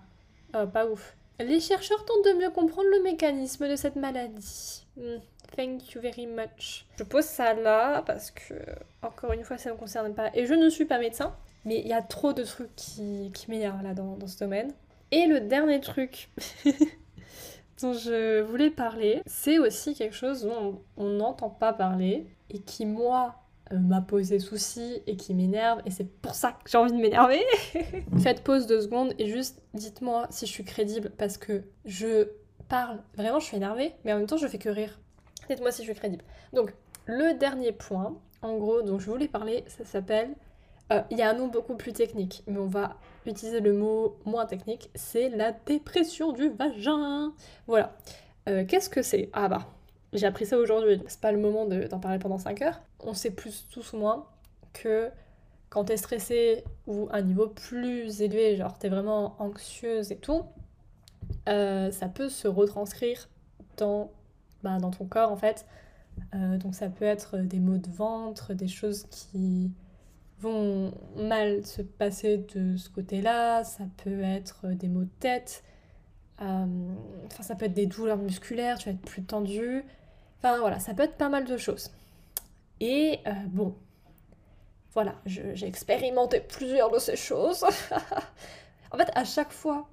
ah, 0.54 0.68
pas 0.68 0.86
ouf. 0.88 1.16
Les 1.40 1.60
chercheurs 1.62 2.04
tentent 2.04 2.26
de 2.26 2.40
mieux 2.42 2.50
comprendre 2.50 2.90
le 2.90 3.02
mécanisme 3.04 3.70
de 3.70 3.76
cette 3.78 3.96
maladie. 3.96 4.86
Hmm, 4.98 5.18
Thank 5.56 5.94
you 5.94 6.02
very 6.02 6.28
much. 6.28 6.86
Je 6.98 7.04
pose 7.04 7.24
ça 7.26 7.54
là 7.54 8.02
parce 8.06 8.30
que, 8.32 8.54
encore 9.02 9.32
une 9.34 9.44
fois, 9.44 9.58
ça 9.58 9.70
ne 9.70 9.76
me 9.76 9.80
concerne 9.80 10.14
pas. 10.14 10.30
Et 10.36 10.46
je 10.46 10.54
ne 10.54 10.70
suis 10.70 10.86
pas 10.86 11.00
médecin, 11.00 11.34
mais 11.66 11.80
il 11.80 11.88
y 11.88 11.94
a 11.94 12.02
trop 12.02 12.34
de 12.34 12.44
trucs 12.44 12.76
qui, 12.76 13.32
qui 13.34 13.50
m'énervent 13.50 13.84
là 13.84 13.94
dans, 13.94 14.16
dans 14.18 14.28
ce 14.28 14.38
domaine. 14.38 14.72
Et 15.12 15.26
le 15.26 15.42
dernier 15.42 15.80
truc 15.80 16.30
dont 17.82 17.94
je 17.94 18.42
voulais 18.42 18.70
parler, 18.70 19.22
c'est 19.26 19.60
aussi 19.60 19.96
quelque 19.96 20.16
chose 20.16 20.44
dont 20.44 20.82
on 20.98 21.10
n'entend 21.10 21.50
pas 21.50 21.74
parler 21.74 22.28
et 22.50 22.60
qui, 22.60 22.86
moi, 22.86 23.36
euh, 23.72 23.78
m'a 23.78 24.02
posé 24.02 24.40
souci 24.40 25.02
et 25.06 25.16
qui 25.16 25.34
m'énerve 25.34 25.82
et 25.86 25.92
c'est 25.92 26.10
pour 26.22 26.34
ça 26.34 26.52
que 26.52 26.70
j'ai 26.70 26.78
envie 26.78 26.92
de 26.92 26.98
m'énerver. 26.98 27.44
Faites 28.20 28.44
pause 28.44 28.68
deux 28.68 28.82
secondes 28.82 29.14
et 29.20 29.28
juste 29.28 29.62
dites-moi 29.74 30.28
si 30.32 30.46
je 30.46 30.52
suis 30.52 30.64
crédible 30.64 31.12
parce 31.18 31.38
que 31.38 31.64
je 31.86 32.30
parle, 32.68 33.00
vraiment 33.16 33.40
je 33.40 33.46
suis 33.46 33.58
énervée, 33.58 33.94
mais 34.04 34.14
en 34.14 34.18
même 34.18 34.28
temps 34.28 34.38
je 34.38 34.48
fais 34.48 34.58
que 34.58 34.70
rire. 34.70 35.00
Dites-moi 35.50 35.72
si 35.72 35.84
je 35.84 35.92
suis 35.92 36.00
crédible. 36.00 36.24
Donc, 36.54 36.74
le 37.06 37.38
dernier 37.38 37.72
point, 37.72 38.16
en 38.42 38.58
gros, 38.58 38.82
dont 38.82 39.00
je 39.00 39.10
voulais 39.10 39.28
parler, 39.28 39.64
ça 39.68 39.84
s'appelle. 39.84 40.30
Euh, 40.92 41.02
Il 41.12 41.18
y 41.18 41.22
a 41.22 41.30
un 41.30 41.34
nom 41.34 41.48
beaucoup 41.48 41.76
plus 41.76 41.94
technique, 41.94 42.44
mais 42.48 42.58
on 42.60 42.68
va 42.68 42.98
utiliser 43.26 43.60
le 43.60 43.74
mot 43.74 44.18
moins 44.26 44.46
technique, 44.46 44.90
c'est 44.96 45.30
la 45.30 45.52
dépression 45.52 46.32
du 46.32 46.50
vagin. 46.50 47.34
Voilà. 47.68 47.96
Euh, 48.50 48.66
Qu'est-ce 48.68 48.90
que 48.90 49.02
c'est? 49.02 49.30
Ah 49.34 49.50
bah, 49.50 49.68
j'ai 50.14 50.26
appris 50.28 50.46
ça 50.46 50.58
aujourd'hui, 50.58 51.02
c'est 51.08 51.22
pas 51.22 51.32
le 51.32 51.40
moment 51.40 51.66
de- 51.66 51.88
d'en 51.88 52.00
parler 52.00 52.20
pendant 52.20 52.38
5 52.38 52.62
heures. 52.62 52.82
On 53.02 53.14
sait 53.14 53.32
plus, 53.32 53.68
tous 53.72 53.94
ou 53.94 53.98
moins, 53.98 54.26
que 54.74 55.10
quand 55.70 55.86
t'es 55.86 55.98
stressé 55.98 56.64
ou 56.88 57.08
à 57.12 57.18
un 57.18 57.22
niveau 57.22 57.48
plus 57.48 58.22
élevé, 58.22 58.56
genre 58.58 58.78
t'es 58.78 58.90
vraiment 58.90 59.36
anxieuse 59.42 60.12
et 60.12 60.18
tout, 60.18 60.44
euh, 61.48 61.92
ça 61.92 62.08
peut 62.08 62.30
se 62.30 62.48
retranscrire 62.48 63.30
dans, 63.78 64.12
bah, 64.64 64.78
dans 64.80 64.92
ton 64.92 65.06
corps 65.06 65.32
en 65.32 65.38
fait. 65.38 65.66
Euh, 66.36 66.58
donc 66.58 66.76
ça 66.76 66.90
peut 66.90 67.06
être 67.06 67.38
des 67.40 67.60
maux 67.60 67.78
de 67.78 67.90
ventre, 67.92 68.54
des 68.54 68.68
choses 68.68 69.06
qui 69.12 69.72
vont 70.40 70.94
mal 71.16 71.66
se 71.66 71.82
passer 71.82 72.38
de 72.38 72.78
ce 72.78 72.90
côté-là, 72.90 73.64
ça 73.64 73.84
peut 74.04 74.22
être 74.22 74.68
des 74.68 74.88
maux 74.88 75.04
de 75.04 75.10
tête, 75.20 75.64
euh, 76.42 76.66
enfin 77.26 77.44
ça 77.44 77.56
peut 77.56 77.66
être 77.66 77.74
des 77.74 77.86
douleurs 77.86 78.18
musculaires, 78.18 78.78
tu 78.78 78.86
vas 78.86 78.96
être 78.96 79.02
plus 79.02 79.24
tendu, 79.24 79.84
enfin 80.38 80.60
voilà, 80.60 80.80
ça 80.80 80.94
peut 80.94 81.04
être 81.04 81.18
pas 81.18 81.30
mal 81.30 81.46
de 81.46 81.58
choses. 81.58 81.92
Et 82.80 83.20
euh, 83.28 83.32
bon, 83.48 83.76
voilà, 84.94 85.16
j'ai 85.26 85.68
expérimenté 85.68 86.40
plusieurs 86.40 86.90
de 86.90 87.00
ces 87.00 87.16
choses. 87.18 87.64
en 88.92 88.98
fait, 88.98 89.12
à 89.16 89.26
chaque 89.26 89.52
fois 89.52 89.88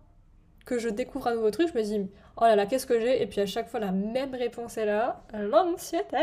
que 0.64 0.78
je 0.78 0.88
découvre 0.88 1.26
un 1.28 1.34
nouveau 1.34 1.50
truc, 1.50 1.68
je 1.72 1.78
me 1.78 1.82
dis, 1.82 2.10
oh 2.36 2.44
là 2.44 2.56
là, 2.56 2.66
qu'est-ce 2.66 2.86
que 2.86 3.00
j'ai? 3.00 3.22
Et 3.22 3.26
puis 3.26 3.40
à 3.40 3.46
chaque 3.46 3.68
fois, 3.68 3.80
la 3.80 3.92
même 3.92 4.34
réponse 4.34 4.78
est 4.78 4.86
là, 4.86 5.22
l'anxiété. 5.34 6.16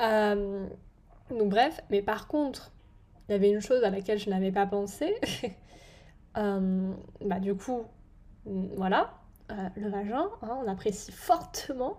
Euh, 0.00 0.66
donc 1.30 1.48
bref, 1.48 1.80
mais 1.90 2.02
par 2.02 2.28
contre, 2.28 2.72
il 3.28 3.32
y 3.32 3.34
avait 3.34 3.50
une 3.50 3.60
chose 3.60 3.84
à 3.84 3.90
laquelle 3.90 4.18
je 4.18 4.30
n'avais 4.30 4.52
pas 4.52 4.66
pensé. 4.66 5.14
Euh, 6.36 6.92
bah 7.22 7.40
du 7.40 7.56
coup, 7.56 7.82
voilà, 8.44 9.14
euh, 9.50 9.54
le 9.76 9.88
vagin, 9.88 10.28
hein, 10.42 10.58
on 10.62 10.68
apprécie 10.68 11.10
fortement. 11.10 11.96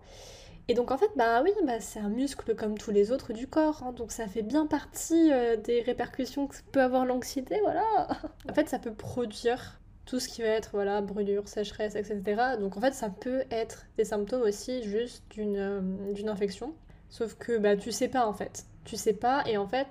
Et 0.69 0.75
donc 0.75 0.91
en 0.91 0.97
fait, 0.97 1.09
bah 1.15 1.41
oui, 1.43 1.51
bah, 1.65 1.79
c'est 1.81 1.99
un 1.99 2.09
muscle 2.09 2.55
comme 2.55 2.77
tous 2.77 2.91
les 2.91 3.11
autres 3.11 3.33
du 3.33 3.47
corps, 3.47 3.81
hein, 3.83 3.91
donc 3.91 4.11
ça 4.11 4.27
fait 4.27 4.43
bien 4.43 4.67
partie 4.67 5.33
euh, 5.33 5.57
des 5.57 5.81
répercussions 5.81 6.47
que 6.47 6.55
peut 6.71 6.81
avoir 6.81 7.05
l'anxiété, 7.05 7.59
voilà. 7.63 7.83
En 8.49 8.53
fait, 8.53 8.69
ça 8.69 8.77
peut 8.77 8.93
produire 8.93 9.79
tout 10.05 10.19
ce 10.19 10.27
qui 10.27 10.41
va 10.43 10.49
être, 10.49 10.69
voilà, 10.73 11.01
brûlure, 11.01 11.47
sécheresse, 11.47 11.95
etc. 11.95 12.55
Donc 12.59 12.77
en 12.77 12.81
fait, 12.81 12.93
ça 12.93 13.09
peut 13.09 13.43
être 13.51 13.87
des 13.97 14.05
symptômes 14.05 14.43
aussi 14.43 14.83
juste 14.83 15.23
d'une 15.31 15.57
euh, 15.57 16.27
infection. 16.27 16.75
Sauf 17.09 17.35
que 17.35 17.57
bah 17.57 17.75
tu 17.75 17.91
sais 17.91 18.07
pas 18.07 18.27
en 18.27 18.33
fait. 18.33 18.65
Tu 18.85 18.95
sais 18.95 19.13
pas 19.13 19.43
et 19.47 19.57
en 19.57 19.67
fait, 19.67 19.87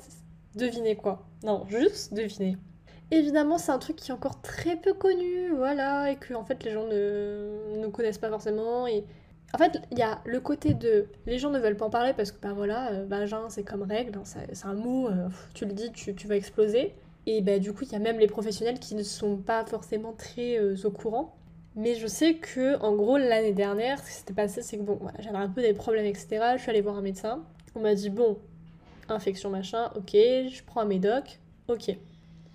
devinez 0.59 0.97
quoi. 0.97 1.27
Non, 1.45 1.65
juste 1.69 2.13
devinez. 2.13 2.57
Évidemment, 3.11 3.57
c'est 3.57 3.73
un 3.73 3.79
truc 3.79 3.97
qui 3.97 4.11
est 4.11 4.15
encore 4.15 4.43
très 4.43 4.77
peu 4.77 4.93
connu, 4.93 5.51
voilà, 5.57 6.11
et 6.11 6.17
que 6.17 6.35
en 6.35 6.45
fait 6.45 6.63
les 6.65 6.73
gens 6.73 6.87
ne, 6.87 7.87
connaissent 7.89 8.19
pas 8.19 8.29
forcément. 8.29 8.87
Et 8.87 9.05
en 9.55 9.59
fait, 9.59 9.81
il 9.91 9.99
y 9.99 10.03
a 10.03 10.21
le 10.27 10.41
côté 10.41 10.75
de 10.75 11.07
les 11.27 11.39
gens 11.39 11.51
ne 11.51 11.59
veulent 11.59 11.77
pas 11.77 11.87
en 11.87 11.91
parler 11.91 12.13
parce 12.13 12.33
que 12.33 12.41
bah 12.41 12.53
voilà, 12.55 12.93
euh, 12.93 13.07
vagin 13.07 13.49
c'est 13.49 13.65
comme 13.65 13.83
règle, 13.83 14.19
hein, 14.19 14.25
c'est 14.25 14.67
un 14.67 14.75
mot, 14.75 15.09
euh, 15.09 15.29
tu 15.55 15.65
le 15.65 15.73
dis, 15.73 15.91
tu, 15.93 16.27
vas 16.27 16.37
exploser. 16.37 16.95
Et 17.27 17.41
bah 17.41 17.59
du 17.59 17.73
coup, 17.73 17.85
il 17.85 17.93
y 17.93 17.97
a 17.97 17.99
même 17.99 18.19
les 18.19 18.27
professionnels 18.27 18.79
qui 18.79 18.95
ne 18.95 19.03
sont 19.03 19.39
pas 19.39 19.65
forcément 19.65 20.13
très 20.13 20.59
euh, 20.59 20.77
au 20.85 20.91
courant. 20.91 21.35
Mais 21.77 21.95
je 21.95 22.07
sais 22.07 22.35
que 22.35 22.79
en 22.83 22.95
gros 22.95 23.17
l'année 23.17 23.53
dernière, 23.53 24.01
ce 24.01 24.07
qui 24.07 24.13
s'était 24.13 24.35
passé, 24.35 24.63
c'est 24.63 24.77
que 24.77 24.83
bon, 24.83 24.99
j'avais 25.21 25.39
un 25.39 25.49
peu 25.49 25.63
des 25.63 25.73
problèmes, 25.73 26.07
etc. 26.07 26.41
Je 26.57 26.63
suis 26.63 26.71
allée 26.71 26.83
voir 26.83 26.97
un 26.97 27.03
médecin. 27.03 27.43
On 27.75 27.81
m'a 27.81 27.95
dit 27.95 28.11
bon, 28.11 28.39
infection 29.11 29.51
machin, 29.51 29.91
ok, 29.97 30.13
je 30.13 30.63
prends 30.65 30.81
un 30.81 30.87
médoc, 30.87 31.39
ok. 31.69 31.97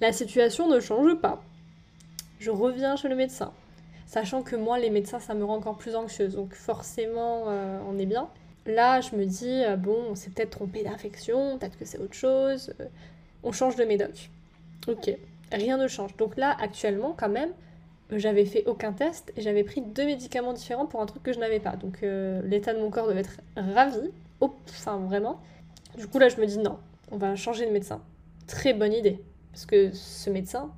La 0.02 0.12
situation 0.12 0.68
ne 0.68 0.80
change 0.80 1.16
pas. 1.16 1.42
Je 2.39 2.52
reviens 2.52 2.96
chez 2.96 3.08
le 3.08 3.16
médecin. 3.16 3.54
Sachant 4.06 4.44
que 4.44 4.56
moi, 4.56 4.78
les 4.78 4.89
médecins, 4.89 5.20
ça 5.20 5.34
me 5.34 5.44
rend 5.46 5.56
encore 5.56 5.78
plus 5.78 5.96
anxieuse. 5.96 6.36
Donc 6.36 6.54
forcément, 6.54 7.46
euh, 7.48 7.80
on 7.88 7.98
est 7.98 8.06
bien. 8.06 8.28
Là, 8.66 9.02
je 9.02 9.16
me 9.16 9.26
dis, 9.26 9.63
euh, 9.63 9.76
bon, 9.76 9.96
on 10.10 10.16
s'est 10.16 10.30
peut-être 10.30 10.52
trompé 10.52 10.84
d'infection, 10.84 11.58
peut-être 11.58 11.78
que 11.78 11.86
c'est 11.86 12.00
autre 12.00 12.13
chose. 12.13 12.74
euh, 12.80 12.86
on 13.44 13.52
change 13.52 13.76
de 13.76 13.84
médoc. 13.86 14.30
Ok, 14.88 15.10
rien 15.52 15.78
ne 15.78 15.88
change. 15.88 16.16
Donc 16.18 16.38
là, 16.38 16.56
actuellement, 16.62 17.16
quand 17.18 17.30
même, 17.30 17.52
j'avais 18.12 18.46
fait 18.46 18.63
aucun 18.68 18.94
test 18.94 19.34
et 19.36 19.42
j'avais 19.42 19.63
pris 19.63 19.82
deux 19.82 20.06
médicaments 20.06 20.54
différents 20.54 20.86
pour 20.86 21.02
un 21.02 21.06
truc 21.06 21.24
que 21.24 21.34
je 21.34 21.39
n'avais 21.39 21.60
pas. 21.60 21.76
Donc 21.76 22.02
l'état 22.02 22.74
de 22.74 22.80
mon 22.80 22.89
corps 22.89 23.08
devait 23.08 23.22
être 23.22 23.39
ravi. 23.58 24.12
Oh, 24.42 24.54
enfin, 24.70 24.98
vraiment. 24.98 25.42
Du 25.97 26.08
coup, 26.08 26.19
là, 26.19 26.29
je 26.29 26.39
me 26.39 26.45
dis, 26.45 26.58
non, 26.58 26.79
on 27.12 27.17
va 27.17 27.36
changer 27.36 27.65
de 27.65 27.71
médecin. 27.71 28.01
Très 28.47 28.73
bonne 28.73 28.93
idée. 28.93 29.23
Parce 29.51 29.65
que 29.65 29.91
ce 29.93 30.29
médecin 30.29 30.71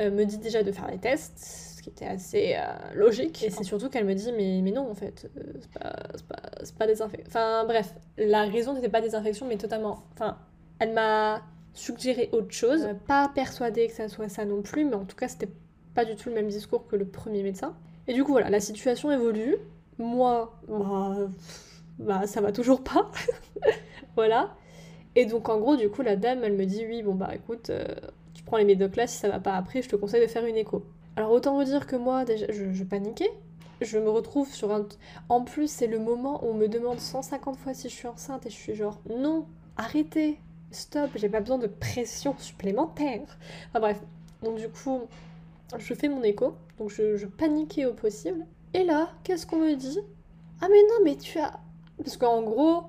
euh, 0.00 0.10
me 0.10 0.24
dit 0.24 0.38
déjà 0.38 0.62
de 0.62 0.70
faire 0.70 0.88
les 0.90 0.98
tests, 0.98 1.38
ce 1.76 1.82
qui 1.82 1.90
était 1.90 2.06
assez 2.06 2.54
euh, 2.56 2.94
logique. 2.94 3.42
Et 3.42 3.50
c'est 3.50 3.64
surtout 3.64 3.88
qu'elle 3.88 4.04
me 4.04 4.14
dit, 4.14 4.32
mais, 4.32 4.60
mais 4.62 4.70
non, 4.70 4.90
en 4.90 4.94
fait, 4.94 5.28
euh, 5.36 5.52
c'est 5.60 5.72
pas, 5.72 6.86
pas, 6.86 6.86
pas. 6.86 7.08
Enfin, 7.26 7.64
bref, 7.64 7.94
la 8.16 8.44
raison 8.44 8.74
n'était 8.74 8.88
pas 8.88 9.00
des 9.00 9.14
infections, 9.14 9.46
mais 9.46 9.56
totalement. 9.56 10.04
Enfin, 10.14 10.38
elle 10.78 10.92
m'a 10.92 11.42
suggéré 11.76 12.28
autre 12.32 12.52
chose. 12.52 12.84
Euh, 12.84 12.94
pas 12.94 13.30
persuadée 13.34 13.86
que 13.86 13.92
ça 13.92 14.08
soit 14.08 14.28
ça 14.28 14.44
non 14.44 14.62
plus, 14.62 14.84
mais 14.84 14.94
en 14.94 15.04
tout 15.04 15.16
cas, 15.16 15.28
c'était 15.28 15.50
pas 15.94 16.04
du 16.04 16.16
tout 16.16 16.28
le 16.28 16.34
même 16.34 16.48
discours 16.48 16.86
que 16.86 16.96
le 16.96 17.06
premier 17.06 17.42
médecin. 17.42 17.74
Et 18.08 18.14
du 18.14 18.24
coup, 18.24 18.32
voilà, 18.32 18.50
la 18.50 18.60
situation 18.60 19.10
évolue. 19.10 19.56
Moi, 19.98 20.54
bah, 20.68 21.16
pff, 21.16 21.75
bah 21.98 22.26
ça 22.26 22.40
va 22.40 22.52
toujours 22.52 22.82
pas. 22.82 23.10
voilà. 24.16 24.54
Et 25.14 25.24
donc, 25.24 25.48
en 25.48 25.58
gros, 25.58 25.76
du 25.76 25.88
coup, 25.88 26.02
la 26.02 26.16
dame, 26.16 26.40
elle 26.44 26.52
me 26.54 26.66
dit 26.66 26.84
Oui, 26.86 27.02
bon, 27.02 27.14
bah 27.14 27.30
écoute, 27.34 27.70
euh, 27.70 27.86
tu 28.34 28.42
prends 28.44 28.58
les 28.58 28.64
médocs 28.64 28.96
là, 28.96 29.06
si 29.06 29.16
ça 29.16 29.28
va 29.28 29.40
pas 29.40 29.54
après, 29.54 29.82
je 29.82 29.88
te 29.88 29.96
conseille 29.96 30.20
de 30.20 30.26
faire 30.26 30.44
une 30.44 30.56
écho. 30.56 30.84
Alors, 31.16 31.30
autant 31.32 31.56
vous 31.56 31.64
dire 31.64 31.86
que 31.86 31.96
moi, 31.96 32.24
déjà, 32.24 32.46
je, 32.50 32.84
paniquais. 32.84 33.30
Je 33.80 33.98
me 33.98 34.10
retrouve 34.10 34.52
sur 34.52 34.72
un. 34.72 34.86
En 35.28 35.42
plus, 35.42 35.70
c'est 35.70 35.86
le 35.86 35.98
moment 35.98 36.44
où 36.44 36.48
on 36.48 36.54
me 36.54 36.68
demande 36.68 37.00
150 37.00 37.56
fois 37.56 37.74
si 37.74 37.88
je 37.88 37.94
suis 37.94 38.08
enceinte 38.08 38.46
et 38.46 38.50
je 38.50 38.54
suis 38.54 38.74
genre 38.74 39.00
Non, 39.08 39.46
arrêtez, 39.76 40.38
stop, 40.70 41.10
j'ai 41.14 41.28
pas 41.28 41.40
besoin 41.40 41.58
de 41.58 41.66
pression 41.66 42.34
supplémentaire. 42.38 43.38
Enfin 43.68 43.80
bref, 43.80 44.00
donc 44.42 44.56
du 44.56 44.68
coup, 44.68 45.02
je 45.76 45.92
fais 45.94 46.08
mon 46.08 46.22
écho, 46.22 46.54
donc 46.78 46.90
je 46.90 47.26
paniquais 47.26 47.84
au 47.84 47.92
possible. 47.92 48.46
Et 48.72 48.84
là, 48.84 49.10
qu'est-ce 49.24 49.46
qu'on 49.46 49.58
me 49.58 49.74
dit? 49.74 50.00
Ah 50.60 50.68
mais 50.70 50.82
non, 50.82 51.04
mais 51.04 51.16
tu 51.16 51.38
as... 51.38 51.60
Parce 52.02 52.16
qu'en 52.16 52.42
gros, 52.42 52.84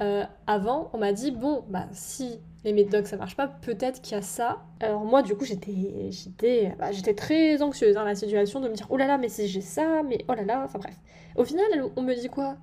euh, 0.00 0.24
avant, 0.46 0.90
on 0.92 0.98
m'a 0.98 1.12
dit, 1.12 1.30
bon, 1.30 1.64
bah 1.68 1.86
si 1.92 2.38
les 2.64 2.72
médocs 2.72 3.06
ça 3.06 3.16
marche 3.16 3.36
pas, 3.36 3.46
peut-être 3.48 4.02
qu'il 4.02 4.14
y 4.14 4.18
a 4.18 4.22
ça. 4.22 4.62
Alors 4.80 5.04
moi, 5.04 5.22
du 5.22 5.34
coup, 5.36 5.44
j'étais 5.44 6.10
j'étais 6.10 6.74
bah, 6.78 6.92
j'étais 6.92 7.14
très 7.14 7.62
anxieuse 7.62 7.94
dans 7.94 8.04
la 8.04 8.14
situation 8.14 8.60
de 8.60 8.68
me 8.68 8.74
dire, 8.74 8.86
oh 8.90 8.96
là 8.96 9.06
là, 9.06 9.18
mais 9.18 9.28
si 9.28 9.46
j'ai 9.48 9.60
ça, 9.60 10.02
mais 10.02 10.24
oh 10.28 10.34
là 10.34 10.44
là, 10.44 10.62
enfin 10.64 10.78
bref. 10.78 10.96
Au 11.36 11.44
final, 11.44 11.64
on 11.96 12.02
me 12.02 12.14
dit 12.14 12.28
quoi? 12.28 12.56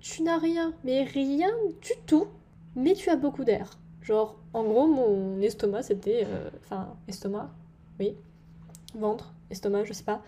Tu 0.00 0.22
n'as 0.22 0.38
rien, 0.38 0.74
mais 0.84 1.04
rien 1.04 1.50
du 1.82 1.92
tout, 2.06 2.26
mais 2.76 2.94
tu 2.94 3.10
as 3.10 3.16
beaucoup 3.16 3.44
d'air. 3.44 3.78
Genre, 4.02 4.36
en 4.54 4.64
gros, 4.64 4.86
mon 4.88 5.40
estomac, 5.42 5.82
c'était. 5.82 6.24
euh, 6.26 6.50
Enfin, 6.64 6.94
estomac 7.08 7.50
Oui. 7.98 8.14
Ventre, 8.94 9.32
estomac, 9.50 9.84
je 9.84 9.92
sais 9.92 10.04
pas. 10.04 10.22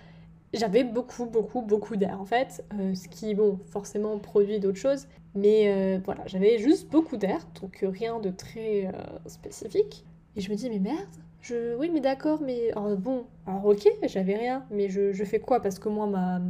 J'avais 0.53 0.85
beaucoup, 0.85 1.25
beaucoup, 1.27 1.63
beaucoup 1.63 1.97
d'air 1.97 2.21
en 2.21 2.25
fait. 2.27 2.65
euh, 2.79 2.95
ce 2.95 3.09
qui, 3.09 3.35
bon, 3.35 3.59
forcément 3.71 4.19
produit 4.19 4.61
d'autres 4.61 4.79
choses. 4.79 5.07
Mais 5.35 5.73
euh, 5.73 5.99
voilà, 6.05 6.23
j'avais 6.27 6.59
juste 6.59 6.91
beaucoup 6.91 7.17
d'air, 7.17 7.41
donc 7.61 7.79
rien 7.89 8.21
de 8.21 8.31
très 8.31 8.87
euh, 8.87 8.93
spécifique. 9.27 10.05
Et 10.37 10.41
je 10.43 10.51
me 10.51 10.57
dis, 10.57 10.69
mais 10.69 10.79
merde, 10.79 11.09
je... 11.41 11.75
oui, 11.77 11.91
mais 11.93 12.01
d'accord, 12.01 12.41
mais 12.43 12.71
alors, 12.73 12.97
bon, 12.99 13.25
alors 13.47 13.65
ok, 13.67 13.89
j'avais 14.05 14.37
rien, 14.37 14.65
mais 14.71 14.89
je, 14.91 15.13
je 15.13 15.25
fais 15.25 15.41
quoi? 15.41 15.61
Parce 15.61 15.79
que 15.79 15.89
moi, 15.89 16.07
ma... 16.07 16.41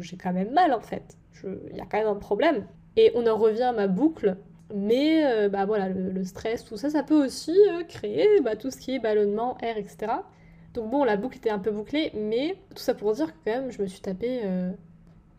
j'ai 0.00 0.16
quand 0.16 0.32
même 0.32 0.52
mal 0.52 0.72
en 0.72 0.80
fait. 0.80 1.16
Il 1.44 1.76
y 1.76 1.80
a 1.80 1.86
quand 1.86 1.98
même 1.98 2.06
un 2.06 2.14
problème. 2.14 2.66
Et 2.96 3.10
on 3.16 3.26
en 3.26 3.36
revient 3.36 3.62
à 3.64 3.72
ma 3.72 3.88
boucle 3.88 4.36
mais 4.74 5.48
bah 5.50 5.66
voilà, 5.66 5.88
le, 5.90 6.10
le 6.10 6.24
stress, 6.24 6.64
tout 6.64 6.76
ça, 6.76 6.88
ça 6.90 7.02
peut 7.02 7.22
aussi 7.26 7.54
créer 7.88 8.26
bah, 8.42 8.56
tout 8.56 8.70
ce 8.70 8.78
qui 8.78 8.94
est 8.94 8.98
ballonnement, 8.98 9.56
air, 9.60 9.76
etc. 9.76 10.24
Donc 10.74 10.90
bon, 10.90 11.04
la 11.04 11.16
boucle 11.16 11.36
était 11.38 11.50
un 11.50 11.58
peu 11.58 11.70
bouclée, 11.70 12.10
mais 12.14 12.56
tout 12.74 12.82
ça 12.82 12.94
pour 12.94 13.12
dire 13.12 13.26
que 13.28 13.38
quand 13.44 13.52
même, 13.60 13.70
je 13.70 13.80
me 13.80 13.86
suis 13.86 14.00
tapé 14.00 14.40
euh, 14.44 14.70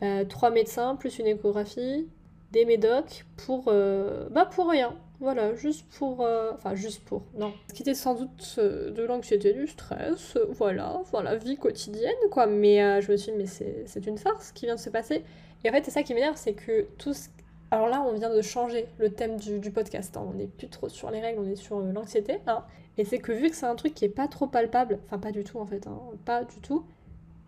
bah, 0.00 0.24
trois 0.24 0.50
médecins, 0.50 0.96
plus 0.96 1.18
une 1.18 1.26
échographie, 1.26 2.08
des 2.52 2.64
médocs, 2.64 3.24
pour, 3.36 3.64
euh, 3.68 4.28
bah, 4.30 4.46
pour 4.46 4.68
rien. 4.70 4.94
Voilà, 5.20 5.54
juste 5.54 5.86
pour... 5.98 6.20
euh, 6.22 6.50
Enfin, 6.54 6.74
juste 6.74 7.02
pour... 7.04 7.22
Non. 7.34 7.52
Ce 7.68 7.74
qui 7.74 7.82
était 7.82 7.94
sans 7.94 8.14
doute 8.14 8.56
euh, 8.58 8.90
de 8.90 9.02
l'anxiété, 9.02 9.52
du 9.52 9.66
stress, 9.66 10.36
euh, 10.36 10.46
voilà, 10.50 11.00
la 11.22 11.36
vie 11.36 11.56
quotidienne, 11.56 12.12
quoi. 12.30 12.46
Mais 12.46 12.82
euh, 12.82 13.00
je 13.00 13.12
me 13.12 13.16
suis 13.16 13.32
dit, 13.32 13.38
mais 13.38 13.46
c'est 13.46 14.06
une 14.06 14.18
farce 14.18 14.52
qui 14.52 14.66
vient 14.66 14.74
de 14.74 14.80
se 14.80 14.90
passer. 14.90 15.22
Et 15.64 15.70
en 15.70 15.72
fait, 15.72 15.84
c'est 15.84 15.90
ça 15.90 16.02
qui 16.02 16.12
m'énerve, 16.14 16.36
c'est 16.36 16.52
que 16.54 16.86
tout 16.98 17.12
ce 17.14 17.28
alors 17.72 17.88
là, 17.88 18.00
on 18.06 18.12
vient 18.14 18.30
de 18.32 18.40
changer 18.42 18.86
le 18.98 19.10
thème 19.10 19.36
du, 19.38 19.72
podcast. 19.72 20.16
hein. 20.16 20.24
On 20.30 20.34
n'est 20.34 20.46
plus 20.46 20.68
trop 20.68 20.88
sur 20.88 21.10
les 21.10 21.20
règles, 21.20 21.40
on 21.40 21.50
est 21.50 21.56
sur 21.56 21.78
euh, 21.78 21.92
l'anxiété. 21.92 22.38
hein. 22.46 22.62
Et 22.98 23.04
c'est 23.04 23.18
que 23.18 23.32
vu 23.32 23.50
que 23.50 23.56
c'est 23.56 23.66
un 23.66 23.74
truc 23.76 23.94
qui 23.94 24.04
est 24.04 24.08
pas 24.08 24.28
trop 24.28 24.46
palpable, 24.46 24.98
enfin 25.06 25.18
pas 25.18 25.32
du 25.32 25.44
tout 25.44 25.58
en 25.58 25.66
fait, 25.66 25.86
hein, 25.86 25.98
pas 26.24 26.44
du 26.44 26.60
tout, 26.60 26.84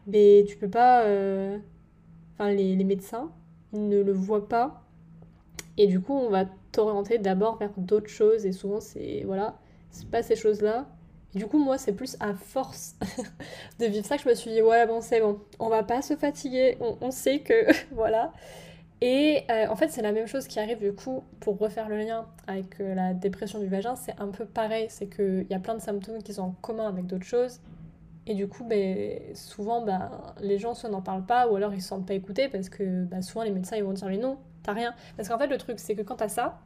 mais 0.07 0.45
tu 0.49 0.57
peux 0.57 0.69
pas... 0.71 1.05
euh, 1.05 1.59
Enfin, 2.39 2.53
les, 2.53 2.85
médecins, 2.85 3.33
ils 3.73 3.89
ne 3.89 4.01
le 4.01 4.13
voient 4.13 4.49
pas. 4.49 4.83
Et 5.77 5.87
du 5.87 6.01
coup, 6.01 6.13
on 6.15 6.31
va 6.31 6.45
t'orienter 6.73 7.19
d'abord 7.19 7.57
vers 7.59 7.73
d'autres 7.77 8.09
choses. 8.09 8.47
Et 8.47 8.53
souvent, 8.53 8.81
c'est... 8.81 9.23
Voilà, 9.27 9.59
c'est 9.91 10.09
pas 10.09 10.23
ces 10.23 10.37
choses-là. 10.37 10.87
Et 11.35 11.39
du 11.39 11.47
coup, 11.47 11.59
moi, 11.59 11.79
c'est 11.79 11.93
plus 11.93 12.17
à 12.21 12.35
force 12.35 12.97
de 13.81 13.87
vivre 13.87 14.07
ça 14.07 14.17
que 14.17 14.23
je 14.23 14.29
me 14.29 14.35
suis 14.35 14.53
dit, 14.53 14.63
ouais, 14.63 14.87
bon, 14.87 15.01
c'est 15.01 15.21
bon, 15.21 15.41
on 15.59 15.69
va 15.69 15.83
pas 15.83 16.01
se 16.01 16.17
fatiguer, 16.17 16.79
on 16.81 17.11
sait 17.11 17.41
que... 17.41 17.55
voilà. 17.95 18.33
Et 19.01 19.45
euh, 19.51 19.67
en 19.69 19.77
fait, 19.77 19.89
c'est 19.89 20.03
la 20.03 20.13
même 20.13 20.27
chose 20.27 20.49
qui 20.49 20.59
arrive 20.59 20.81
du 20.81 20.93
coup 20.93 21.23
pour 21.41 21.59
refaire 21.59 21.89
le 21.89 21.99
lien 21.99 22.27
avec 22.47 22.81
euh, 22.81 22.95
la 22.95 23.15
dépression 23.15 23.61
du 23.61 23.67
vagin. 23.69 23.95
C'est 23.95 24.19
un 24.19 24.29
peu 24.29 24.45
pareil, 24.45 24.87
c'est 24.91 25.07
qu'il 25.07 25.47
y 25.49 25.55
a 25.55 25.61
plein 25.61 25.75
de 25.75 25.81
symptômes 25.81 26.23
qui 26.23 26.35
sont 26.35 26.43
en 26.43 26.55
commun 26.61 26.89
avec 26.89 27.07
d'autres 27.07 27.25
choses. 27.25 27.61
Et 28.27 28.35
du 28.35 28.49
coup, 28.49 28.65
ben, 28.65 29.21
souvent, 29.35 29.83
ben, 29.83 30.11
les 30.41 30.59
gens 30.59 30.75
soit 30.75 30.91
n'en 30.91 31.01
parlent 31.01 31.25
pas 31.25 31.49
ou 31.49 31.57
alors 31.57 31.73
ils 31.73 31.81
se 31.81 31.89
sentent 31.89 32.07
pas 32.07 32.15
écoutés 32.15 32.49
parce 32.49 32.69
que 32.69 33.05
ben, 33.05 33.23
souvent 33.23 33.43
les 33.45 33.51
médecins 33.51 33.77
ils 33.77 33.85
vont 33.85 33.93
dire 33.93 34.09
mais 34.09 34.19
non, 34.19 34.39
t'as 34.63 34.73
rien. 34.73 34.95
Parce 35.17 35.29
qu'en 35.29 35.39
fait, 35.39 35.47
le 35.47 35.59
truc 35.59 35.79
c'est 35.79 35.95
que 35.95 36.03
quand 36.03 36.17
t'as 36.17 36.29
ça, 36.29 36.59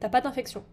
t'as 0.00 0.08
pas 0.08 0.20
d'infection. 0.22 0.64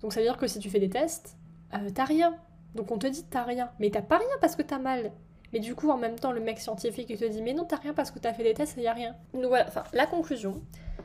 Donc 0.00 0.12
ça 0.12 0.20
veut 0.20 0.26
dire 0.26 0.36
que 0.36 0.46
si 0.46 0.58
tu 0.60 0.70
fais 0.70 0.80
des 0.80 0.88
tests, 0.88 1.36
euh, 1.74 1.90
t'as 1.92 2.04
rien. 2.04 2.36
Donc 2.74 2.90
on 2.92 2.98
te 2.98 3.06
dit 3.06 3.24
t'as 3.28 3.42
rien. 3.42 3.70
Mais 3.80 3.90
t'as 3.90 4.02
pas 4.02 4.18
rien 4.18 4.36
parce 4.40 4.56
que 4.56 4.62
t'as 4.62 4.78
mal. 4.78 5.10
Mais 5.54 5.60
du 5.60 5.76
coup, 5.76 5.88
en 5.88 5.96
même 5.96 6.18
temps, 6.18 6.32
le 6.32 6.40
mec 6.40 6.58
scientifique, 6.58 7.06
il 7.10 7.16
te 7.16 7.24
dit, 7.24 7.40
mais 7.40 7.54
non, 7.54 7.64
t'as 7.64 7.76
rien 7.76 7.94
parce 7.94 8.10
que 8.10 8.18
t'as 8.18 8.34
fait 8.34 8.42
des 8.42 8.54
tests 8.54 8.76
et 8.76 8.82
y 8.82 8.88
a 8.88 8.92
rien. 8.92 9.14
Donc 9.32 9.44
voilà, 9.44 9.66
enfin, 9.68 9.84
la 9.92 10.04
conclusion, 10.04 10.60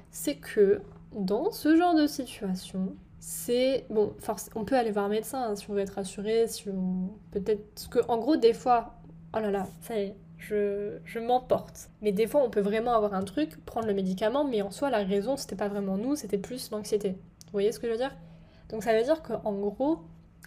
c'est 0.10 0.38
que 0.38 0.82
dans 1.16 1.52
ce 1.52 1.76
genre 1.76 1.94
de 1.94 2.08
situation, 2.08 2.96
c'est... 3.20 3.86
Bon, 3.92 4.16
on 4.56 4.66
peut 4.66 4.76
aller 4.76 4.90
voir 4.90 5.06
un 5.06 5.10
médecin 5.10 5.44
hein, 5.44 5.56
si 5.56 5.70
on 5.70 5.74
veut 5.76 5.82
être 5.82 5.92
rassuré, 5.92 6.48
si 6.48 6.68
on... 6.68 7.12
Peut-être... 7.30 7.64
Parce 7.76 7.88
que, 7.90 8.00
en 8.08 8.18
gros, 8.18 8.38
des 8.38 8.54
fois... 8.54 8.96
Oh 9.36 9.40
là 9.40 9.52
là, 9.52 9.68
ça 9.82 10.00
y 10.00 10.06
est, 10.06 10.16
je, 10.40 10.98
je 11.06 11.20
m'emporte. 11.20 11.92
Mais 12.02 12.12
des 12.12 12.26
fois, 12.26 12.42
on 12.44 12.50
peut 12.50 12.60
vraiment 12.60 12.96
avoir 12.96 13.14
un 13.14 13.22
truc, 13.24 13.64
prendre 13.66 13.86
le 13.86 13.94
médicament, 13.94 14.46
mais 14.46 14.64
en 14.64 14.72
soi, 14.72 14.90
la 14.90 15.04
raison, 15.04 15.38
c'était 15.38 15.58
pas 15.58 15.68
vraiment 15.68 15.98
nous, 15.98 16.16
c'était 16.16 16.40
plus 16.40 16.72
l'anxiété. 16.72 17.12
Vous 17.12 17.52
voyez 17.52 17.72
ce 17.72 17.78
que 17.78 17.86
je 17.86 17.92
veux 17.92 18.00
dire? 18.00 18.16
Donc 18.70 18.82
ça 18.82 18.98
veut 18.98 19.04
dire 19.04 19.22
qu'en 19.22 19.54
gros, 19.54 20.00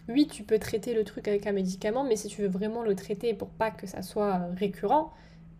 oui, 0.08 0.26
tu 0.26 0.42
peux 0.42 0.58
traiter 0.58 0.94
le 0.94 1.04
truc 1.04 1.28
avec 1.28 1.46
un 1.46 1.52
médicament, 1.52 2.04
mais 2.04 2.16
si 2.16 2.28
tu 2.28 2.42
veux 2.42 2.48
vraiment 2.48 2.82
le 2.82 2.94
traiter 2.94 3.34
pour 3.34 3.48
pas 3.48 3.70
que 3.70 3.86
ça 3.86 4.02
soit 4.02 4.34
euh, 4.34 4.54
récurrent, 4.56 5.12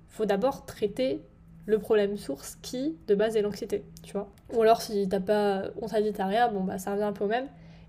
faut 0.09 0.27
d'abord 0.27 0.67
traiter 0.67 1.23
le 1.67 1.79
problème 1.79 2.17
source 2.17 2.57
qui, 2.61 2.97
de 3.07 3.15
base, 3.15 3.37
est 3.37 3.43
l'anxiété, 3.43 3.85
tu 4.03 4.13
vois. 4.13 4.33
Ou 4.53 4.63
alors, 4.63 4.83
si 4.83 5.09
t'as 5.09 5.21
pas, 5.21 5.65
on 5.81 5.87
t'a 5.87 6.03
dit 6.03 6.13
t'as 6.13 6.27
rien, 6.27 6.51
bon 6.51 6.65
bah 6.65 6.79
ça 6.79 6.93
revient 6.93 7.05
un 7.05 7.13
peu 7.13 7.25
au 7.25 7.29
même. 7.29 7.47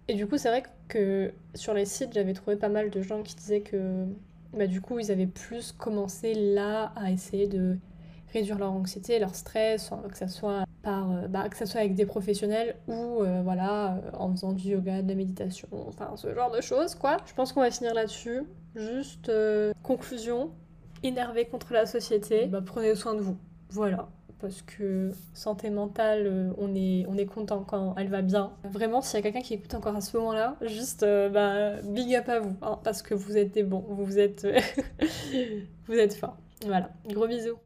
Et 0.08 0.14
du 0.16 0.28
coup, 0.28 0.38
c'est 0.38 0.50
vrai 0.50 0.64
que 0.88 1.34
sur 1.56 1.74
les 1.74 1.86
sites, 1.86 2.14
j'avais 2.14 2.34
trouvé 2.34 2.56
pas 2.56 2.70
mal 2.70 2.90
de 2.90 3.02
gens 3.02 3.24
qui 3.24 3.36
disaient 3.36 3.62
que, 3.62 4.06
bah 4.54 4.68
du 4.68 4.80
coup, 4.82 5.00
ils 5.00 5.12
avaient 5.12 5.28
plus 5.28 5.72
commencé 5.72 6.34
là 6.36 6.94
à 6.96 7.12
essayer 7.12 7.48
de 7.48 7.78
réduire 8.34 8.58
leur 8.58 8.72
anxiété, 8.72 9.20
leur 9.20 9.36
stress, 9.36 9.92
que 10.12 10.18
ça 10.18 10.28
soit 10.28 10.66
par, 10.82 11.12
euh, 11.12 11.28
bah, 11.28 11.48
que 11.50 11.58
ça 11.58 11.66
soit 11.66 11.80
avec 11.80 11.96
des 11.96 12.06
professionnels 12.06 12.76
ou 12.88 13.22
euh, 13.22 13.42
voilà, 13.44 13.96
euh, 13.96 14.12
en 14.14 14.32
faisant 14.32 14.54
du 14.54 14.70
yoga, 14.70 15.02
de 15.02 15.08
la 15.08 15.16
méditation, 15.16 15.68
enfin 15.88 16.12
ce 16.16 16.34
genre 16.34 16.52
de 16.52 16.62
choses 16.62 16.96
quoi. 16.96 17.18
Je 17.26 17.34
pense 17.34 17.54
qu'on 17.54 17.62
va 17.62 17.72
finir 17.72 17.94
là-dessus. 17.94 18.44
Juste 18.76 19.32
conclusion, 19.84 20.52
énervé 21.04 21.46
contre 21.46 21.74
la 21.74 21.86
société, 21.86 22.48
bah, 22.48 22.62
prenez 22.66 22.96
soin 22.96 23.14
de 23.14 23.20
vous. 23.20 23.38
Voilà. 23.70 24.10
Parce 24.40 24.64
que 24.64 25.12
santé 25.34 25.70
mentale, 25.70 26.54
on 26.58 26.74
est, 26.76 27.06
on 27.08 27.16
est 27.16 27.28
content 27.28 27.64
quand 27.64 27.94
elle 27.98 28.10
va 28.10 28.22
bien. 28.24 28.52
Vraiment, 28.64 29.02
s'il 29.02 29.18
y 29.18 29.20
a 29.20 29.22
quelqu'un 29.22 29.42
qui 29.42 29.54
écoute 29.54 29.74
encore 29.76 29.96
à 29.96 30.02
ce 30.02 30.18
moment-là, 30.18 30.58
juste 30.64 31.06
bah, 31.32 31.74
big 31.84 32.16
up 32.16 32.28
à 32.28 32.40
vous. 32.40 32.56
hein, 32.64 32.80
parce 32.84 33.04
que 33.04 33.14
vous 33.14 33.38
êtes 33.38 33.54
des 33.54 33.64
bons, 33.64 33.86
vous 33.88 34.18
êtes, 34.18 34.48
vous 35.88 35.94
êtes 35.94 36.16
forts. 36.16 36.38
Voilà, 36.66 36.90
gros 37.08 37.28
bisous. 37.28 37.60